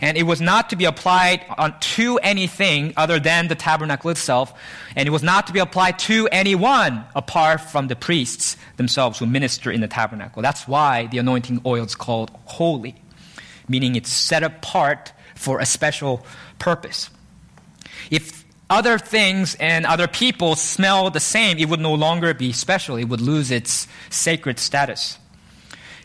And 0.00 0.16
it 0.16 0.22
was 0.22 0.40
not 0.40 0.70
to 0.70 0.76
be 0.76 0.84
applied 0.84 1.44
on, 1.56 1.78
to 1.80 2.18
anything 2.18 2.92
other 2.96 3.18
than 3.18 3.48
the 3.48 3.54
tabernacle 3.54 4.10
itself. 4.10 4.54
And 4.94 5.08
it 5.08 5.10
was 5.10 5.22
not 5.22 5.46
to 5.48 5.52
be 5.52 5.58
applied 5.58 5.98
to 6.00 6.28
anyone 6.28 7.04
apart 7.16 7.60
from 7.60 7.88
the 7.88 7.96
priests 7.96 8.56
themselves 8.76 9.18
who 9.18 9.26
minister 9.26 9.70
in 9.70 9.80
the 9.80 9.88
tabernacle. 9.88 10.40
That's 10.40 10.68
why 10.68 11.06
the 11.08 11.18
anointing 11.18 11.62
oil 11.66 11.84
is 11.84 11.96
called 11.96 12.30
holy, 12.44 12.94
meaning 13.68 13.96
it's 13.96 14.10
set 14.10 14.42
apart 14.42 15.12
for 15.34 15.58
a 15.58 15.66
special 15.66 16.24
purpose. 16.58 17.10
If 18.10 18.44
other 18.70 18.98
things 18.98 19.56
and 19.56 19.86
other 19.86 20.06
people 20.06 20.54
smell 20.54 21.10
the 21.10 21.20
same, 21.20 21.58
it 21.58 21.68
would 21.68 21.80
no 21.80 21.94
longer 21.94 22.34
be 22.34 22.52
special. 22.52 22.96
It 22.96 23.04
would 23.04 23.20
lose 23.20 23.50
its 23.50 23.88
sacred 24.10 24.58
status. 24.58 25.18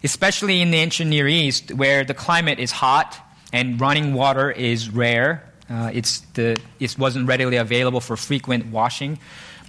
Especially 0.03 0.61
in 0.61 0.71
the 0.71 0.77
ancient 0.77 1.09
Near 1.09 1.27
East, 1.27 1.71
where 1.73 2.03
the 2.03 2.13
climate 2.13 2.59
is 2.59 2.71
hot 2.71 3.22
and 3.53 3.79
running 3.79 4.13
water 4.13 4.51
is 4.51 4.89
rare. 4.89 5.49
Uh, 5.69 5.91
it's 5.93 6.21
the, 6.33 6.59
it 6.79 6.97
wasn't 6.99 7.27
readily 7.27 7.55
available 7.57 8.01
for 8.01 8.17
frequent 8.17 8.65
washing. 8.65 9.19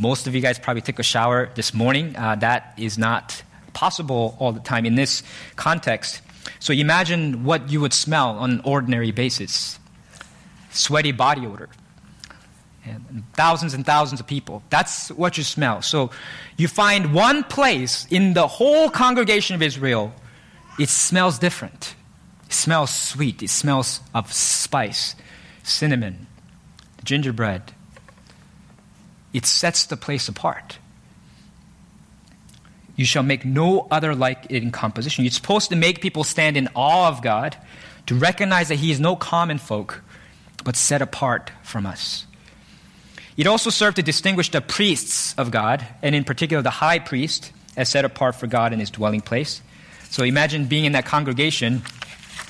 Most 0.00 0.26
of 0.26 0.34
you 0.34 0.40
guys 0.40 0.58
probably 0.58 0.82
took 0.82 0.98
a 0.98 1.04
shower 1.04 1.50
this 1.54 1.72
morning. 1.72 2.16
Uh, 2.16 2.34
that 2.36 2.74
is 2.76 2.98
not 2.98 3.42
possible 3.74 4.36
all 4.40 4.52
the 4.52 4.60
time 4.60 4.86
in 4.86 4.96
this 4.96 5.22
context. 5.54 6.22
So 6.58 6.72
imagine 6.72 7.44
what 7.44 7.70
you 7.70 7.80
would 7.80 7.92
smell 7.92 8.30
on 8.30 8.50
an 8.52 8.60
ordinary 8.64 9.12
basis 9.12 9.78
sweaty 10.70 11.12
body 11.12 11.46
odor 11.46 11.68
and 12.84 13.22
thousands 13.34 13.74
and 13.74 13.86
thousands 13.86 14.20
of 14.20 14.26
people. 14.26 14.62
That's 14.70 15.10
what 15.10 15.38
you 15.38 15.44
smell. 15.44 15.82
So 15.82 16.10
you 16.56 16.68
find 16.68 17.14
one 17.14 17.44
place 17.44 18.06
in 18.10 18.34
the 18.34 18.46
whole 18.46 18.90
congregation 18.90 19.54
of 19.54 19.62
Israel, 19.62 20.12
it 20.78 20.88
smells 20.88 21.38
different. 21.38 21.94
It 22.54 22.56
smells 22.56 22.94
sweet. 22.94 23.42
It 23.42 23.50
smells 23.50 23.98
of 24.14 24.32
spice, 24.32 25.16
cinnamon, 25.64 26.28
gingerbread. 27.02 27.72
It 29.32 29.44
sets 29.44 29.84
the 29.86 29.96
place 29.96 30.28
apart. 30.28 30.78
You 32.94 33.06
shall 33.06 33.24
make 33.24 33.44
no 33.44 33.88
other 33.90 34.14
like 34.14 34.46
it 34.50 34.62
in 34.62 34.70
composition. 34.70 35.24
You're 35.24 35.32
supposed 35.32 35.70
to 35.70 35.76
make 35.76 36.00
people 36.00 36.22
stand 36.22 36.56
in 36.56 36.68
awe 36.76 37.08
of 37.08 37.22
God, 37.22 37.56
to 38.06 38.14
recognize 38.14 38.68
that 38.68 38.76
He 38.76 38.92
is 38.92 39.00
no 39.00 39.16
common 39.16 39.58
folk, 39.58 40.04
but 40.62 40.76
set 40.76 41.02
apart 41.02 41.50
from 41.64 41.84
us. 41.86 42.24
It 43.36 43.48
also 43.48 43.68
served 43.68 43.96
to 43.96 44.02
distinguish 44.04 44.52
the 44.52 44.60
priests 44.60 45.34
of 45.36 45.50
God, 45.50 45.84
and 46.02 46.14
in 46.14 46.22
particular 46.22 46.62
the 46.62 46.70
high 46.70 47.00
priest, 47.00 47.50
as 47.76 47.88
set 47.88 48.04
apart 48.04 48.36
for 48.36 48.46
God 48.46 48.72
in 48.72 48.78
his 48.78 48.92
dwelling 48.92 49.22
place. 49.22 49.60
So 50.08 50.22
imagine 50.22 50.66
being 50.66 50.84
in 50.84 50.92
that 50.92 51.04
congregation, 51.04 51.82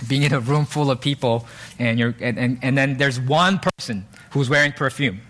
being 0.08 0.22
in 0.22 0.32
a 0.32 0.40
room 0.40 0.64
full 0.66 0.90
of 0.90 1.00
people, 1.00 1.46
and, 1.78 1.98
you're, 1.98 2.14
and, 2.20 2.38
and, 2.38 2.58
and 2.62 2.76
then 2.76 2.96
there's 2.96 3.20
one 3.20 3.58
person 3.58 4.06
who's 4.30 4.48
wearing 4.48 4.72
perfume. 4.72 5.20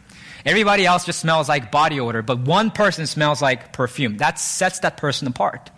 Everybody 0.46 0.85
else 0.85 1.05
just 1.05 1.20
smells 1.20 1.48
like 1.48 1.72
body 1.72 2.00
odor, 2.00 2.22
but 2.22 2.40
one 2.40 2.70
person 2.70 3.07
smells 3.07 3.40
like 3.40 3.72
perfume. 3.72 4.18
That 4.18 4.38
sets 4.38 4.81
that 4.81 4.96
person 4.96 5.27
apart. 5.27 5.70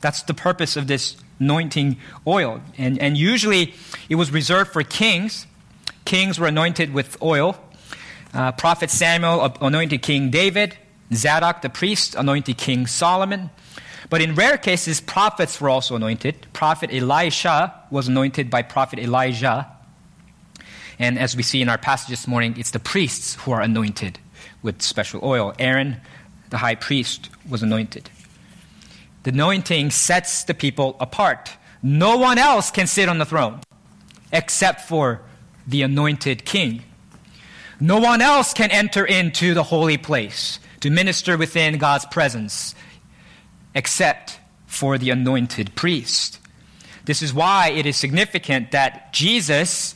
That's 0.00 0.22
the 0.22 0.34
purpose 0.34 0.76
of 0.76 0.86
this 0.86 1.16
anointing 1.40 1.98
oil. 2.26 2.60
And, 2.78 2.98
and 2.98 3.16
usually 3.16 3.74
it 4.08 4.14
was 4.14 4.30
reserved 4.30 4.72
for 4.72 4.82
kings. 4.82 5.46
Kings 6.04 6.38
were 6.38 6.46
anointed 6.46 6.92
with 6.92 7.20
oil 7.22 7.58
uh, 8.34 8.52
Prophet 8.52 8.90
Samuel 8.90 9.56
anointed 9.60 10.02
King 10.02 10.30
David. 10.30 10.76
Zadok 11.12 11.62
the 11.62 11.70
priest 11.70 12.14
anointed 12.16 12.58
King 12.58 12.86
Solomon. 12.86 13.50
But 14.10 14.20
in 14.20 14.34
rare 14.34 14.58
cases, 14.58 15.00
prophets 15.00 15.60
were 15.60 15.68
also 15.68 15.96
anointed. 15.96 16.46
Prophet 16.52 16.90
Elisha 16.92 17.74
was 17.90 18.08
anointed 18.08 18.50
by 18.50 18.62
Prophet 18.62 18.98
Elijah. 18.98 19.70
And 20.98 21.18
as 21.18 21.36
we 21.36 21.42
see 21.42 21.62
in 21.62 21.68
our 21.68 21.78
passage 21.78 22.10
this 22.10 22.28
morning, 22.28 22.54
it's 22.56 22.70
the 22.70 22.78
priests 22.78 23.34
who 23.34 23.52
are 23.52 23.60
anointed 23.60 24.18
with 24.62 24.82
special 24.82 25.20
oil. 25.22 25.54
Aaron, 25.58 25.96
the 26.50 26.58
high 26.58 26.74
priest, 26.74 27.30
was 27.48 27.62
anointed. 27.62 28.10
The 29.24 29.30
anointing 29.30 29.90
sets 29.90 30.44
the 30.44 30.54
people 30.54 30.96
apart. 31.00 31.50
No 31.82 32.16
one 32.16 32.38
else 32.38 32.70
can 32.70 32.86
sit 32.86 33.08
on 33.08 33.18
the 33.18 33.24
throne 33.24 33.60
except 34.32 34.82
for 34.82 35.22
the 35.66 35.82
anointed 35.82 36.44
king. 36.44 36.82
No 37.80 37.98
one 37.98 38.20
else 38.20 38.52
can 38.52 38.70
enter 38.70 39.04
into 39.04 39.54
the 39.54 39.62
holy 39.62 39.96
place 39.96 40.60
to 40.80 40.90
minister 40.90 41.36
within 41.36 41.78
God's 41.78 42.04
presence 42.06 42.74
except 43.74 44.38
for 44.66 44.98
the 44.98 45.10
anointed 45.10 45.74
priest. 45.74 46.38
This 47.04 47.22
is 47.22 47.34
why 47.34 47.68
it 47.68 47.86
is 47.86 47.96
significant 47.96 48.70
that 48.70 49.12
Jesus, 49.12 49.94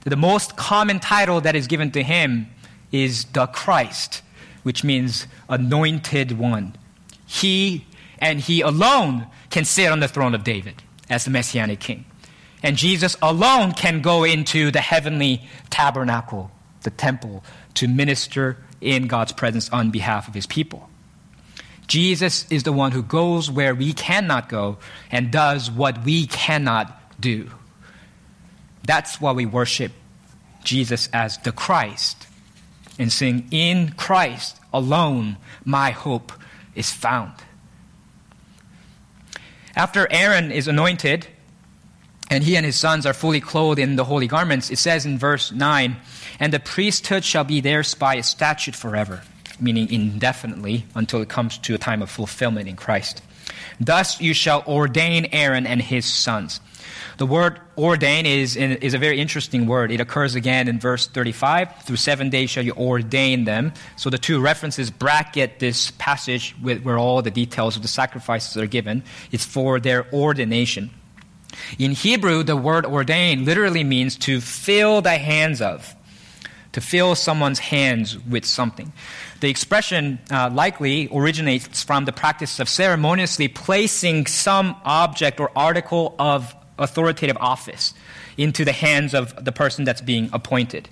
the 0.00 0.16
most 0.16 0.56
common 0.56 1.00
title 1.00 1.40
that 1.40 1.56
is 1.56 1.66
given 1.66 1.90
to 1.92 2.02
him, 2.02 2.48
is 2.92 3.24
the 3.26 3.46
Christ, 3.46 4.22
which 4.62 4.84
means 4.84 5.26
anointed 5.48 6.38
one. 6.38 6.76
He 7.26 7.86
and 8.18 8.40
he 8.40 8.60
alone 8.60 9.26
can 9.50 9.64
sit 9.64 9.90
on 9.90 10.00
the 10.00 10.08
throne 10.08 10.34
of 10.34 10.44
David 10.44 10.82
as 11.10 11.24
the 11.24 11.30
messianic 11.30 11.80
king. 11.80 12.04
And 12.62 12.76
Jesus 12.76 13.16
alone 13.20 13.72
can 13.72 14.00
go 14.00 14.24
into 14.24 14.70
the 14.70 14.80
heavenly 14.80 15.46
tabernacle 15.70 16.50
the 16.84 16.90
temple 16.90 17.42
to 17.74 17.88
minister 17.88 18.58
in 18.80 19.08
God's 19.08 19.32
presence 19.32 19.68
on 19.70 19.90
behalf 19.90 20.28
of 20.28 20.34
his 20.34 20.46
people. 20.46 20.88
Jesus 21.86 22.50
is 22.50 22.62
the 22.62 22.72
one 22.72 22.92
who 22.92 23.02
goes 23.02 23.50
where 23.50 23.74
we 23.74 23.92
cannot 23.92 24.48
go 24.48 24.78
and 25.10 25.30
does 25.30 25.70
what 25.70 26.04
we 26.04 26.26
cannot 26.26 27.20
do. 27.20 27.50
That's 28.84 29.20
why 29.20 29.32
we 29.32 29.46
worship 29.46 29.92
Jesus 30.62 31.08
as 31.12 31.38
the 31.38 31.52
Christ 31.52 32.26
and 32.98 33.12
sing, 33.12 33.48
In 33.50 33.92
Christ 33.92 34.60
alone 34.72 35.36
my 35.64 35.90
hope 35.90 36.32
is 36.74 36.90
found. 36.90 37.32
After 39.76 40.10
Aaron 40.10 40.52
is 40.52 40.68
anointed, 40.68 41.26
and 42.30 42.44
he 42.44 42.56
and 42.56 42.64
his 42.64 42.76
sons 42.76 43.06
are 43.06 43.12
fully 43.12 43.40
clothed 43.40 43.78
in 43.78 43.96
the 43.96 44.04
holy 44.04 44.26
garments, 44.26 44.70
it 44.70 44.78
says 44.78 45.04
in 45.04 45.18
verse 45.18 45.52
9, 45.52 45.96
and 46.40 46.52
the 46.52 46.60
priesthood 46.60 47.24
shall 47.24 47.44
be 47.44 47.60
theirs 47.60 47.94
by 47.94 48.14
a 48.14 48.22
statute 48.22 48.74
forever, 48.74 49.22
meaning 49.60 49.90
indefinitely 49.90 50.84
until 50.94 51.20
it 51.22 51.28
comes 51.28 51.58
to 51.58 51.74
a 51.74 51.78
time 51.78 52.02
of 52.02 52.10
fulfillment 52.10 52.68
in 52.68 52.76
Christ. 52.76 53.22
Thus 53.80 54.20
you 54.20 54.34
shall 54.34 54.62
ordain 54.66 55.26
Aaron 55.32 55.66
and 55.66 55.80
his 55.80 56.06
sons. 56.06 56.60
The 57.16 57.26
word 57.26 57.60
ordain 57.78 58.26
is, 58.26 58.56
is 58.56 58.94
a 58.94 58.98
very 58.98 59.20
interesting 59.20 59.66
word. 59.66 59.92
It 59.92 60.00
occurs 60.00 60.34
again 60.34 60.66
in 60.66 60.80
verse 60.80 61.06
35. 61.06 61.82
Through 61.82 61.96
seven 61.96 62.28
days 62.28 62.50
shall 62.50 62.64
you 62.64 62.72
ordain 62.72 63.44
them. 63.44 63.72
So 63.96 64.10
the 64.10 64.18
two 64.18 64.40
references 64.40 64.90
bracket 64.90 65.60
this 65.60 65.92
passage 65.92 66.56
with, 66.60 66.82
where 66.82 66.98
all 66.98 67.22
the 67.22 67.30
details 67.30 67.76
of 67.76 67.82
the 67.82 67.88
sacrifices 67.88 68.56
are 68.56 68.66
given. 68.66 69.04
It's 69.30 69.44
for 69.44 69.78
their 69.78 70.12
ordination. 70.12 70.90
In 71.78 71.92
Hebrew, 71.92 72.42
the 72.42 72.56
word 72.56 72.84
ordain 72.84 73.44
literally 73.44 73.84
means 73.84 74.16
to 74.18 74.40
fill 74.40 75.00
the 75.00 75.16
hands 75.16 75.60
of 75.60 75.94
to 76.74 76.80
fill 76.80 77.14
someone's 77.14 77.60
hands 77.60 78.18
with 78.18 78.44
something. 78.44 78.92
The 79.44 79.50
expression 79.50 80.20
uh, 80.30 80.48
likely 80.50 81.06
originates 81.12 81.82
from 81.82 82.06
the 82.06 82.12
practice 82.12 82.60
of 82.60 82.66
ceremoniously 82.66 83.46
placing 83.46 84.24
some 84.24 84.74
object 84.86 85.38
or 85.38 85.50
article 85.54 86.14
of 86.18 86.56
authoritative 86.78 87.36
office 87.38 87.92
into 88.38 88.64
the 88.64 88.72
hands 88.72 89.12
of 89.12 89.44
the 89.44 89.52
person 89.52 89.84
that's 89.84 90.00
being 90.00 90.30
appointed. 90.32 90.88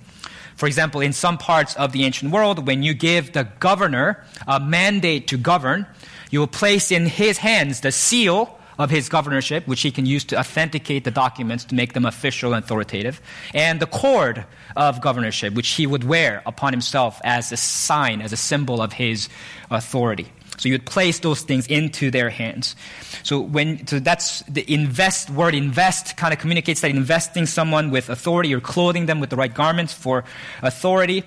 For 0.55 0.67
example, 0.67 1.01
in 1.01 1.13
some 1.13 1.39
parts 1.39 1.75
of 1.77 1.93
the 1.93 2.03
ancient 2.03 2.31
world, 2.31 2.67
when 2.67 2.83
you 2.83 2.93
give 2.93 3.33
the 3.33 3.45
governor 3.59 4.23
a 4.45 4.59
mandate 4.59 5.25
to 5.29 5.37
govern, 5.37 5.87
you 6.29 6.37
will 6.37 6.45
place 6.45 6.91
in 6.91 7.07
his 7.07 7.39
hands 7.39 7.79
the 7.79 7.91
seal 7.91 8.59
of 8.77 8.89
his 8.89 9.09
governorship, 9.09 9.67
which 9.67 9.81
he 9.81 9.91
can 9.91 10.05
use 10.05 10.23
to 10.25 10.39
authenticate 10.39 11.03
the 11.03 11.11
documents 11.11 11.65
to 11.65 11.75
make 11.75 11.93
them 11.93 12.05
official 12.05 12.53
and 12.53 12.63
authoritative, 12.63 13.21
and 13.53 13.79
the 13.79 13.85
cord 13.85 14.45
of 14.75 15.01
governorship, 15.01 15.53
which 15.53 15.69
he 15.69 15.87
would 15.87 16.03
wear 16.03 16.41
upon 16.45 16.73
himself 16.73 17.21
as 17.23 17.51
a 17.51 17.57
sign, 17.57 18.21
as 18.21 18.33
a 18.33 18.37
symbol 18.37 18.81
of 18.81 18.93
his 18.93 19.29
authority. 19.69 20.27
So 20.57 20.69
you 20.69 20.75
would 20.75 20.85
place 20.85 21.19
those 21.19 21.41
things 21.41 21.67
into 21.67 22.11
their 22.11 22.29
hands. 22.29 22.75
So 23.23 23.39
when 23.39 23.87
so 23.87 23.99
that's 23.99 24.41
the 24.43 24.71
invest 24.71 25.29
word 25.29 25.55
invest 25.55 26.15
kind 26.15 26.33
of 26.33 26.39
communicates 26.39 26.81
that 26.81 26.91
investing 26.91 27.45
someone 27.45 27.89
with 27.89 28.09
authority 28.09 28.53
or 28.53 28.59
clothing 28.59 29.07
them 29.07 29.19
with 29.19 29.29
the 29.29 29.35
right 29.35 29.53
garments 29.53 29.93
for 29.93 30.23
authority. 30.61 31.23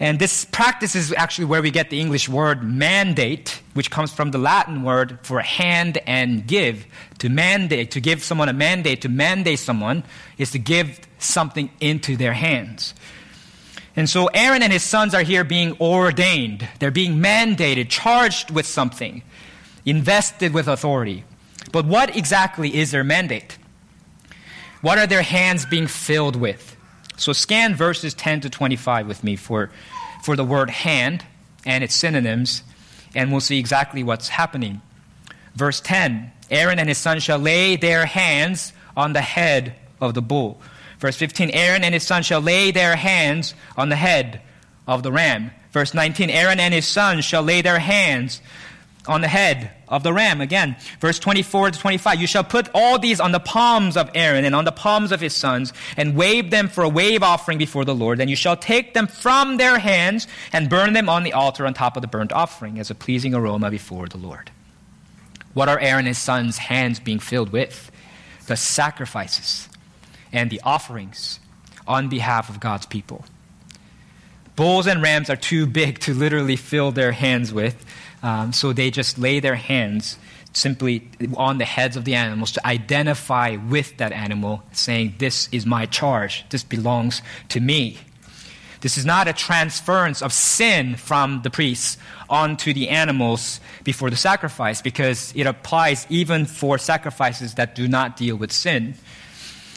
And 0.00 0.18
this 0.18 0.46
practice 0.46 0.94
is 0.94 1.12
actually 1.12 1.44
where 1.44 1.60
we 1.60 1.70
get 1.70 1.90
the 1.90 2.00
English 2.00 2.26
word 2.26 2.64
mandate, 2.64 3.60
which 3.74 3.90
comes 3.90 4.10
from 4.10 4.30
the 4.30 4.38
Latin 4.38 4.82
word 4.82 5.18
for 5.22 5.40
hand 5.40 5.98
and 6.06 6.46
give. 6.46 6.86
To 7.18 7.28
mandate, 7.28 7.90
to 7.90 8.00
give 8.00 8.24
someone 8.24 8.48
a 8.48 8.54
mandate, 8.54 9.02
to 9.02 9.10
mandate 9.10 9.58
someone 9.58 10.02
is 10.38 10.52
to 10.52 10.58
give 10.58 10.98
something 11.18 11.70
into 11.80 12.16
their 12.16 12.32
hands. 12.32 12.94
And 13.94 14.08
so 14.08 14.28
Aaron 14.28 14.62
and 14.62 14.72
his 14.72 14.82
sons 14.82 15.14
are 15.14 15.22
here 15.22 15.44
being 15.44 15.76
ordained. 15.78 16.66
They're 16.78 16.90
being 16.90 17.16
mandated, 17.16 17.90
charged 17.90 18.50
with 18.50 18.64
something, 18.64 19.22
invested 19.84 20.54
with 20.54 20.66
authority. 20.66 21.24
But 21.72 21.84
what 21.84 22.16
exactly 22.16 22.74
is 22.74 22.90
their 22.90 23.04
mandate? 23.04 23.58
What 24.80 24.96
are 24.96 25.06
their 25.06 25.20
hands 25.20 25.66
being 25.66 25.88
filled 25.88 26.36
with? 26.36 26.74
So 27.20 27.34
scan 27.34 27.74
verses 27.74 28.14
10 28.14 28.40
to 28.40 28.50
25 28.50 29.06
with 29.06 29.22
me 29.22 29.36
for, 29.36 29.70
for 30.24 30.36
the 30.36 30.44
word 30.44 30.70
hand 30.70 31.22
and 31.66 31.84
its 31.84 31.94
synonyms, 31.94 32.62
and 33.14 33.30
we'll 33.30 33.42
see 33.42 33.58
exactly 33.58 34.02
what's 34.02 34.28
happening. 34.28 34.80
Verse 35.54 35.82
10 35.82 36.32
Aaron 36.50 36.78
and 36.78 36.88
his 36.88 36.96
son 36.96 37.20
shall 37.20 37.38
lay 37.38 37.76
their 37.76 38.06
hands 38.06 38.72
on 38.96 39.12
the 39.12 39.20
head 39.20 39.74
of 40.00 40.14
the 40.14 40.22
bull. 40.22 40.62
Verse 40.98 41.16
15 41.16 41.50
Aaron 41.50 41.84
and 41.84 41.92
his 41.92 42.06
son 42.06 42.22
shall 42.22 42.40
lay 42.40 42.70
their 42.70 42.96
hands 42.96 43.54
on 43.76 43.90
the 43.90 43.96
head 43.96 44.40
of 44.86 45.02
the 45.02 45.12
ram. 45.12 45.50
Verse 45.72 45.92
19 45.92 46.30
Aaron 46.30 46.58
and 46.58 46.72
his 46.72 46.86
son 46.86 47.20
shall 47.20 47.42
lay 47.42 47.60
their 47.60 47.80
hands 47.80 48.40
on 49.06 49.20
the 49.20 49.28
head 49.28 49.70
of 49.88 50.02
the 50.02 50.12
ram. 50.12 50.40
Again, 50.40 50.76
verse 51.00 51.18
24 51.18 51.72
to 51.72 51.78
25. 51.78 52.20
You 52.20 52.26
shall 52.26 52.44
put 52.44 52.68
all 52.74 52.98
these 52.98 53.20
on 53.20 53.32
the 53.32 53.40
palms 53.40 53.96
of 53.96 54.10
Aaron 54.14 54.44
and 54.44 54.54
on 54.54 54.64
the 54.64 54.72
palms 54.72 55.12
of 55.12 55.20
his 55.20 55.34
sons, 55.34 55.72
and 55.96 56.16
wave 56.16 56.50
them 56.50 56.68
for 56.68 56.84
a 56.84 56.88
wave 56.88 57.22
offering 57.22 57.58
before 57.58 57.84
the 57.84 57.94
Lord. 57.94 58.18
Then 58.18 58.28
you 58.28 58.36
shall 58.36 58.56
take 58.56 58.94
them 58.94 59.06
from 59.06 59.56
their 59.56 59.78
hands 59.78 60.28
and 60.52 60.68
burn 60.68 60.92
them 60.92 61.08
on 61.08 61.22
the 61.22 61.32
altar 61.32 61.66
on 61.66 61.74
top 61.74 61.96
of 61.96 62.02
the 62.02 62.08
burnt 62.08 62.32
offering 62.32 62.78
as 62.78 62.90
a 62.90 62.94
pleasing 62.94 63.34
aroma 63.34 63.70
before 63.70 64.06
the 64.06 64.18
Lord. 64.18 64.50
What 65.54 65.68
are 65.68 65.78
Aaron 65.78 66.00
and 66.00 66.08
his 66.08 66.18
sons' 66.18 66.58
hands 66.58 67.00
being 67.00 67.18
filled 67.18 67.50
with? 67.50 67.90
The 68.46 68.56
sacrifices 68.56 69.68
and 70.32 70.50
the 70.50 70.60
offerings 70.62 71.40
on 71.86 72.08
behalf 72.08 72.48
of 72.48 72.60
God's 72.60 72.86
people. 72.86 73.24
Bulls 74.56 74.86
and 74.86 75.02
rams 75.02 75.30
are 75.30 75.36
too 75.36 75.66
big 75.66 75.98
to 76.00 76.14
literally 76.14 76.56
fill 76.56 76.92
their 76.92 77.12
hands 77.12 77.52
with, 77.52 77.84
um, 78.22 78.52
so 78.52 78.72
they 78.72 78.90
just 78.90 79.18
lay 79.18 79.40
their 79.40 79.56
hands 79.56 80.18
simply 80.52 81.08
on 81.36 81.58
the 81.58 81.64
heads 81.64 81.96
of 81.96 82.04
the 82.04 82.14
animals 82.14 82.52
to 82.52 82.66
identify 82.66 83.56
with 83.56 83.96
that 83.98 84.12
animal, 84.12 84.62
saying, 84.72 85.14
This 85.18 85.48
is 85.52 85.64
my 85.66 85.86
charge, 85.86 86.44
this 86.50 86.64
belongs 86.64 87.22
to 87.50 87.60
me. 87.60 87.98
This 88.80 88.96
is 88.96 89.04
not 89.04 89.28
a 89.28 89.32
transference 89.32 90.22
of 90.22 90.32
sin 90.32 90.96
from 90.96 91.42
the 91.42 91.50
priests 91.50 91.98
onto 92.30 92.72
the 92.72 92.88
animals 92.88 93.60
before 93.84 94.08
the 94.08 94.16
sacrifice, 94.16 94.80
because 94.80 95.32
it 95.36 95.46
applies 95.46 96.06
even 96.08 96.46
for 96.46 96.78
sacrifices 96.78 97.54
that 97.54 97.74
do 97.74 97.86
not 97.86 98.16
deal 98.16 98.36
with 98.36 98.52
sin. 98.52 98.94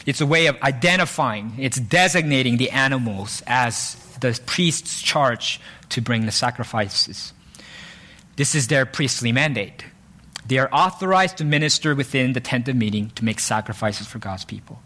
It's 0.06 0.20
a 0.20 0.26
way 0.26 0.46
of 0.46 0.60
identifying, 0.62 1.52
it's 1.58 1.78
designating 1.78 2.56
the 2.56 2.70
animals 2.70 3.42
as 3.46 3.96
the 4.20 4.38
priest's 4.46 5.02
charge 5.02 5.60
to 5.90 6.00
bring 6.00 6.26
the 6.26 6.32
sacrifices. 6.32 7.32
This 8.36 8.54
is 8.54 8.68
their 8.68 8.84
priestly 8.86 9.32
mandate. 9.32 9.84
They 10.46 10.58
are 10.58 10.68
authorized 10.72 11.38
to 11.38 11.44
minister 11.44 11.94
within 11.94 12.32
the 12.32 12.40
tent 12.40 12.68
of 12.68 12.76
meeting 12.76 13.10
to 13.10 13.24
make 13.24 13.40
sacrifices 13.40 14.06
for 14.06 14.18
God's 14.18 14.44
people. 14.44 14.82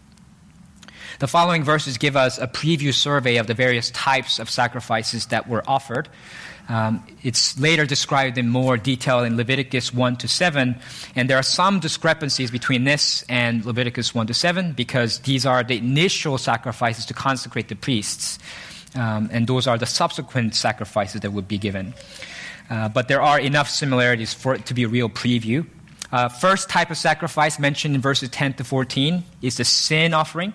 The 1.19 1.27
following 1.27 1.63
verses 1.63 1.97
give 1.97 2.15
us 2.15 2.37
a 2.37 2.47
preview 2.47 2.93
survey 2.93 3.37
of 3.37 3.47
the 3.47 3.53
various 3.53 3.91
types 3.91 4.39
of 4.39 4.49
sacrifices 4.49 5.25
that 5.27 5.49
were 5.49 5.63
offered. 5.67 6.07
Um, 6.69 7.03
it's 7.23 7.59
later 7.59 7.85
described 7.85 8.37
in 8.37 8.47
more 8.47 8.77
detail 8.77 9.23
in 9.23 9.35
Leviticus 9.35 9.91
1 9.91 10.17
to 10.17 10.27
7, 10.27 10.75
and 11.15 11.29
there 11.29 11.37
are 11.37 11.43
some 11.43 11.79
discrepancies 11.79 12.51
between 12.51 12.83
this 12.83 13.25
and 13.27 13.65
Leviticus 13.65 14.13
1 14.13 14.27
to 14.27 14.35
7 14.35 14.73
because 14.73 15.19
these 15.19 15.47
are 15.47 15.63
the 15.63 15.79
initial 15.79 16.37
sacrifices 16.37 17.07
to 17.07 17.13
consecrate 17.15 17.69
the 17.69 17.75
priests, 17.75 18.37
um, 18.93 19.29
and 19.33 19.47
those 19.47 19.65
are 19.65 19.79
the 19.79 19.87
subsequent 19.87 20.53
sacrifices 20.53 21.21
that 21.21 21.33
would 21.33 21.47
be 21.47 21.57
given. 21.57 21.95
Uh, 22.69 22.87
but 22.89 23.07
there 23.07 23.21
are 23.21 23.39
enough 23.39 23.69
similarities 23.69 24.33
for 24.33 24.53
it 24.53 24.65
to 24.67 24.73
be 24.73 24.83
a 24.83 24.87
real 24.87 25.09
preview. 25.09 25.65
Uh, 26.11 26.27
first 26.27 26.69
type 26.69 26.89
of 26.89 26.97
sacrifice 26.97 27.59
mentioned 27.59 27.95
in 27.95 28.01
verses 28.01 28.29
10 28.29 28.53
to 28.53 28.63
14 28.63 29.23
is 29.41 29.57
the 29.57 29.65
sin 29.65 30.13
offering. 30.13 30.53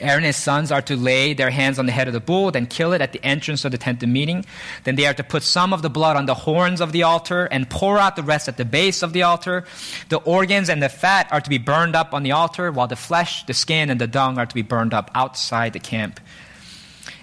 Aaron 0.00 0.18
and 0.18 0.26
his 0.26 0.36
sons 0.36 0.72
are 0.72 0.82
to 0.82 0.96
lay 0.96 1.32
their 1.32 1.50
hands 1.50 1.78
on 1.78 1.86
the 1.86 1.92
head 1.92 2.08
of 2.08 2.14
the 2.14 2.20
bull, 2.20 2.50
then 2.50 2.66
kill 2.66 2.92
it 2.92 3.00
at 3.00 3.12
the 3.12 3.24
entrance 3.24 3.64
of 3.64 3.70
the 3.70 3.78
tent 3.78 4.02
of 4.02 4.08
meeting. 4.08 4.44
Then 4.84 4.96
they 4.96 5.06
are 5.06 5.14
to 5.14 5.22
put 5.22 5.42
some 5.42 5.72
of 5.72 5.82
the 5.82 5.90
blood 5.90 6.16
on 6.16 6.26
the 6.26 6.34
horns 6.34 6.80
of 6.80 6.92
the 6.92 7.04
altar 7.04 7.46
and 7.46 7.70
pour 7.70 7.98
out 7.98 8.16
the 8.16 8.22
rest 8.22 8.48
at 8.48 8.56
the 8.56 8.64
base 8.64 9.02
of 9.02 9.12
the 9.12 9.22
altar. 9.22 9.64
The 10.08 10.18
organs 10.18 10.68
and 10.68 10.82
the 10.82 10.88
fat 10.88 11.28
are 11.30 11.40
to 11.40 11.48
be 11.48 11.58
burned 11.58 11.94
up 11.94 12.14
on 12.14 12.24
the 12.24 12.32
altar, 12.32 12.72
while 12.72 12.88
the 12.88 12.96
flesh, 12.96 13.46
the 13.46 13.54
skin, 13.54 13.90
and 13.90 14.00
the 14.00 14.06
dung 14.08 14.38
are 14.38 14.46
to 14.46 14.54
be 14.54 14.62
burned 14.62 14.92
up 14.92 15.10
outside 15.14 15.72
the 15.72 15.80
camp. 15.80 16.18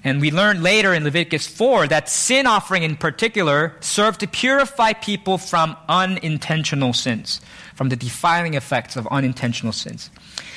And 0.04 0.22
we 0.22 0.32
learn 0.32 0.64
later 0.64 0.94
in 0.94 1.04
Leviticus 1.04 1.48
4 1.48 1.88
that 1.88 2.10
sin 2.10 2.48
offering 2.48 2.84
in 2.84 2.96
particular 2.96 3.76
served 3.82 4.22
to 4.22 4.28
purify 4.28 4.94
people 4.94 5.38
from 5.38 5.76
unintentional 5.90 6.94
sins, 6.94 7.42
from 7.76 7.90
the 7.90 7.96
defiling 7.96 8.54
effects 8.54 8.96
of 8.96 9.08
unintentional 9.08 9.74
sins. 9.74 10.10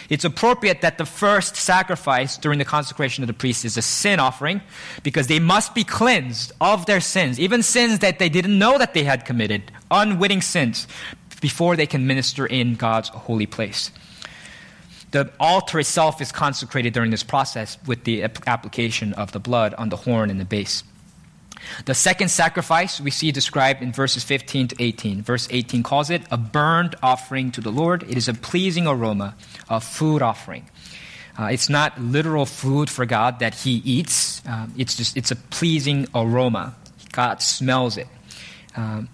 It's 0.09 0.25
appropriate 0.25 0.83
that 0.83 0.99
the 0.99 1.07
first 1.07 1.57
sacrifice 1.57 2.37
during 2.37 2.59
the 2.59 2.65
consecration 2.65 3.25
of 3.25 3.29
the 3.29 3.35
priest 3.35 3.65
is 3.65 3.77
a 3.77 3.83
sin 3.83 4.21
offering 4.21 4.61
because 5.03 5.27
they 5.27 5.39
must 5.39 5.75
be 5.75 5.85
cleansed 5.85 6.53
of 6.61 6.87
their 6.87 7.01
sins, 7.01 7.41
even 7.41 7.63
sins 7.63 8.01
that 8.01 8.19
they 8.19 8.29
didn't 8.29 8.59
know 8.59 8.79
that 8.79 8.95
they 8.95 9.05
had 9.05 9.25
committed, 9.25 9.73
unwitting 9.91 10.43
sins, 10.43 10.87
before 11.41 11.77
they 11.77 11.87
can 11.87 12.07
minister 12.07 12.47
in 12.47 12.75
God's 12.75 13.09
holy 13.09 13.47
place. 13.47 13.91
The 15.13 15.31
altar 15.39 15.79
itself 15.79 16.21
is 16.21 16.33
consecrated 16.33 16.93
during 16.93 17.11
this 17.11 17.23
process 17.23 17.79
with 17.87 18.05
the 18.05 18.25
application 18.25 19.13
of 19.15 19.33
the 19.33 19.39
blood 19.39 19.75
on 19.75 19.91
the 19.91 19.97
horn 19.97 20.31
and 20.31 20.41
the 20.41 20.45
base. 20.45 20.85
The 21.85 21.95
second 21.95 22.29
sacrifice 22.29 23.01
we 23.01 23.11
see 23.11 23.31
described 23.31 23.83
in 23.83 23.93
verses 23.93 24.25
15 24.25 24.69
to 24.69 24.77
18. 24.79 25.23
Verse 25.23 25.47
18 25.51 25.83
calls 25.83 26.11
it 26.11 26.23
a 26.31 26.37
burnt 26.37 26.95
offering 27.03 27.53
to 27.53 27.61
the 27.61 27.71
Lord. 27.71 28.03
It 28.05 28.17
is 28.17 28.29
a 28.29 28.35
pleasing 28.35 28.87
aroma, 28.87 29.37
a 29.69 29.81
food 29.81 30.23
offering. 30.23 30.69
Uh, 31.39 31.45
it's 31.47 31.69
not 31.69 32.01
literal 32.01 32.47
food 32.47 32.91
for 32.91 33.07
God 33.07 33.39
that 33.39 33.55
He 33.55 33.83
eats. 33.85 34.43
Um, 34.47 34.73
it's 34.77 34.97
just 34.97 35.17
it's 35.17 35.31
a 35.31 35.37
pleasing 35.37 36.07
aroma. 36.15 36.75
God 37.13 37.43
smells 37.43 37.97
it. 37.97 38.09
Um, 38.75 39.09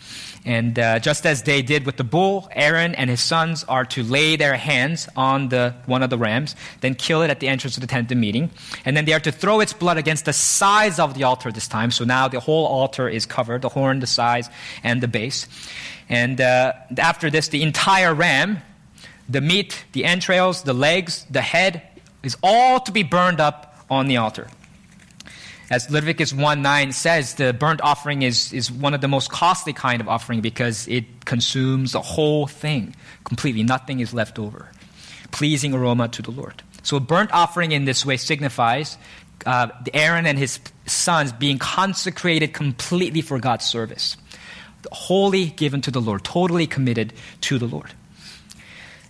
and 0.45 0.79
uh, 0.79 0.99
just 1.01 1.27
as 1.27 1.43
they 1.43 1.63
did 1.63 1.85
with 1.85 1.97
the 1.97 2.05
bull, 2.05 2.49
Aaron 2.53 2.95
and 2.95 3.11
his 3.11 3.21
sons 3.21 3.65
are 3.65 3.85
to 3.87 4.03
lay 4.03 4.37
their 4.37 4.57
hands 4.57 5.09
on 5.17 5.49
the, 5.49 5.75
one 5.87 6.03
of 6.03 6.11
the 6.11 6.19
rams, 6.19 6.55
then 6.81 6.95
kill 6.95 7.23
it 7.23 7.31
at 7.31 7.41
the 7.41 7.49
entrance 7.49 7.77
of 7.77 7.81
the 7.81 7.87
tent 7.87 8.11
of 8.13 8.19
meeting. 8.19 8.51
And 8.85 8.97
then 8.97 9.05
they 9.05 9.13
are 9.13 9.21
to 9.21 9.33
throw 9.33 9.61
its 9.61 9.73
blood 9.73 9.99
against 9.99 10.25
the 10.25 10.33
sides 10.33 10.99
of 10.99 11.15
the 11.15 11.25
altar 11.25 11.51
this 11.51 11.69
time. 11.69 11.91
So 11.91 12.05
now 12.05 12.29
the 12.29 12.41
whole 12.41 12.67
altar 12.67 13.09
is 13.09 13.27
covered 13.27 13.63
the 13.63 13.69
horn, 13.69 14.01
the 14.01 14.07
sides, 14.07 14.49
and 14.83 15.01
the 15.01 15.09
base. 15.09 15.47
And 16.09 16.41
uh, 16.41 16.73
after 16.97 17.31
this, 17.31 17.49
the 17.49 17.63
entire 17.63 18.15
ram, 18.15 18.59
the 19.29 19.41
meat, 19.41 19.85
the 19.93 20.05
entrails, 20.05 20.63
the 20.63 20.73
legs, 20.73 21.27
the 21.31 21.43
head, 21.43 21.83
is 22.23 22.37
all 22.43 22.81
to 22.81 22.93
be 22.93 23.03
burned 23.03 23.41
up 23.41 23.85
on 23.91 24.07
the 24.07 24.17
altar. 24.17 24.49
As 25.71 25.91
Leviticus 25.91 26.33
1 26.33 26.63
9 26.63 26.93
says, 26.93 27.35
the 27.35 27.53
burnt 27.53 27.83
offering 27.83 28.23
is, 28.23 28.53
is 28.53 28.73
one 28.73 28.95
of 28.95 29.03
the 29.03 29.09
most 29.09 29.31
costly 29.31 29.75
kind 29.75 30.01
of 30.01 30.09
offering 30.09 30.41
because 30.41 30.89
it 30.89 31.27
consumes 31.27 31.93
the 31.93 32.01
whole 32.01 32.47
thing 32.47 32.95
completely. 33.25 33.63
Nothing 33.63 34.01
is 34.01 34.15
left 34.15 34.39
over. 34.39 34.71
Pleasing 35.31 35.75
aroma 35.75 36.09
to 36.09 36.23
the 36.23 36.31
Lord. 36.31 36.63
So, 36.83 36.97
a 36.97 37.01
burnt 37.01 37.33
offering 37.33 37.73
in 37.73 37.85
this 37.85 38.07
way 38.07 38.17
signifies 38.17 38.97
uh, 39.45 39.69
Aaron 39.93 40.25
and 40.25 40.39
his 40.39 40.59
sons 40.87 41.33
being 41.33 41.59
consecrated 41.59 42.55
completely 42.55 43.21
for 43.21 43.39
God's 43.39 43.67
service, 43.67 44.17
wholly 44.91 45.47
given 45.47 45.83
to 45.83 45.91
the 45.91 46.01
Lord, 46.01 46.25
totally 46.25 46.67
committed 46.67 47.13
to 47.43 47.59
the 47.59 47.67
Lord. 47.67 47.93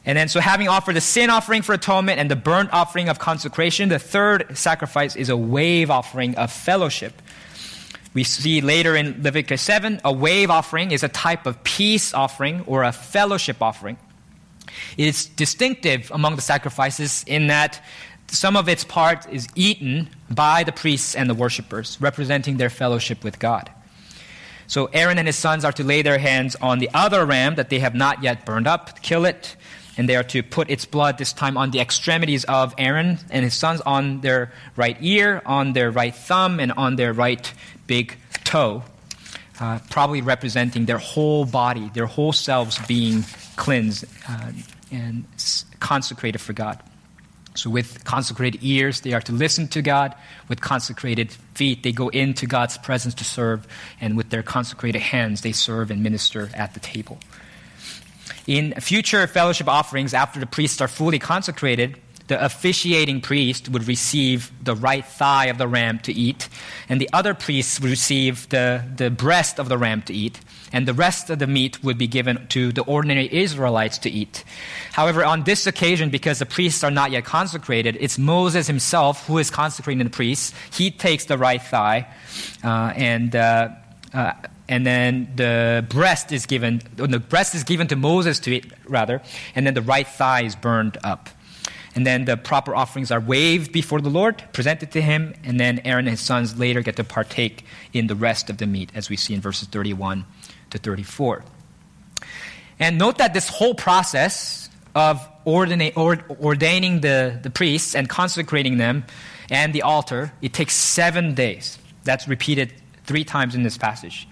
And 0.08 0.16
then, 0.16 0.28
so 0.28 0.40
having 0.40 0.68
offered 0.68 0.96
the 0.96 1.02
sin 1.02 1.28
offering 1.28 1.60
for 1.60 1.74
atonement 1.74 2.18
and 2.18 2.30
the 2.30 2.34
burnt 2.34 2.72
offering 2.72 3.10
of 3.10 3.18
consecration, 3.18 3.90
the 3.90 3.98
third 3.98 4.56
sacrifice 4.56 5.14
is 5.14 5.28
a 5.28 5.36
wave 5.36 5.90
offering 5.90 6.34
of 6.36 6.50
fellowship. 6.50 7.20
We 8.14 8.24
see 8.24 8.62
later 8.62 8.96
in 8.96 9.22
Leviticus 9.22 9.60
7, 9.60 10.00
a 10.06 10.10
wave 10.10 10.50
offering 10.50 10.92
is 10.92 11.02
a 11.02 11.08
type 11.08 11.44
of 11.44 11.62
peace 11.62 12.14
offering 12.14 12.62
or 12.62 12.84
a 12.84 12.92
fellowship 12.92 13.60
offering. 13.60 13.98
It 14.96 15.08
is 15.08 15.26
distinctive 15.26 16.10
among 16.10 16.36
the 16.36 16.42
sacrifices 16.42 17.22
in 17.26 17.48
that 17.48 17.84
some 18.28 18.56
of 18.56 18.66
its 18.66 18.84
part 18.84 19.28
is 19.30 19.46
eaten 19.54 20.08
by 20.30 20.64
the 20.64 20.72
priests 20.72 21.14
and 21.16 21.28
the 21.28 21.34
worshippers, 21.34 21.98
representing 22.00 22.56
their 22.56 22.70
fellowship 22.70 23.22
with 23.22 23.38
God. 23.38 23.70
So 24.68 24.86
Aaron 24.86 25.18
and 25.18 25.26
his 25.26 25.36
sons 25.36 25.66
are 25.66 25.72
to 25.72 25.84
lay 25.84 26.00
their 26.00 26.18
hands 26.18 26.56
on 26.62 26.78
the 26.78 26.88
other 26.94 27.26
ram 27.26 27.56
that 27.56 27.68
they 27.68 27.80
have 27.80 27.94
not 27.94 28.22
yet 28.22 28.46
burned 28.46 28.66
up, 28.66 29.02
kill 29.02 29.26
it, 29.26 29.54
and 29.98 30.08
they 30.08 30.16
are 30.16 30.22
to 30.22 30.42
put 30.42 30.70
its 30.70 30.86
blood 30.86 31.18
this 31.18 31.32
time 31.32 31.56
on 31.56 31.72
the 31.72 31.80
extremities 31.80 32.44
of 32.44 32.72
Aaron 32.78 33.18
and 33.30 33.44
his 33.44 33.52
sons 33.52 33.80
on 33.82 34.20
their 34.20 34.52
right 34.76 34.96
ear, 35.00 35.42
on 35.44 35.72
their 35.72 35.90
right 35.90 36.14
thumb, 36.14 36.60
and 36.60 36.72
on 36.72 36.96
their 36.96 37.12
right 37.12 37.52
big 37.88 38.16
toe, 38.44 38.84
uh, 39.60 39.80
probably 39.90 40.22
representing 40.22 40.86
their 40.86 40.98
whole 40.98 41.44
body, 41.44 41.90
their 41.94 42.06
whole 42.06 42.32
selves 42.32 42.78
being 42.86 43.24
cleansed 43.56 44.04
uh, 44.28 44.52
and 44.92 45.24
consecrated 45.80 46.38
for 46.38 46.52
God. 46.52 46.80
So, 47.54 47.68
with 47.68 48.04
consecrated 48.04 48.60
ears, 48.62 49.00
they 49.00 49.14
are 49.14 49.20
to 49.22 49.32
listen 49.32 49.66
to 49.68 49.82
God. 49.82 50.14
With 50.46 50.60
consecrated 50.60 51.32
feet, 51.54 51.82
they 51.82 51.90
go 51.90 52.08
into 52.08 52.46
God's 52.46 52.78
presence 52.78 53.14
to 53.14 53.24
serve. 53.24 53.66
And 54.00 54.16
with 54.16 54.30
their 54.30 54.44
consecrated 54.44 55.02
hands, 55.02 55.40
they 55.40 55.50
serve 55.50 55.90
and 55.90 56.00
minister 56.00 56.50
at 56.54 56.74
the 56.74 56.80
table. 56.80 57.18
In 58.48 58.72
future 58.80 59.26
fellowship 59.26 59.68
offerings, 59.68 60.14
after 60.14 60.40
the 60.40 60.46
priests 60.46 60.80
are 60.80 60.88
fully 60.88 61.18
consecrated, 61.18 62.00
the 62.28 62.42
officiating 62.42 63.20
priest 63.20 63.68
would 63.68 63.86
receive 63.86 64.50
the 64.64 64.74
right 64.74 65.04
thigh 65.04 65.46
of 65.46 65.58
the 65.58 65.68
ram 65.68 65.98
to 66.00 66.12
eat, 66.14 66.48
and 66.88 66.98
the 66.98 67.10
other 67.12 67.34
priests 67.34 67.78
would 67.78 67.90
receive 67.90 68.48
the, 68.48 68.82
the 68.96 69.10
breast 69.10 69.60
of 69.60 69.68
the 69.68 69.76
ram 69.76 70.00
to 70.00 70.14
eat, 70.14 70.40
and 70.72 70.88
the 70.88 70.94
rest 70.94 71.28
of 71.28 71.40
the 71.40 71.46
meat 71.46 71.84
would 71.84 71.98
be 71.98 72.06
given 72.06 72.46
to 72.48 72.72
the 72.72 72.82
ordinary 72.84 73.28
Israelites 73.30 73.98
to 73.98 74.10
eat. 74.10 74.44
However, 74.92 75.26
on 75.26 75.44
this 75.44 75.66
occasion, 75.66 76.08
because 76.08 76.38
the 76.38 76.46
priests 76.46 76.82
are 76.82 76.90
not 76.90 77.10
yet 77.10 77.26
consecrated, 77.26 77.98
it's 78.00 78.16
Moses 78.16 78.66
himself 78.66 79.26
who 79.26 79.36
is 79.36 79.50
consecrating 79.50 80.02
the 80.02 80.10
priests. 80.10 80.54
He 80.72 80.90
takes 80.90 81.26
the 81.26 81.36
right 81.36 81.60
thigh, 81.60 82.06
uh, 82.64 82.94
and 82.96 83.36
uh, 83.36 83.68
uh, 84.14 84.32
and 84.68 84.86
then 84.86 85.32
the 85.36 85.84
breast 85.88 86.30
is 86.32 86.46
given 86.46 86.82
the 86.96 87.18
breast 87.18 87.54
is 87.54 87.64
given 87.64 87.88
to 87.88 87.96
Moses 87.96 88.38
to 88.40 88.50
eat 88.54 88.72
rather, 88.86 89.22
and 89.54 89.66
then 89.66 89.74
the 89.74 89.82
right 89.82 90.06
thigh 90.06 90.42
is 90.42 90.54
burned 90.54 90.98
up. 91.02 91.30
And 91.94 92.06
then 92.06 92.26
the 92.26 92.36
proper 92.36 92.76
offerings 92.76 93.10
are 93.10 93.18
waved 93.18 93.72
before 93.72 94.00
the 94.00 94.10
Lord, 94.10 94.44
presented 94.52 94.92
to 94.92 95.00
him, 95.00 95.34
and 95.42 95.58
then 95.58 95.80
Aaron 95.84 96.06
and 96.06 96.10
his 96.10 96.20
sons 96.20 96.56
later 96.56 96.80
get 96.80 96.96
to 96.96 97.04
partake 97.04 97.64
in 97.92 98.06
the 98.06 98.14
rest 98.14 98.50
of 98.50 98.58
the 98.58 98.66
meat, 98.66 98.92
as 98.94 99.10
we 99.10 99.16
see 99.16 99.34
in 99.34 99.40
verses 99.40 99.66
31 99.68 100.24
to 100.70 100.78
34. 100.78 101.42
And 102.78 102.98
note 102.98 103.18
that 103.18 103.34
this 103.34 103.48
whole 103.48 103.74
process 103.74 104.70
of 104.94 105.26
ordina- 105.44 105.92
ordaining 106.40 107.00
the, 107.00 107.40
the 107.42 107.50
priests 107.50 107.94
and 107.94 108.08
consecrating 108.08 108.78
them 108.78 109.04
and 109.50 109.72
the 109.72 109.82
altar, 109.82 110.32
it 110.42 110.52
takes 110.52 110.74
seven 110.74 111.34
days. 111.34 111.78
That's 112.04 112.28
repeated 112.28 112.72
three 113.04 113.24
times 113.24 113.54
in 113.54 113.62
this 113.62 113.78
passage. 113.78 114.28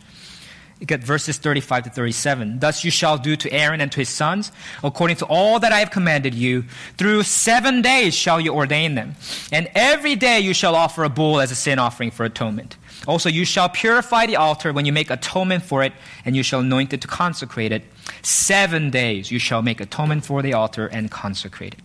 Get 0.85 1.03
verses 1.03 1.39
35 1.39 1.85
to 1.85 1.91
37. 1.91 2.59
Thus 2.59 2.85
you 2.85 2.91
shall 2.91 3.17
do 3.17 3.35
to 3.37 3.51
Aaron 3.51 3.81
and 3.81 3.91
to 3.93 4.01
his 4.01 4.11
sons, 4.11 4.53
according 4.85 5.17
to 5.17 5.27
all 5.27 5.59
that 5.61 5.73
I 5.73 5.79
have 5.79 5.91
commanded 5.91 6.35
you. 6.35 6.65
Through 6.99 7.23
seven 7.23 7.81
days 7.81 8.15
shall 8.15 8.41
you 8.41 8.53
ordain 8.53 8.95
them. 8.95 9.15
And 9.51 9.71
every 9.75 10.17
day 10.17 10.41
you 10.41 10.53
shall 10.53 10.75
offer 10.75 11.05
a 11.05 11.09
bull 11.09 11.41
as 11.41 11.51
a 11.51 11.55
sin 11.55 11.79
offering 11.79 12.11
for 12.11 12.25
atonement. 12.25 12.77
Also, 13.07 13.29
you 13.29 13.45
shall 13.45 13.69
purify 13.69 14.27
the 14.27 14.37
altar 14.37 14.73
when 14.73 14.85
you 14.85 14.93
make 14.93 15.11
atonement 15.11 15.63
for 15.63 15.83
it, 15.83 15.93
and 16.25 16.37
you 16.37 16.43
shall 16.43 16.61
anoint 16.61 16.93
it 16.93 17.01
to 17.01 17.09
consecrate 17.09 17.73
it. 17.73 17.83
Seven 18.23 18.91
days 18.91 19.31
you 19.31 19.39
shall 19.39 19.63
make 19.63 19.81
atonement 19.81 20.25
for 20.27 20.43
the 20.43 20.53
altar 20.53 20.87
and 20.89 21.11
consecrate 21.11 21.75
it. 21.75 21.81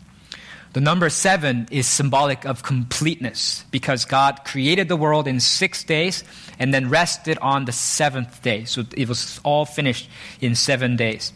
The 0.73 0.81
number 0.81 1.09
seven 1.09 1.67
is 1.69 1.85
symbolic 1.85 2.45
of 2.45 2.63
completeness 2.63 3.65
because 3.71 4.05
God 4.05 4.45
created 4.45 4.87
the 4.87 4.95
world 4.95 5.27
in 5.27 5.41
six 5.41 5.83
days 5.83 6.23
and 6.59 6.73
then 6.73 6.89
rested 6.89 7.37
on 7.39 7.65
the 7.65 7.73
seventh 7.73 8.41
day. 8.41 8.63
So 8.63 8.83
it 8.95 9.09
was 9.09 9.41
all 9.43 9.65
finished 9.65 10.09
in 10.39 10.55
seven 10.55 10.95
days. 10.95 11.33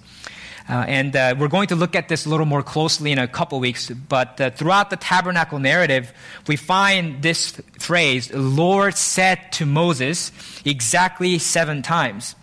Uh, 0.67 0.85
and 0.87 1.15
uh, 1.15 1.35
we're 1.37 1.49
going 1.49 1.67
to 1.67 1.75
look 1.75 1.95
at 1.95 2.07
this 2.07 2.25
a 2.25 2.29
little 2.29 2.45
more 2.45 2.63
closely 2.63 3.11
in 3.11 3.19
a 3.19 3.27
couple 3.27 3.59
weeks. 3.59 3.89
But 3.89 4.39
uh, 4.39 4.49
throughout 4.51 4.89
the 4.89 4.95
tabernacle 4.95 5.59
narrative, 5.59 6.11
we 6.47 6.55
find 6.55 7.21
this 7.21 7.51
phrase, 7.77 8.33
Lord 8.33 8.95
said 8.95 9.51
to 9.53 9.65
Moses, 9.65 10.31
exactly 10.63 11.37
seven 11.39 11.81
times. 11.81 12.35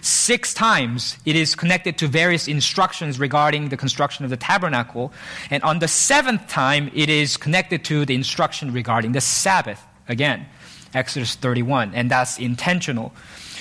Six 0.00 0.54
times 0.54 1.16
it 1.24 1.36
is 1.36 1.54
connected 1.54 1.98
to 1.98 2.08
various 2.08 2.48
instructions 2.48 3.18
regarding 3.18 3.68
the 3.68 3.76
construction 3.76 4.24
of 4.24 4.30
the 4.30 4.36
tabernacle. 4.36 5.12
And 5.50 5.62
on 5.62 5.78
the 5.78 5.88
seventh 5.88 6.48
time, 6.48 6.90
it 6.94 7.08
is 7.08 7.36
connected 7.36 7.84
to 7.86 8.04
the 8.04 8.14
instruction 8.14 8.72
regarding 8.72 9.12
the 9.12 9.20
Sabbath. 9.20 9.84
Again, 10.08 10.46
Exodus 10.94 11.34
31. 11.34 11.94
And 11.94 12.10
that's 12.10 12.38
intentional. 12.38 13.12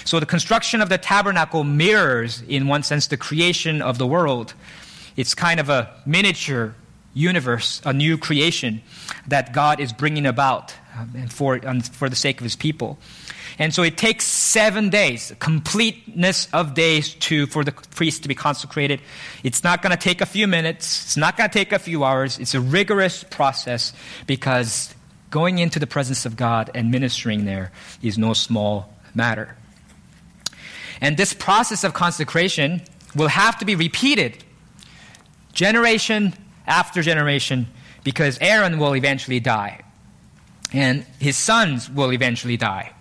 So 0.06 0.20
the 0.20 0.26
construction 0.26 0.82
of 0.82 0.90
the 0.90 0.98
tabernacle 0.98 1.64
mirrors, 1.64 2.42
in 2.48 2.68
one 2.68 2.84
sense, 2.84 3.08
the 3.08 3.18
creation 3.18 3.82
of 3.82 3.98
the 3.98 4.08
world. 4.08 4.54
It's 5.18 5.36
kind 5.36 5.60
of 5.60 5.70
a 5.70 5.94
miniature 6.06 6.76
universe, 7.18 7.82
a 7.84 7.94
new 7.94 8.18
creation 8.18 8.82
that 9.28 9.52
God 9.52 9.80
is 9.80 9.92
bringing 9.92 10.26
about 10.26 10.74
um, 10.98 11.28
for, 11.28 11.60
um, 11.68 11.82
for 11.82 12.10
the 12.10 12.16
sake 12.16 12.40
of 12.40 12.44
his 12.44 12.56
people. 12.56 12.98
And 13.60 13.74
so 13.74 13.82
it 13.82 13.98
takes 13.98 14.26
seven 14.26 14.90
days, 14.90 15.34
completeness 15.40 16.48
of 16.54 16.76
days 16.76 17.16
to, 17.16 17.48
for 17.48 17.64
the 17.64 17.72
priest 17.72 18.22
to 18.24 18.30
be 18.30 18.36
consecrated. 18.36 19.02
It's 19.44 19.64
not 19.64 19.82
going 19.82 19.92
to 19.92 20.02
take 20.02 20.22
a 20.22 20.28
few 20.28 20.48
minutes. 20.48 21.06
It's 21.06 21.18
not 21.18 21.38
going 21.38 21.50
to 21.50 21.54
take 21.54 21.72
a 21.72 21.80
few 21.80 22.04
hours. 22.04 22.38
It's 22.38 22.54
a 22.54 22.62
rigorous 22.62 23.24
process 23.24 23.94
because 24.28 24.94
going 25.32 25.58
into 25.58 25.80
the 25.80 25.88
presence 25.88 26.26
of 26.26 26.36
God 26.36 26.70
and 26.76 26.92
ministering 26.92 27.46
there 27.46 27.72
is 28.02 28.18
no 28.18 28.34
small 28.34 28.94
matter. 29.16 29.56
And 31.02 31.18
this 31.18 31.34
process 31.34 31.84
of 31.84 31.94
consecration 31.94 32.82
will 33.16 33.28
have 33.28 33.58
to 33.60 33.66
be 33.66 33.76
repeated 33.76 34.44
generation 35.54 36.34
after 36.68 37.02
generation 37.02 37.68
because 38.04 38.38
Aaron 38.42 38.78
will 38.78 38.96
eventually 38.96 39.40
die 39.40 39.82
and 40.74 41.06
his 41.20 41.38
sons 41.38 41.90
will 41.90 42.12
eventually 42.12 42.58
die 42.58 42.94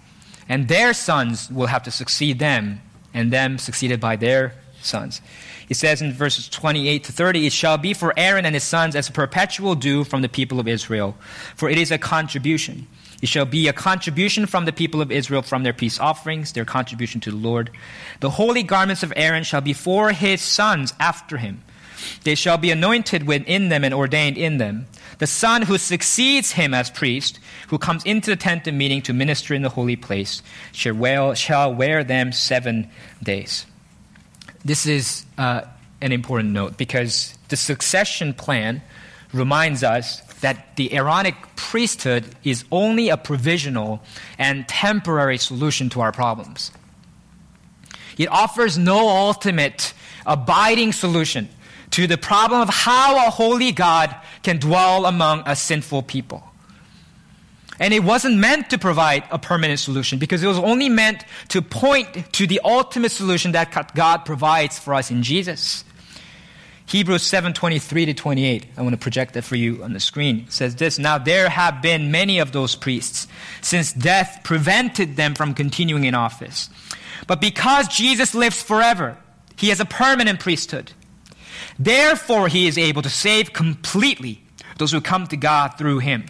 and 0.48 0.68
their 0.68 0.92
sons 0.94 1.50
will 1.50 1.66
have 1.66 1.82
to 1.84 1.90
succeed 1.90 2.38
them, 2.38 2.80
and 3.12 3.32
them 3.32 3.58
succeeded 3.58 4.00
by 4.00 4.16
their 4.16 4.54
sons. 4.80 5.20
He 5.66 5.74
says 5.74 6.00
in 6.00 6.12
verses 6.12 6.48
28 6.48 7.04
to 7.04 7.12
30, 7.12 7.46
It 7.46 7.52
shall 7.52 7.78
be 7.78 7.92
for 7.92 8.14
Aaron 8.16 8.46
and 8.46 8.54
his 8.54 8.62
sons 8.62 8.94
as 8.94 9.08
a 9.08 9.12
perpetual 9.12 9.74
due 9.74 10.04
from 10.04 10.22
the 10.22 10.28
people 10.28 10.60
of 10.60 10.68
Israel, 10.68 11.16
for 11.56 11.68
it 11.68 11.78
is 11.78 11.90
a 11.90 11.98
contribution. 11.98 12.86
It 13.22 13.28
shall 13.28 13.46
be 13.46 13.66
a 13.66 13.72
contribution 13.72 14.46
from 14.46 14.66
the 14.66 14.72
people 14.72 15.00
of 15.00 15.10
Israel 15.10 15.42
from 15.42 15.62
their 15.62 15.72
peace 15.72 15.98
offerings, 15.98 16.52
their 16.52 16.66
contribution 16.66 17.20
to 17.22 17.30
the 17.30 17.36
Lord. 17.36 17.70
The 18.20 18.30
holy 18.30 18.62
garments 18.62 19.02
of 19.02 19.12
Aaron 19.16 19.42
shall 19.42 19.62
be 19.62 19.72
for 19.72 20.12
his 20.12 20.40
sons 20.40 20.92
after 21.00 21.38
him. 21.38 21.62
They 22.24 22.34
shall 22.34 22.58
be 22.58 22.70
anointed 22.70 23.26
within 23.26 23.68
them 23.68 23.84
and 23.84 23.94
ordained 23.94 24.38
in 24.38 24.58
them. 24.58 24.86
The 25.18 25.26
son 25.26 25.62
who 25.62 25.78
succeeds 25.78 26.52
him 26.52 26.74
as 26.74 26.90
priest, 26.90 27.38
who 27.68 27.78
comes 27.78 28.04
into 28.04 28.30
the 28.30 28.36
tent 28.36 28.66
of 28.66 28.74
meeting 28.74 29.00
to 29.02 29.12
minister 29.12 29.54
in 29.54 29.62
the 29.62 29.70
holy 29.70 29.96
place, 29.96 30.42
shall 30.72 30.94
wear, 30.94 31.34
shall 31.34 31.74
wear 31.74 32.04
them 32.04 32.32
seven 32.32 32.90
days. 33.22 33.66
This 34.64 34.84
is 34.86 35.24
uh, 35.38 35.62
an 36.00 36.12
important 36.12 36.52
note 36.52 36.76
because 36.76 37.36
the 37.48 37.56
succession 37.56 38.34
plan 38.34 38.82
reminds 39.32 39.82
us 39.82 40.20
that 40.40 40.76
the 40.76 40.92
Aaronic 40.92 41.34
priesthood 41.56 42.24
is 42.44 42.64
only 42.70 43.08
a 43.08 43.16
provisional 43.16 44.02
and 44.38 44.68
temporary 44.68 45.38
solution 45.38 45.88
to 45.90 46.00
our 46.00 46.12
problems. 46.12 46.70
It 48.18 48.28
offers 48.28 48.76
no 48.78 49.08
ultimate, 49.08 49.94
abiding 50.26 50.92
solution 50.92 51.48
to 51.90 52.06
the 52.06 52.18
problem 52.18 52.60
of 52.60 52.68
how 52.68 53.26
a 53.26 53.30
holy 53.30 53.72
God 53.72 54.14
can 54.42 54.58
dwell 54.58 55.06
among 55.06 55.42
a 55.46 55.56
sinful 55.56 56.02
people. 56.02 56.42
And 57.78 57.92
it 57.92 58.02
wasn't 58.02 58.38
meant 58.38 58.70
to 58.70 58.78
provide 58.78 59.24
a 59.30 59.38
permanent 59.38 59.78
solution 59.78 60.18
because 60.18 60.42
it 60.42 60.46
was 60.46 60.58
only 60.58 60.88
meant 60.88 61.24
to 61.48 61.60
point 61.60 62.32
to 62.32 62.46
the 62.46 62.60
ultimate 62.64 63.12
solution 63.12 63.52
that 63.52 63.94
God 63.94 64.24
provides 64.24 64.78
for 64.78 64.94
us 64.94 65.10
in 65.10 65.22
Jesus. 65.22 65.84
Hebrews 66.86 67.22
7:23 67.22 68.06
to 68.06 68.14
28. 68.14 68.66
I 68.76 68.82
want 68.82 68.92
to 68.92 68.96
project 68.96 69.34
that 69.34 69.42
for 69.42 69.56
you 69.56 69.82
on 69.82 69.92
the 69.92 70.00
screen. 70.00 70.44
It 70.46 70.52
says 70.52 70.76
this, 70.76 70.98
"Now 70.98 71.18
there 71.18 71.48
have 71.48 71.82
been 71.82 72.10
many 72.12 72.38
of 72.38 72.52
those 72.52 72.76
priests 72.76 73.26
since 73.60 73.92
death 73.92 74.40
prevented 74.44 75.16
them 75.16 75.34
from 75.34 75.52
continuing 75.52 76.04
in 76.04 76.14
office. 76.14 76.70
But 77.26 77.40
because 77.40 77.88
Jesus 77.88 78.34
lives 78.34 78.62
forever, 78.62 79.18
he 79.56 79.68
has 79.70 79.80
a 79.80 79.84
permanent 79.84 80.38
priesthood." 80.38 80.92
Therefore, 81.78 82.48
he 82.48 82.66
is 82.66 82.78
able 82.78 83.02
to 83.02 83.10
save 83.10 83.52
completely 83.52 84.42
those 84.78 84.92
who 84.92 85.00
come 85.00 85.26
to 85.28 85.36
God 85.36 85.78
through 85.78 85.98
him, 86.00 86.26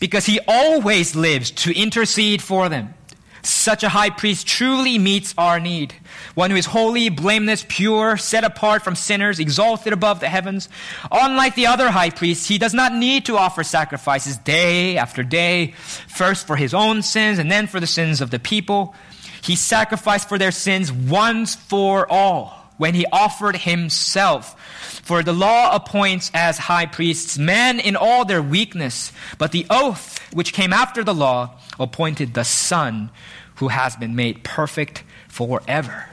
because 0.00 0.26
he 0.26 0.40
always 0.46 1.14
lives 1.14 1.50
to 1.50 1.76
intercede 1.76 2.42
for 2.42 2.68
them. 2.68 2.94
Such 3.42 3.82
a 3.82 3.90
high 3.90 4.08
priest 4.08 4.46
truly 4.46 4.96
meets 4.96 5.34
our 5.36 5.60
need. 5.60 5.94
One 6.34 6.50
who 6.50 6.56
is 6.56 6.64
holy, 6.64 7.10
blameless, 7.10 7.66
pure, 7.68 8.16
set 8.16 8.42
apart 8.42 8.82
from 8.82 8.94
sinners, 8.94 9.38
exalted 9.38 9.92
above 9.92 10.20
the 10.20 10.28
heavens. 10.28 10.70
Unlike 11.12 11.54
the 11.54 11.66
other 11.66 11.90
high 11.90 12.08
priests, 12.08 12.48
he 12.48 12.56
does 12.56 12.72
not 12.72 12.94
need 12.94 13.26
to 13.26 13.36
offer 13.36 13.62
sacrifices 13.62 14.38
day 14.38 14.96
after 14.96 15.22
day, 15.22 15.72
first 16.08 16.46
for 16.46 16.56
his 16.56 16.72
own 16.72 17.02
sins 17.02 17.38
and 17.38 17.52
then 17.52 17.66
for 17.66 17.80
the 17.80 17.86
sins 17.86 18.22
of 18.22 18.30
the 18.30 18.38
people. 18.38 18.94
He 19.42 19.56
sacrificed 19.56 20.26
for 20.26 20.38
their 20.38 20.50
sins 20.50 20.90
once 20.90 21.54
for 21.54 22.10
all 22.10 22.63
when 22.76 22.94
he 22.94 23.06
offered 23.12 23.56
himself. 23.56 24.60
For 25.04 25.22
the 25.22 25.32
law 25.32 25.74
appoints 25.74 26.30
as 26.34 26.58
high 26.58 26.86
priests 26.86 27.38
men 27.38 27.78
in 27.78 27.96
all 27.96 28.24
their 28.24 28.42
weakness, 28.42 29.12
but 29.38 29.52
the 29.52 29.66
oath 29.70 30.18
which 30.32 30.52
came 30.52 30.72
after 30.72 31.04
the 31.04 31.14
law 31.14 31.58
appointed 31.78 32.34
the 32.34 32.44
Son 32.44 33.10
who 33.56 33.68
has 33.68 33.96
been 33.96 34.16
made 34.16 34.42
perfect 34.42 35.04
forever. 35.28 36.06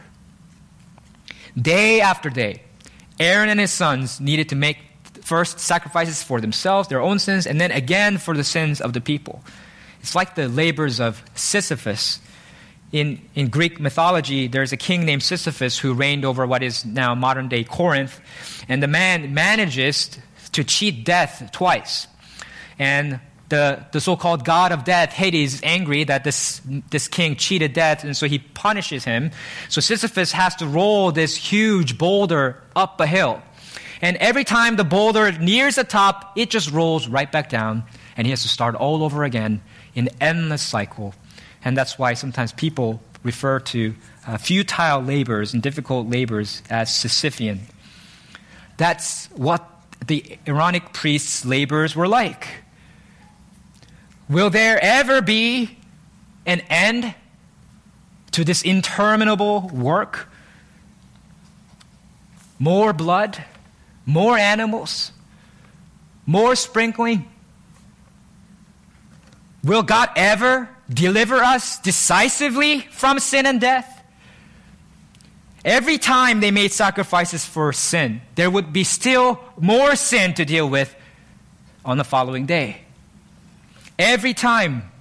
Day 1.59 2.01
after 2.01 2.29
day, 2.29 2.63
Aaron 3.19 3.49
and 3.49 3.59
his 3.59 3.71
sons 3.71 4.19
needed 4.21 4.49
to 4.49 4.55
make 4.55 4.77
first 5.23 5.59
sacrifices 5.59 6.23
for 6.23 6.41
themselves, 6.41 6.87
their 6.87 7.01
own 7.01 7.19
sins, 7.19 7.45
and 7.47 7.59
then 7.59 7.71
again 7.71 8.17
for 8.17 8.35
the 8.35 8.43
sins 8.43 8.81
of 8.81 8.93
the 8.93 9.01
people. 9.01 9.43
It's 10.01 10.15
like 10.15 10.35
the 10.35 10.47
labors 10.47 10.99
of 10.99 11.23
Sisyphus 11.35 12.19
in, 12.91 13.21
in 13.35 13.47
Greek 13.47 13.79
mythology, 13.79 14.47
there's 14.47 14.73
a 14.73 14.77
king 14.77 15.05
named 15.05 15.23
Sisyphus 15.23 15.77
who 15.77 15.93
reigned 15.93 16.25
over 16.25 16.45
what 16.45 16.61
is 16.61 16.83
now 16.85 17.15
modern 17.15 17.47
day 17.47 17.63
Corinth. 17.63 18.19
And 18.67 18.83
the 18.83 18.87
man 18.87 19.33
manages 19.33 20.17
to 20.51 20.63
cheat 20.63 21.05
death 21.05 21.49
twice. 21.51 22.07
And 22.77 23.19
the, 23.47 23.85
the 23.91 24.01
so 24.01 24.15
called 24.15 24.45
god 24.45 24.71
of 24.71 24.83
death, 24.83 25.11
Hades, 25.11 25.55
is 25.55 25.61
angry 25.63 26.03
that 26.05 26.23
this, 26.23 26.61
this 26.89 27.07
king 27.07 27.35
cheated 27.35 27.73
death, 27.73 28.03
and 28.03 28.15
so 28.15 28.25
he 28.25 28.39
punishes 28.39 29.03
him. 29.03 29.31
So 29.69 29.81
Sisyphus 29.81 30.31
has 30.31 30.55
to 30.55 30.67
roll 30.67 31.11
this 31.11 31.35
huge 31.35 31.97
boulder 31.97 32.61
up 32.75 32.99
a 32.99 33.07
hill. 33.07 33.41
And 34.01 34.17
every 34.17 34.43
time 34.43 34.77
the 34.77 34.83
boulder 34.83 35.31
nears 35.33 35.75
the 35.75 35.83
top, 35.83 36.33
it 36.37 36.49
just 36.49 36.71
rolls 36.71 37.07
right 37.07 37.31
back 37.31 37.49
down, 37.49 37.83
and 38.17 38.25
he 38.25 38.31
has 38.31 38.41
to 38.43 38.49
start 38.49 38.75
all 38.75 39.03
over 39.03 39.23
again 39.23 39.61
in 39.93 40.09
endless 40.19 40.61
cycle 40.61 41.13
and 41.63 41.77
that's 41.77 41.97
why 41.99 42.13
sometimes 42.13 42.51
people 42.53 43.01
refer 43.23 43.59
to 43.59 43.93
uh, 44.27 44.37
futile 44.37 45.01
labors 45.01 45.53
and 45.53 45.61
difficult 45.61 46.07
labors 46.07 46.61
as 46.69 46.89
Sisyphean. 46.89 47.59
That's 48.77 49.27
what 49.27 49.67
the 50.07 50.37
Aaronic 50.47 50.93
priests' 50.93 51.45
labors 51.45 51.95
were 51.95 52.07
like. 52.07 52.47
Will 54.27 54.49
there 54.49 54.79
ever 54.81 55.21
be 55.21 55.77
an 56.45 56.61
end 56.61 57.13
to 58.31 58.43
this 58.43 58.63
interminable 58.63 59.69
work? 59.73 60.29
More 62.57 62.93
blood, 62.93 63.43
more 64.05 64.37
animals, 64.37 65.11
more 66.25 66.55
sprinkling. 66.55 67.29
Will 69.63 69.83
God 69.83 70.09
ever 70.15 70.69
deliver 70.93 71.37
us 71.37 71.79
decisively 71.79 72.79
from 72.79 73.19
sin 73.19 73.45
and 73.45 73.61
death? 73.61 74.01
Every 75.63 75.97
time 75.97 76.39
they 76.39 76.51
made 76.51 76.71
sacrifices 76.71 77.45
for 77.45 77.71
sin, 77.71 78.21
there 78.35 78.49
would 78.49 78.73
be 78.73 78.83
still 78.83 79.39
more 79.59 79.95
sin 79.95 80.33
to 80.35 80.45
deal 80.45 80.67
with 80.67 80.95
on 81.85 81.97
the 81.97 82.03
following 82.03 82.45
day. 82.45 82.81
Every 83.99 84.33
time, 84.33 84.91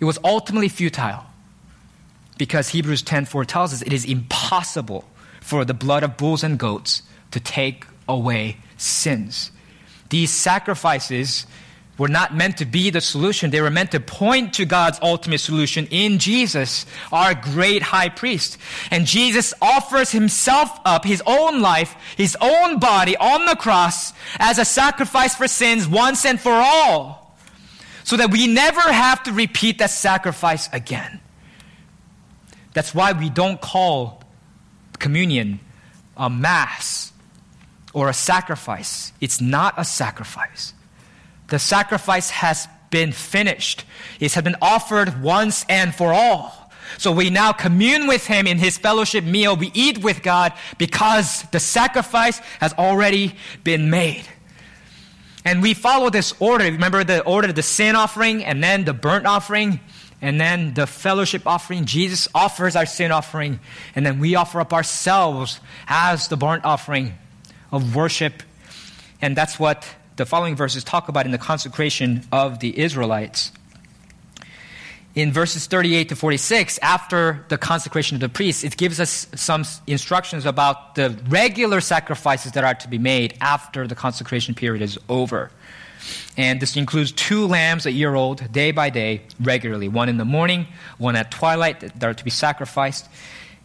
it 0.00 0.04
was 0.04 0.18
ultimately 0.22 0.68
futile 0.68 1.24
because 2.36 2.70
Hebrews 2.70 3.02
10:4 3.02 3.46
tells 3.46 3.72
us 3.72 3.82
it 3.82 3.92
is 3.92 4.04
impossible 4.04 5.04
for 5.40 5.64
the 5.64 5.74
blood 5.74 6.02
of 6.02 6.16
bulls 6.16 6.44
and 6.44 6.58
goats 6.58 7.02
to 7.30 7.40
take 7.40 7.86
away 8.08 8.58
sins. 8.76 9.50
These 10.10 10.30
sacrifices 10.30 11.46
were 12.02 12.08
not 12.08 12.34
meant 12.34 12.56
to 12.56 12.64
be 12.64 12.90
the 12.90 13.00
solution. 13.00 13.52
They 13.52 13.60
were 13.60 13.70
meant 13.70 13.92
to 13.92 14.00
point 14.00 14.54
to 14.54 14.64
God's 14.64 14.98
ultimate 15.00 15.38
solution 15.38 15.86
in 15.92 16.18
Jesus, 16.18 16.84
our 17.12 17.32
great 17.32 17.80
high 17.80 18.08
priest. 18.08 18.58
And 18.90 19.06
Jesus 19.06 19.54
offers 19.62 20.10
himself 20.10 20.80
up, 20.84 21.04
his 21.04 21.22
own 21.24 21.62
life, 21.62 21.94
his 22.16 22.36
own 22.40 22.80
body 22.80 23.16
on 23.16 23.46
the 23.46 23.54
cross 23.54 24.12
as 24.40 24.58
a 24.58 24.64
sacrifice 24.64 25.36
for 25.36 25.46
sins 25.46 25.86
once 25.86 26.26
and 26.26 26.40
for 26.40 26.50
all. 26.50 27.36
So 28.02 28.16
that 28.16 28.32
we 28.32 28.48
never 28.48 28.80
have 28.80 29.22
to 29.22 29.32
repeat 29.32 29.78
that 29.78 29.90
sacrifice 29.90 30.68
again. 30.72 31.20
That's 32.72 32.92
why 32.92 33.12
we 33.12 33.30
don't 33.30 33.60
call 33.60 34.24
communion 34.98 35.60
a 36.16 36.28
mass 36.28 37.12
or 37.94 38.08
a 38.08 38.12
sacrifice. 38.12 39.12
It's 39.20 39.40
not 39.40 39.74
a 39.76 39.84
sacrifice. 39.84 40.74
The 41.52 41.58
sacrifice 41.58 42.30
has 42.30 42.66
been 42.88 43.12
finished. 43.12 43.84
It 44.20 44.32
has 44.32 44.42
been 44.42 44.56
offered 44.62 45.22
once 45.22 45.66
and 45.68 45.94
for 45.94 46.10
all. 46.10 46.72
So 46.96 47.12
we 47.12 47.28
now 47.28 47.52
commune 47.52 48.06
with 48.06 48.26
Him 48.26 48.46
in 48.46 48.56
His 48.56 48.78
fellowship 48.78 49.22
meal. 49.22 49.54
We 49.54 49.70
eat 49.74 50.02
with 50.02 50.22
God 50.22 50.54
because 50.78 51.42
the 51.50 51.60
sacrifice 51.60 52.38
has 52.58 52.72
already 52.72 53.34
been 53.64 53.90
made. 53.90 54.24
And 55.44 55.60
we 55.60 55.74
follow 55.74 56.08
this 56.08 56.32
order. 56.38 56.64
Remember 56.64 57.04
the 57.04 57.22
order 57.22 57.52
the 57.52 57.62
sin 57.62 57.96
offering, 57.96 58.42
and 58.46 58.64
then 58.64 58.86
the 58.86 58.94
burnt 58.94 59.26
offering, 59.26 59.78
and 60.22 60.40
then 60.40 60.72
the 60.72 60.86
fellowship 60.86 61.46
offering. 61.46 61.84
Jesus 61.84 62.28
offers 62.34 62.76
our 62.76 62.86
sin 62.86 63.12
offering, 63.12 63.60
and 63.94 64.06
then 64.06 64.20
we 64.20 64.36
offer 64.36 64.58
up 64.58 64.72
ourselves 64.72 65.60
as 65.86 66.28
the 66.28 66.36
burnt 66.38 66.64
offering 66.64 67.12
of 67.70 67.94
worship. 67.94 68.42
And 69.20 69.36
that's 69.36 69.58
what 69.58 69.86
the 70.16 70.26
following 70.26 70.56
verses 70.56 70.84
talk 70.84 71.08
about 71.08 71.26
in 71.26 71.32
the 71.32 71.38
consecration 71.38 72.26
of 72.30 72.60
the 72.60 72.78
Israelites. 72.78 73.52
In 75.14 75.30
verses 75.30 75.66
38 75.66 76.08
to 76.08 76.16
46, 76.16 76.78
after 76.78 77.44
the 77.48 77.58
consecration 77.58 78.14
of 78.14 78.20
the 78.22 78.30
priests, 78.30 78.64
it 78.64 78.78
gives 78.78 78.98
us 78.98 79.26
some 79.34 79.64
instructions 79.86 80.46
about 80.46 80.94
the 80.94 81.10
regular 81.28 81.82
sacrifices 81.82 82.52
that 82.52 82.64
are 82.64 82.74
to 82.74 82.88
be 82.88 82.96
made 82.98 83.36
after 83.40 83.86
the 83.86 83.94
consecration 83.94 84.54
period 84.54 84.82
is 84.82 84.98
over. 85.10 85.50
And 86.36 86.60
this 86.60 86.76
includes 86.76 87.12
two 87.12 87.46
lambs 87.46 87.84
a 87.84 87.92
year 87.92 88.14
old, 88.14 88.50
day 88.52 88.70
by 88.70 88.88
day, 88.88 89.22
regularly. 89.38 89.88
One 89.88 90.08
in 90.08 90.16
the 90.16 90.24
morning, 90.24 90.66
one 90.96 91.14
at 91.14 91.30
twilight, 91.30 91.80
that 91.80 92.02
are 92.02 92.14
to 92.14 92.24
be 92.24 92.30
sacrificed. 92.30 93.06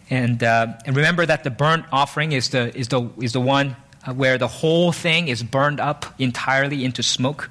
And, 0.09 0.43
uh, 0.43 0.73
and 0.85 0.95
remember 0.95 1.25
that 1.25 1.45
the 1.45 1.49
burnt 1.49 1.85
offering 1.93 2.33
is 2.33 2.49
the, 2.49 2.77
is 2.77 2.89
the, 2.89 3.09
is 3.21 3.31
the 3.31 3.41
one 3.41 3.77
uh, 4.05 4.13
where 4.13 4.37
the 4.37 4.47
whole 4.47 4.91
thing 4.91 5.27
is 5.27 5.43
burned 5.43 5.79
up 5.79 6.13
entirely 6.19 6.83
into 6.85 7.03
smoke. 7.03 7.49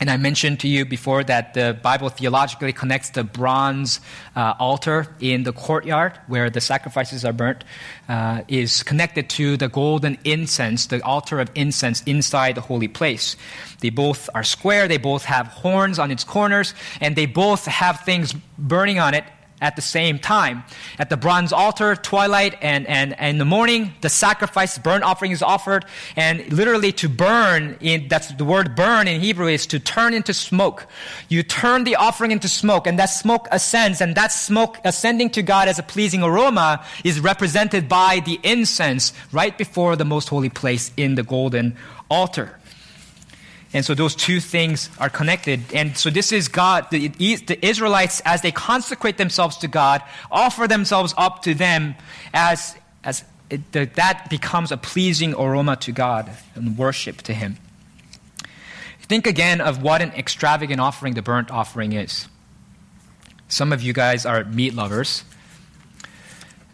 And 0.00 0.10
I 0.10 0.16
mentioned 0.16 0.60
to 0.60 0.68
you 0.68 0.84
before 0.84 1.22
that 1.24 1.54
the 1.54 1.78
Bible 1.80 2.08
theologically 2.08 2.72
connects 2.72 3.10
the 3.10 3.22
bronze 3.22 4.00
uh, 4.34 4.54
altar 4.58 5.06
in 5.20 5.44
the 5.44 5.52
courtyard 5.52 6.18
where 6.26 6.50
the 6.50 6.60
sacrifices 6.60 7.24
are 7.24 7.32
burnt 7.32 7.62
uh, 8.08 8.42
is 8.48 8.82
connected 8.82 9.30
to 9.30 9.56
the 9.56 9.68
golden 9.68 10.18
incense, 10.24 10.86
the 10.86 11.02
altar 11.04 11.38
of 11.38 11.50
incense 11.54 12.02
inside 12.02 12.56
the 12.56 12.60
holy 12.60 12.88
place. 12.88 13.36
They 13.80 13.90
both 13.90 14.28
are 14.34 14.42
square, 14.42 14.88
they 14.88 14.98
both 14.98 15.24
have 15.24 15.46
horns 15.46 15.98
on 15.98 16.10
its 16.10 16.24
corners, 16.24 16.74
and 17.00 17.14
they 17.14 17.26
both 17.26 17.66
have 17.66 18.00
things 18.00 18.34
burning 18.58 18.98
on 18.98 19.14
it 19.14 19.24
at 19.60 19.76
the 19.76 19.82
same 19.82 20.18
time. 20.18 20.64
At 20.98 21.10
the 21.10 21.16
bronze 21.16 21.52
altar, 21.52 21.96
twilight, 21.96 22.56
and, 22.60 22.86
and, 22.86 23.18
and 23.18 23.30
in 23.30 23.38
the 23.38 23.44
morning, 23.44 23.94
the 24.00 24.08
sacrifice, 24.08 24.78
burnt 24.78 25.04
offering 25.04 25.32
is 25.32 25.42
offered. 25.42 25.84
And 26.16 26.52
literally 26.52 26.92
to 26.92 27.08
burn, 27.08 27.76
in, 27.80 28.08
that's 28.08 28.32
the 28.34 28.44
word 28.44 28.76
burn 28.76 29.08
in 29.08 29.20
Hebrew 29.20 29.48
is 29.48 29.66
to 29.68 29.78
turn 29.78 30.12
into 30.14 30.34
smoke. 30.34 30.86
You 31.28 31.42
turn 31.42 31.84
the 31.84 31.96
offering 31.96 32.30
into 32.30 32.48
smoke, 32.48 32.86
and 32.86 32.98
that 32.98 33.06
smoke 33.06 33.48
ascends, 33.50 34.00
and 34.00 34.14
that 34.16 34.32
smoke 34.32 34.78
ascending 34.84 35.30
to 35.30 35.42
God 35.42 35.68
as 35.68 35.78
a 35.78 35.82
pleasing 35.82 36.22
aroma 36.22 36.84
is 37.04 37.20
represented 37.20 37.88
by 37.88 38.20
the 38.20 38.38
incense 38.42 39.12
right 39.32 39.56
before 39.56 39.96
the 39.96 40.04
most 40.04 40.28
holy 40.28 40.50
place 40.50 40.92
in 40.96 41.14
the 41.14 41.22
golden 41.22 41.76
altar. 42.10 42.58
And 43.74 43.84
so 43.84 43.92
those 43.92 44.14
two 44.14 44.38
things 44.38 44.88
are 45.00 45.10
connected. 45.10 45.60
And 45.74 45.98
so 45.98 46.08
this 46.08 46.30
is 46.30 46.46
God, 46.46 46.88
the, 46.90 47.08
the 47.08 47.58
Israelites, 47.60 48.22
as 48.24 48.40
they 48.40 48.52
consecrate 48.52 49.18
themselves 49.18 49.56
to 49.58 49.68
God, 49.68 50.00
offer 50.30 50.68
themselves 50.68 51.12
up 51.18 51.42
to 51.42 51.54
them 51.54 51.96
as, 52.32 52.76
as 53.02 53.24
it, 53.50 53.72
that 53.72 54.30
becomes 54.30 54.70
a 54.70 54.76
pleasing 54.76 55.34
aroma 55.34 55.74
to 55.76 55.90
God 55.90 56.30
and 56.54 56.78
worship 56.78 57.18
to 57.22 57.34
Him. 57.34 57.56
Think 59.00 59.26
again 59.26 59.60
of 59.60 59.82
what 59.82 60.00
an 60.00 60.12
extravagant 60.12 60.80
offering 60.80 61.14
the 61.14 61.22
burnt 61.22 61.50
offering 61.50 61.92
is. 61.92 62.28
Some 63.48 63.72
of 63.72 63.82
you 63.82 63.92
guys 63.92 64.24
are 64.24 64.44
meat 64.44 64.74
lovers. 64.74 65.24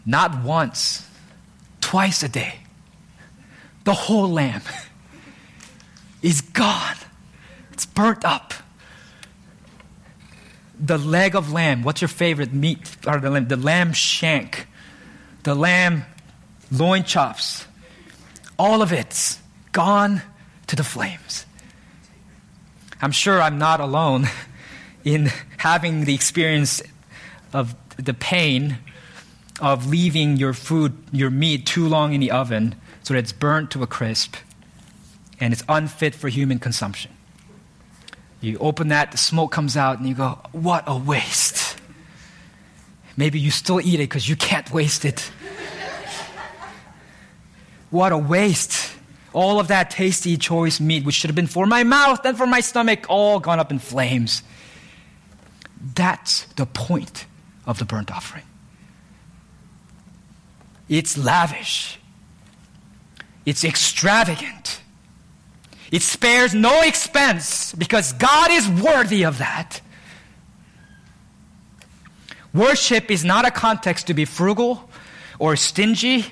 Not 0.05 0.43
once 0.43 1.07
twice 1.81 2.21
a 2.21 2.29
day. 2.29 2.59
The 3.85 3.93
whole 3.93 4.29
lamb 4.29 4.61
is 6.21 6.41
gone, 6.41 6.95
it's 7.71 7.85
burnt 7.85 8.25
up. 8.25 8.53
The 10.79 10.97
leg 10.97 11.35
of 11.35 11.51
lamb, 11.51 11.83
what's 11.83 12.01
your 12.01 12.07
favorite 12.07 12.53
meat? 12.53 12.97
Or 13.05 13.19
the 13.19 13.29
lamb, 13.29 13.47
the 13.47 13.57
lamb 13.57 13.93
shank, 13.93 14.67
the 15.43 15.53
lamb 15.53 16.05
loin 16.71 17.03
chops, 17.03 17.65
all 18.57 18.81
of 18.81 18.91
it's 18.91 19.39
gone 19.71 20.21
to 20.67 20.75
the 20.75 20.83
flames. 20.83 21.45
I'm 23.01 23.11
sure 23.11 23.41
I'm 23.41 23.57
not 23.57 23.79
alone 23.79 24.27
in 25.03 25.31
having 25.57 26.05
the 26.05 26.13
experience 26.13 26.81
of 27.53 27.75
the 27.97 28.13
pain 28.13 28.77
of 29.59 29.87
leaving 29.87 30.37
your 30.37 30.53
food, 30.53 30.93
your 31.11 31.29
meat, 31.29 31.65
too 31.65 31.87
long 31.87 32.13
in 32.13 32.19
the 32.19 32.31
oven 32.31 32.75
so 33.03 33.13
that 33.13 33.19
it's 33.19 33.31
burnt 33.31 33.71
to 33.71 33.83
a 33.83 33.87
crisp 33.87 34.35
and 35.41 35.51
it's 35.51 35.63
unfit 35.67 36.13
for 36.15 36.29
human 36.29 36.59
consumption. 36.59 37.11
You 38.39 38.57
open 38.59 38.87
that, 38.89 39.11
the 39.11 39.17
smoke 39.17 39.51
comes 39.51 39.75
out, 39.75 39.97
and 39.99 40.07
you 40.07 40.15
go, 40.15 40.39
What 40.51 40.83
a 40.87 40.95
waste. 40.95 41.77
Maybe 43.17 43.39
you 43.39 43.51
still 43.51 43.81
eat 43.81 43.95
it 43.95 44.09
because 44.09 44.29
you 44.29 44.35
can't 44.35 44.71
waste 44.71 45.03
it. 45.03 45.31
what 47.89 48.11
a 48.11 48.17
waste. 48.17 48.93
All 49.33 49.59
of 49.59 49.67
that 49.67 49.89
tasty, 49.91 50.37
choice 50.37 50.79
meat, 50.79 51.05
which 51.05 51.15
should 51.15 51.29
have 51.29 51.35
been 51.35 51.47
for 51.47 51.65
my 51.65 51.83
mouth 51.83 52.25
and 52.25 52.37
for 52.37 52.47
my 52.47 52.59
stomach, 52.61 53.05
all 53.09 53.39
gone 53.39 53.59
up 53.59 53.71
in 53.71 53.79
flames. 53.79 54.43
That's 55.95 56.45
the 56.55 56.65
point 56.65 57.25
of 57.65 57.79
the 57.79 57.85
burnt 57.85 58.11
offering. 58.11 58.43
It's 60.89 61.17
lavish, 61.17 61.99
it's 63.45 63.63
extravagant. 63.63 64.80
It 65.91 66.01
spares 66.01 66.53
no 66.53 66.81
expense 66.81 67.73
because 67.73 68.13
God 68.13 68.49
is 68.49 68.67
worthy 68.67 69.23
of 69.23 69.39
that. 69.39 69.81
Worship 72.53 73.11
is 73.11 73.25
not 73.25 73.45
a 73.45 73.51
context 73.51 74.07
to 74.07 74.13
be 74.13 74.23
frugal 74.23 74.89
or 75.37 75.57
stingy. 75.57 76.25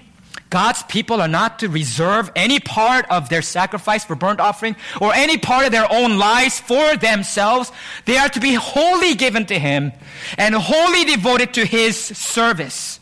God's 0.49 0.81
people 0.83 1.21
are 1.21 1.27
not 1.27 1.59
to 1.59 1.67
reserve 1.69 2.31
any 2.35 2.59
part 2.59 3.05
of 3.11 3.29
their 3.29 3.41
sacrifice 3.41 4.05
for 4.05 4.15
burnt 4.15 4.39
offering 4.39 4.75
or 4.99 5.13
any 5.13 5.37
part 5.37 5.65
of 5.65 5.71
their 5.71 5.91
own 5.91 6.17
lives 6.17 6.59
for 6.59 6.95
themselves. 6.95 7.71
They 8.05 8.17
are 8.17 8.29
to 8.29 8.39
be 8.39 8.53
wholly 8.53 9.13
given 9.13 9.45
to 9.47 9.59
Him 9.59 9.91
and 10.37 10.55
wholly 10.55 11.03
devoted 11.03 11.53
to 11.55 11.65
His 11.65 11.97
service. 11.97 12.99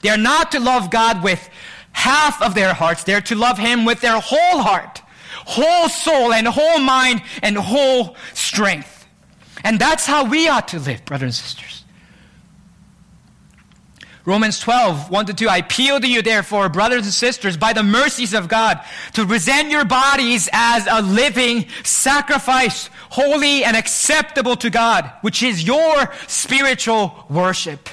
They 0.00 0.08
are 0.08 0.16
not 0.16 0.50
to 0.52 0.60
love 0.60 0.90
God 0.90 1.22
with 1.22 1.48
half 1.92 2.40
of 2.42 2.54
their 2.54 2.72
hearts. 2.72 3.04
They're 3.04 3.20
to 3.22 3.34
love 3.34 3.58
Him 3.58 3.84
with 3.84 4.00
their 4.00 4.18
whole 4.18 4.62
heart 4.62 5.02
whole 5.46 5.88
soul 5.88 6.32
and 6.32 6.46
whole 6.46 6.78
mind 6.78 7.22
and 7.42 7.56
whole 7.56 8.16
strength. 8.34 9.06
And 9.64 9.78
that's 9.78 10.06
how 10.06 10.24
we 10.24 10.48
ought 10.48 10.68
to 10.68 10.78
live, 10.78 11.04
brothers 11.04 11.26
and 11.26 11.34
sisters. 11.34 11.84
Romans 14.26 14.60
12, 14.60 15.10
1 15.10 15.26
to 15.26 15.34
2. 15.34 15.48
I 15.48 15.56
appeal 15.58 15.98
to 15.98 16.06
you, 16.06 16.22
therefore, 16.22 16.68
brothers 16.68 17.04
and 17.04 17.12
sisters, 17.12 17.56
by 17.56 17.72
the 17.72 17.82
mercies 17.82 18.34
of 18.34 18.48
God, 18.48 18.78
to 19.14 19.26
present 19.26 19.70
your 19.70 19.84
bodies 19.84 20.48
as 20.52 20.86
a 20.90 21.02
living 21.02 21.66
sacrifice, 21.84 22.90
holy 23.10 23.64
and 23.64 23.76
acceptable 23.76 24.56
to 24.56 24.70
God, 24.70 25.10
which 25.22 25.42
is 25.42 25.64
your 25.64 26.12
spiritual 26.26 27.26
worship. 27.30 27.88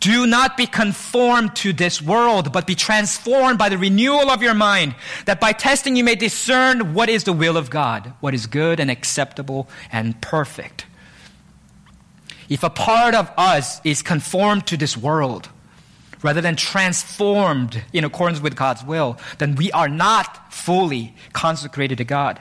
Do 0.00 0.26
not 0.26 0.56
be 0.56 0.66
conformed 0.66 1.56
to 1.56 1.72
this 1.72 2.02
world, 2.02 2.52
but 2.52 2.66
be 2.66 2.74
transformed 2.74 3.58
by 3.58 3.68
the 3.68 3.78
renewal 3.78 4.30
of 4.30 4.42
your 4.42 4.54
mind, 4.54 4.94
that 5.24 5.40
by 5.40 5.52
testing 5.52 5.96
you 5.96 6.04
may 6.04 6.14
discern 6.14 6.94
what 6.94 7.08
is 7.08 7.24
the 7.24 7.32
will 7.32 7.56
of 7.56 7.70
God, 7.70 8.12
what 8.20 8.34
is 8.34 8.46
good 8.46 8.78
and 8.78 8.90
acceptable 8.90 9.68
and 9.90 10.20
perfect. 10.20 10.86
If 12.48 12.62
a 12.62 12.70
part 12.70 13.14
of 13.14 13.30
us 13.36 13.80
is 13.84 14.02
conformed 14.02 14.66
to 14.68 14.76
this 14.76 14.96
world, 14.96 15.48
rather 16.22 16.40
than 16.40 16.56
transformed 16.56 17.82
in 17.92 18.04
accordance 18.04 18.40
with 18.40 18.56
God's 18.56 18.84
will, 18.84 19.18
then 19.38 19.54
we 19.54 19.72
are 19.72 19.88
not 19.88 20.52
fully 20.52 21.14
consecrated 21.32 21.98
to 21.98 22.04
God. 22.04 22.40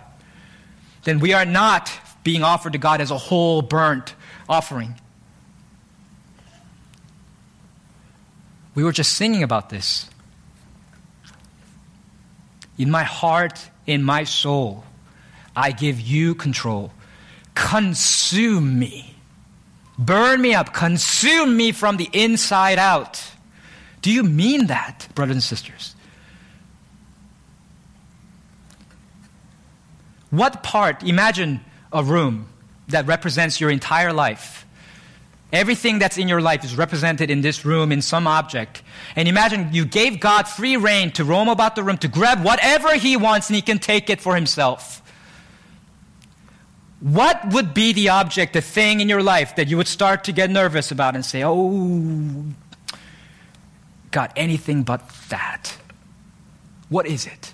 Then 1.03 1.19
we 1.19 1.33
are 1.33 1.45
not 1.45 1.91
being 2.23 2.43
offered 2.43 2.73
to 2.73 2.79
God 2.79 3.01
as 3.01 3.11
a 3.11 3.17
whole 3.17 3.61
burnt 3.61 4.15
offering. 4.49 4.99
We 8.75 8.83
were 8.83 8.91
just 8.91 9.13
singing 9.13 9.41
about 9.41 9.69
this. 9.69 10.09
In 12.77 12.91
my 12.91 13.03
heart, 13.03 13.69
in 13.87 14.03
my 14.03 14.25
soul, 14.25 14.83
I 15.55 15.71
give 15.71 15.99
you 15.99 16.35
control. 16.35 16.91
Consume 17.55 18.77
me. 18.77 19.15
Burn 19.97 20.41
me 20.41 20.53
up. 20.53 20.73
Consume 20.73 21.55
me 21.55 21.71
from 21.71 21.95
the 21.95 22.09
inside 22.11 22.77
out. 22.77 23.23
Do 24.01 24.11
you 24.11 24.23
mean 24.23 24.67
that, 24.67 25.07
brothers 25.15 25.37
and 25.37 25.43
sisters? 25.43 25.95
What 30.29 30.63
part, 30.63 31.01
imagine 31.01 31.61
a 31.93 32.03
room 32.03 32.49
that 32.89 33.07
represents 33.07 33.61
your 33.61 33.69
entire 33.69 34.11
life. 34.11 34.64
Everything 35.53 35.99
that's 35.99 36.17
in 36.17 36.27
your 36.27 36.41
life 36.41 36.65
is 36.65 36.75
represented 36.75 37.29
in 37.29 37.41
this 37.41 37.63
room 37.63 37.91
in 37.91 38.01
some 38.01 38.27
object. 38.27 38.81
And 39.15 39.27
imagine 39.27 39.69
you 39.71 39.85
gave 39.85 40.19
God 40.19 40.47
free 40.47 40.75
reign 40.75 41.11
to 41.11 41.23
roam 41.23 41.47
about 41.47 41.75
the 41.75 41.83
room, 41.83 41.97
to 41.99 42.07
grab 42.07 42.43
whatever 42.43 42.95
He 42.95 43.15
wants, 43.15 43.49
and 43.49 43.55
He 43.55 43.61
can 43.61 43.79
take 43.79 44.09
it 44.09 44.19
for 44.19 44.35
Himself. 44.35 45.01
What 46.99 47.53
would 47.53 47.73
be 47.73 47.93
the 47.93 48.09
object, 48.09 48.53
the 48.53 48.61
thing 48.61 48.99
in 48.99 49.07
your 49.07 49.21
life 49.21 49.55
that 49.57 49.67
you 49.67 49.77
would 49.77 49.87
start 49.87 50.23
to 50.23 50.31
get 50.31 50.49
nervous 50.49 50.91
about 50.91 51.13
and 51.13 51.23
say, 51.23 51.43
oh, 51.43 52.45
God, 54.11 54.31
anything 54.35 54.83
but 54.83 55.07
that? 55.29 55.77
What 56.89 57.05
is 57.05 57.27
it? 57.27 57.53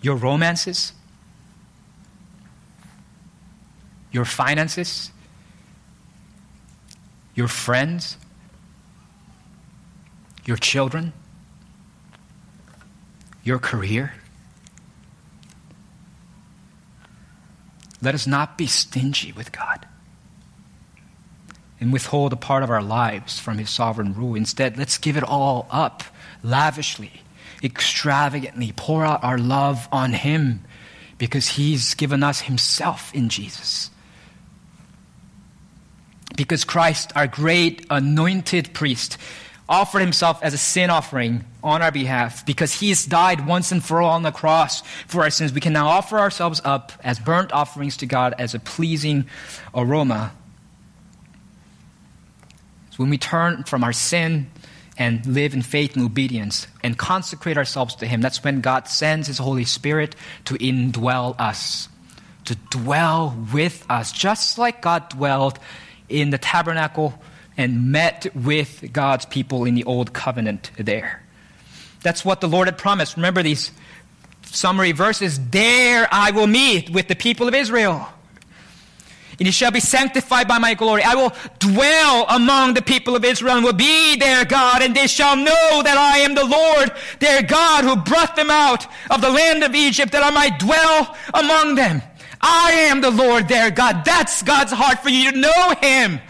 Your 0.00 0.14
romances? 0.14 0.92
Your 4.16 4.24
finances, 4.24 5.10
your 7.34 7.48
friends, 7.48 8.16
your 10.46 10.56
children, 10.56 11.12
your 13.44 13.58
career. 13.58 14.14
Let 18.00 18.14
us 18.14 18.26
not 18.26 18.56
be 18.56 18.66
stingy 18.66 19.32
with 19.32 19.52
God 19.52 19.86
and 21.78 21.92
withhold 21.92 22.32
a 22.32 22.36
part 22.36 22.62
of 22.62 22.70
our 22.70 22.82
lives 22.82 23.38
from 23.38 23.58
His 23.58 23.68
sovereign 23.68 24.14
rule. 24.14 24.34
Instead, 24.34 24.78
let's 24.78 24.96
give 24.96 25.18
it 25.18 25.24
all 25.24 25.66
up 25.70 26.02
lavishly, 26.42 27.20
extravagantly, 27.62 28.72
pour 28.74 29.04
out 29.04 29.22
our 29.22 29.36
love 29.36 29.86
on 29.92 30.14
Him 30.14 30.64
because 31.18 31.48
He's 31.48 31.92
given 31.92 32.22
us 32.22 32.40
Himself 32.40 33.14
in 33.14 33.28
Jesus 33.28 33.90
because 36.36 36.64
Christ, 36.64 37.12
our 37.16 37.26
great 37.26 37.86
anointed 37.90 38.72
priest, 38.74 39.18
offered 39.68 40.00
himself 40.00 40.40
as 40.42 40.54
a 40.54 40.58
sin 40.58 40.90
offering 40.90 41.44
on 41.62 41.82
our 41.82 41.90
behalf 41.90 42.46
because 42.46 42.72
he 42.72 42.90
has 42.90 43.04
died 43.04 43.46
once 43.46 43.72
and 43.72 43.84
for 43.84 44.00
all 44.00 44.12
on 44.12 44.22
the 44.22 44.30
cross 44.30 44.82
for 45.08 45.22
our 45.22 45.30
sins. 45.30 45.52
We 45.52 45.60
can 45.60 45.72
now 45.72 45.88
offer 45.88 46.18
ourselves 46.18 46.60
up 46.64 46.92
as 47.02 47.18
burnt 47.18 47.52
offerings 47.52 47.96
to 47.98 48.06
God 48.06 48.34
as 48.38 48.54
a 48.54 48.60
pleasing 48.60 49.26
aroma. 49.74 50.32
So 52.90 52.98
when 52.98 53.10
we 53.10 53.18
turn 53.18 53.64
from 53.64 53.82
our 53.82 53.92
sin 53.92 54.50
and 54.96 55.26
live 55.26 55.52
in 55.52 55.62
faith 55.62 55.96
and 55.96 56.04
obedience 56.04 56.68
and 56.82 56.96
consecrate 56.96 57.58
ourselves 57.58 57.96
to 57.96 58.06
him, 58.06 58.20
that's 58.20 58.44
when 58.44 58.60
God 58.60 58.88
sends 58.88 59.26
his 59.26 59.38
Holy 59.38 59.64
Spirit 59.64 60.14
to 60.44 60.54
indwell 60.54 61.38
us, 61.40 61.88
to 62.44 62.54
dwell 62.70 63.36
with 63.52 63.84
us, 63.90 64.12
just 64.12 64.58
like 64.58 64.80
God 64.80 65.08
dwelled 65.08 65.58
in 66.08 66.30
the 66.30 66.38
tabernacle 66.38 67.14
and 67.56 67.90
met 67.90 68.26
with 68.34 68.90
God's 68.92 69.24
people 69.26 69.64
in 69.64 69.74
the 69.74 69.84
old 69.84 70.12
covenant 70.12 70.70
there. 70.76 71.22
That's 72.02 72.24
what 72.24 72.40
the 72.40 72.48
Lord 72.48 72.68
had 72.68 72.78
promised. 72.78 73.16
Remember 73.16 73.42
these 73.42 73.70
summary 74.42 74.92
verses 74.92 75.40
There 75.50 76.08
I 76.10 76.30
will 76.30 76.46
meet 76.46 76.90
with 76.90 77.08
the 77.08 77.16
people 77.16 77.48
of 77.48 77.54
Israel. 77.54 78.08
And 79.38 79.46
he 79.46 79.52
shall 79.52 79.70
be 79.70 79.80
sanctified 79.80 80.48
by 80.48 80.58
my 80.58 80.72
glory. 80.72 81.02
I 81.02 81.14
will 81.14 81.32
dwell 81.58 82.24
among 82.30 82.72
the 82.72 82.80
people 82.80 83.14
of 83.16 83.24
Israel 83.24 83.56
and 83.56 83.64
will 83.64 83.74
be 83.74 84.16
their 84.16 84.46
God, 84.46 84.80
and 84.80 84.96
they 84.96 85.06
shall 85.06 85.36
know 85.36 85.82
that 85.82 85.98
I 85.98 86.18
am 86.18 86.34
the 86.34 86.44
Lord, 86.44 86.90
their 87.18 87.42
God, 87.42 87.84
who 87.84 87.96
brought 87.96 88.34
them 88.34 88.50
out 88.50 88.86
of 89.10 89.20
the 89.20 89.28
land 89.28 89.62
of 89.62 89.74
Egypt, 89.74 90.12
that 90.12 90.22
I 90.22 90.30
might 90.30 90.58
dwell 90.58 91.14
among 91.34 91.74
them. 91.74 92.00
I 92.48 92.88
am 92.90 93.00
the 93.00 93.10
Lord 93.10 93.48
their 93.48 93.70
God. 93.70 94.04
That's 94.04 94.42
God's 94.42 94.72
heart 94.72 95.00
for 95.00 95.08
you 95.08 95.32
to 95.32 95.38
know 95.38 95.74
Him. 95.80 96.20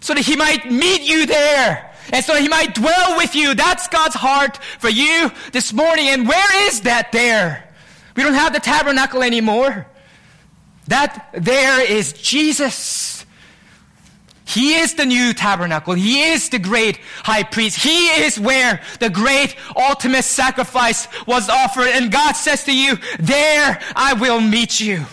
so 0.00 0.14
that 0.14 0.24
he 0.24 0.36
might 0.36 0.70
meet 0.70 1.02
you 1.02 1.26
there 1.26 1.88
and 2.12 2.24
so 2.24 2.34
he 2.36 2.48
might 2.48 2.74
dwell 2.74 3.16
with 3.16 3.34
you. 3.34 3.54
That's 3.54 3.88
God's 3.88 4.14
heart 4.14 4.58
for 4.78 4.88
you 4.88 5.30
this 5.52 5.72
morning. 5.72 6.08
And 6.08 6.26
where 6.26 6.66
is 6.68 6.82
that 6.82 7.12
there? 7.12 7.64
We 8.16 8.22
don't 8.22 8.34
have 8.34 8.52
the 8.52 8.60
tabernacle 8.60 9.22
anymore. 9.22 9.86
That 10.88 11.28
there 11.34 11.84
is 11.84 12.14
Jesus. 12.14 13.26
He 14.46 14.76
is 14.76 14.94
the 14.94 15.04
new 15.04 15.34
tabernacle. 15.34 15.92
He 15.92 16.22
is 16.22 16.48
the 16.48 16.58
great 16.58 16.98
high 17.22 17.42
priest. 17.42 17.78
He 17.78 18.06
is 18.06 18.40
where 18.40 18.80
the 18.98 19.10
great 19.10 19.54
ultimate 19.76 20.24
sacrifice 20.24 21.06
was 21.26 21.50
offered. 21.50 21.88
And 21.88 22.10
God 22.10 22.32
says 22.32 22.64
to 22.64 22.74
you, 22.74 22.96
there 23.18 23.78
I 23.94 24.14
will 24.14 24.40
meet 24.40 24.80
you. 24.80 25.04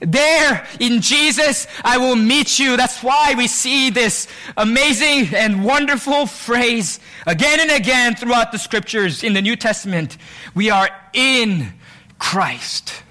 There 0.00 0.66
in 0.80 1.02
Jesus, 1.02 1.66
I 1.84 1.98
will 1.98 2.16
meet 2.16 2.58
you. 2.58 2.76
That's 2.76 3.02
why 3.02 3.34
we 3.36 3.46
see 3.46 3.90
this 3.90 4.28
amazing 4.56 5.34
and 5.34 5.62
wonderful 5.62 6.26
phrase 6.26 7.00
again 7.26 7.60
and 7.60 7.70
again 7.70 8.16
throughout 8.16 8.50
the 8.50 8.58
scriptures 8.58 9.22
in 9.22 9.34
the 9.34 9.42
New 9.42 9.56
Testament. 9.56 10.16
We 10.54 10.70
are 10.70 10.88
in 11.12 11.74
Christ. 12.18 13.02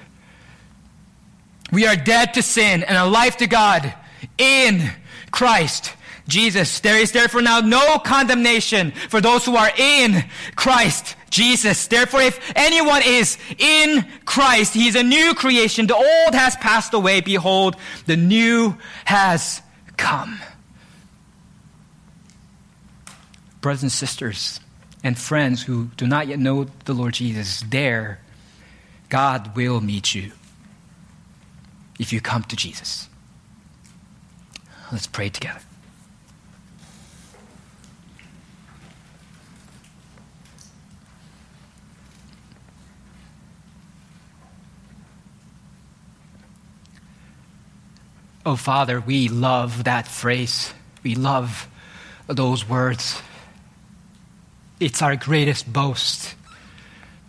We 1.72 1.86
are 1.86 1.96
dead 1.96 2.34
to 2.34 2.42
sin 2.42 2.84
and 2.84 2.98
alive 2.98 3.38
to 3.38 3.48
God 3.48 3.94
in 4.40 4.90
Christ 5.30 5.94
Jesus. 6.28 6.80
There 6.80 6.98
is 6.98 7.12
therefore 7.12 7.44
now 7.44 7.60
no 7.60 8.00
condemnation 8.00 8.92
for 8.92 9.22
those 9.22 9.46
who 9.46 9.56
are 9.56 9.72
in 9.78 10.24
Christ 10.56 11.16
Jesus. 11.30 11.88
Therefore, 11.88 12.22
if 12.22 12.52
anyone 12.56 13.02
is 13.06 13.38
in 13.58 14.06
Christ, 14.26 14.74
he 14.74 14.88
is 14.88 14.96
a 14.96 15.04
new 15.04 15.34
creation. 15.34 15.88
The 15.88 15.96
old 15.96 16.34
has 16.34 16.56
passed 16.58 16.94
away. 16.94 17.22
Behold, 17.22 17.76
the 18.06 18.18
new 18.18 18.76
has 19.06 19.62
come. 19.98 20.40
Brothers 23.62 23.84
and 23.84 23.92
sisters 23.92 24.60
and 25.04 25.18
friends 25.18 25.64
who 25.64 25.90
do 25.98 26.08
not 26.08 26.28
yet 26.28 26.40
know 26.40 26.68
the 26.86 26.94
Lord 26.94 27.14
Jesus, 27.14 27.64
there, 27.70 28.20
God 29.10 29.56
will 29.56 29.82
meet 29.82 30.16
you 30.16 30.32
if 32.00 32.14
you 32.14 32.22
come 32.22 32.44
to 32.44 32.56
Jesus. 32.56 33.10
Let's 34.92 35.08
pray 35.08 35.30
together. 35.30 35.60
Oh, 48.50 48.56
Father, 48.56 49.00
we 49.00 49.28
love 49.28 49.84
that 49.84 50.08
phrase. 50.08 50.74
We 51.04 51.14
love 51.14 51.68
those 52.26 52.68
words. 52.68 53.22
It's 54.80 55.04
our 55.04 55.16
greatest 55.16 55.72
boast, 55.72 56.34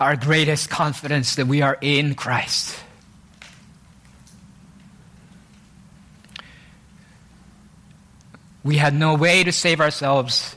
our 0.01 0.17
greatest 0.17 0.71
confidence 0.71 1.35
that 1.35 1.47
we 1.47 1.61
are 1.61 1.77
in 1.83 2.15
Christ. 2.15 2.75
We 8.65 8.79
had 8.79 8.95
no 8.95 9.15
way 9.15 9.45
to 9.45 9.53
save 9.53 9.83
ourselves. 9.83 10.57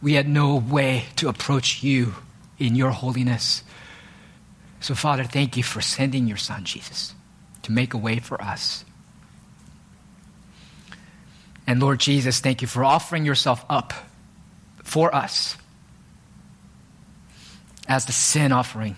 We 0.00 0.12
had 0.12 0.28
no 0.28 0.54
way 0.54 1.06
to 1.16 1.28
approach 1.28 1.82
you 1.82 2.14
in 2.56 2.76
your 2.76 2.90
holiness. 2.92 3.64
So, 4.78 4.94
Father, 4.94 5.24
thank 5.24 5.56
you 5.56 5.64
for 5.64 5.80
sending 5.80 6.28
your 6.28 6.36
Son, 6.36 6.62
Jesus 6.62 7.16
to 7.62 7.72
make 7.72 7.94
a 7.94 7.98
way 7.98 8.18
for 8.18 8.40
us. 8.40 8.84
And 11.66 11.80
Lord 11.80 12.00
Jesus, 12.00 12.40
thank 12.40 12.62
you 12.62 12.68
for 12.68 12.84
offering 12.84 13.24
yourself 13.24 13.64
up 13.68 13.92
for 14.82 15.14
us 15.14 15.56
as 17.86 18.06
the 18.06 18.12
sin 18.12 18.52
offering. 18.52 18.96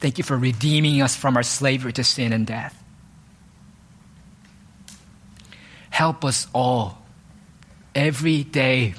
Thank 0.00 0.16
you 0.16 0.24
for 0.24 0.36
redeeming 0.36 1.02
us 1.02 1.14
from 1.14 1.36
our 1.36 1.42
slavery 1.42 1.92
to 1.92 2.04
sin 2.04 2.32
and 2.32 2.46
death. 2.46 2.76
Help 5.90 6.24
us 6.24 6.46
all 6.54 7.02
every 7.94 8.42
day 8.42 8.94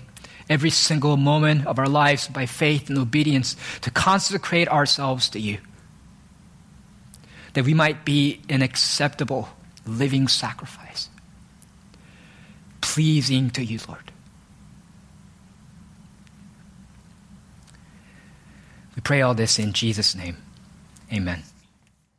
every 0.51 0.69
single 0.69 1.15
moment 1.15 1.65
of 1.65 1.79
our 1.79 1.87
lives 1.87 2.27
by 2.27 2.45
faith 2.45 2.89
and 2.89 2.99
obedience 2.99 3.55
to 3.79 3.89
consecrate 3.89 4.67
ourselves 4.67 5.29
to 5.29 5.39
you. 5.39 5.57
That 7.53 7.63
we 7.63 7.73
might 7.73 8.03
be 8.03 8.41
an 8.49 8.61
acceptable 8.61 9.47
living 9.85 10.27
sacrifice, 10.27 11.07
pleasing 12.81 13.49
to 13.51 13.63
you, 13.63 13.79
Lord. 13.87 14.11
We 18.95 19.01
pray 19.01 19.21
all 19.21 19.33
this 19.33 19.57
in 19.57 19.71
Jesus' 19.71 20.15
name. 20.15 20.35
Amen. 21.13 21.43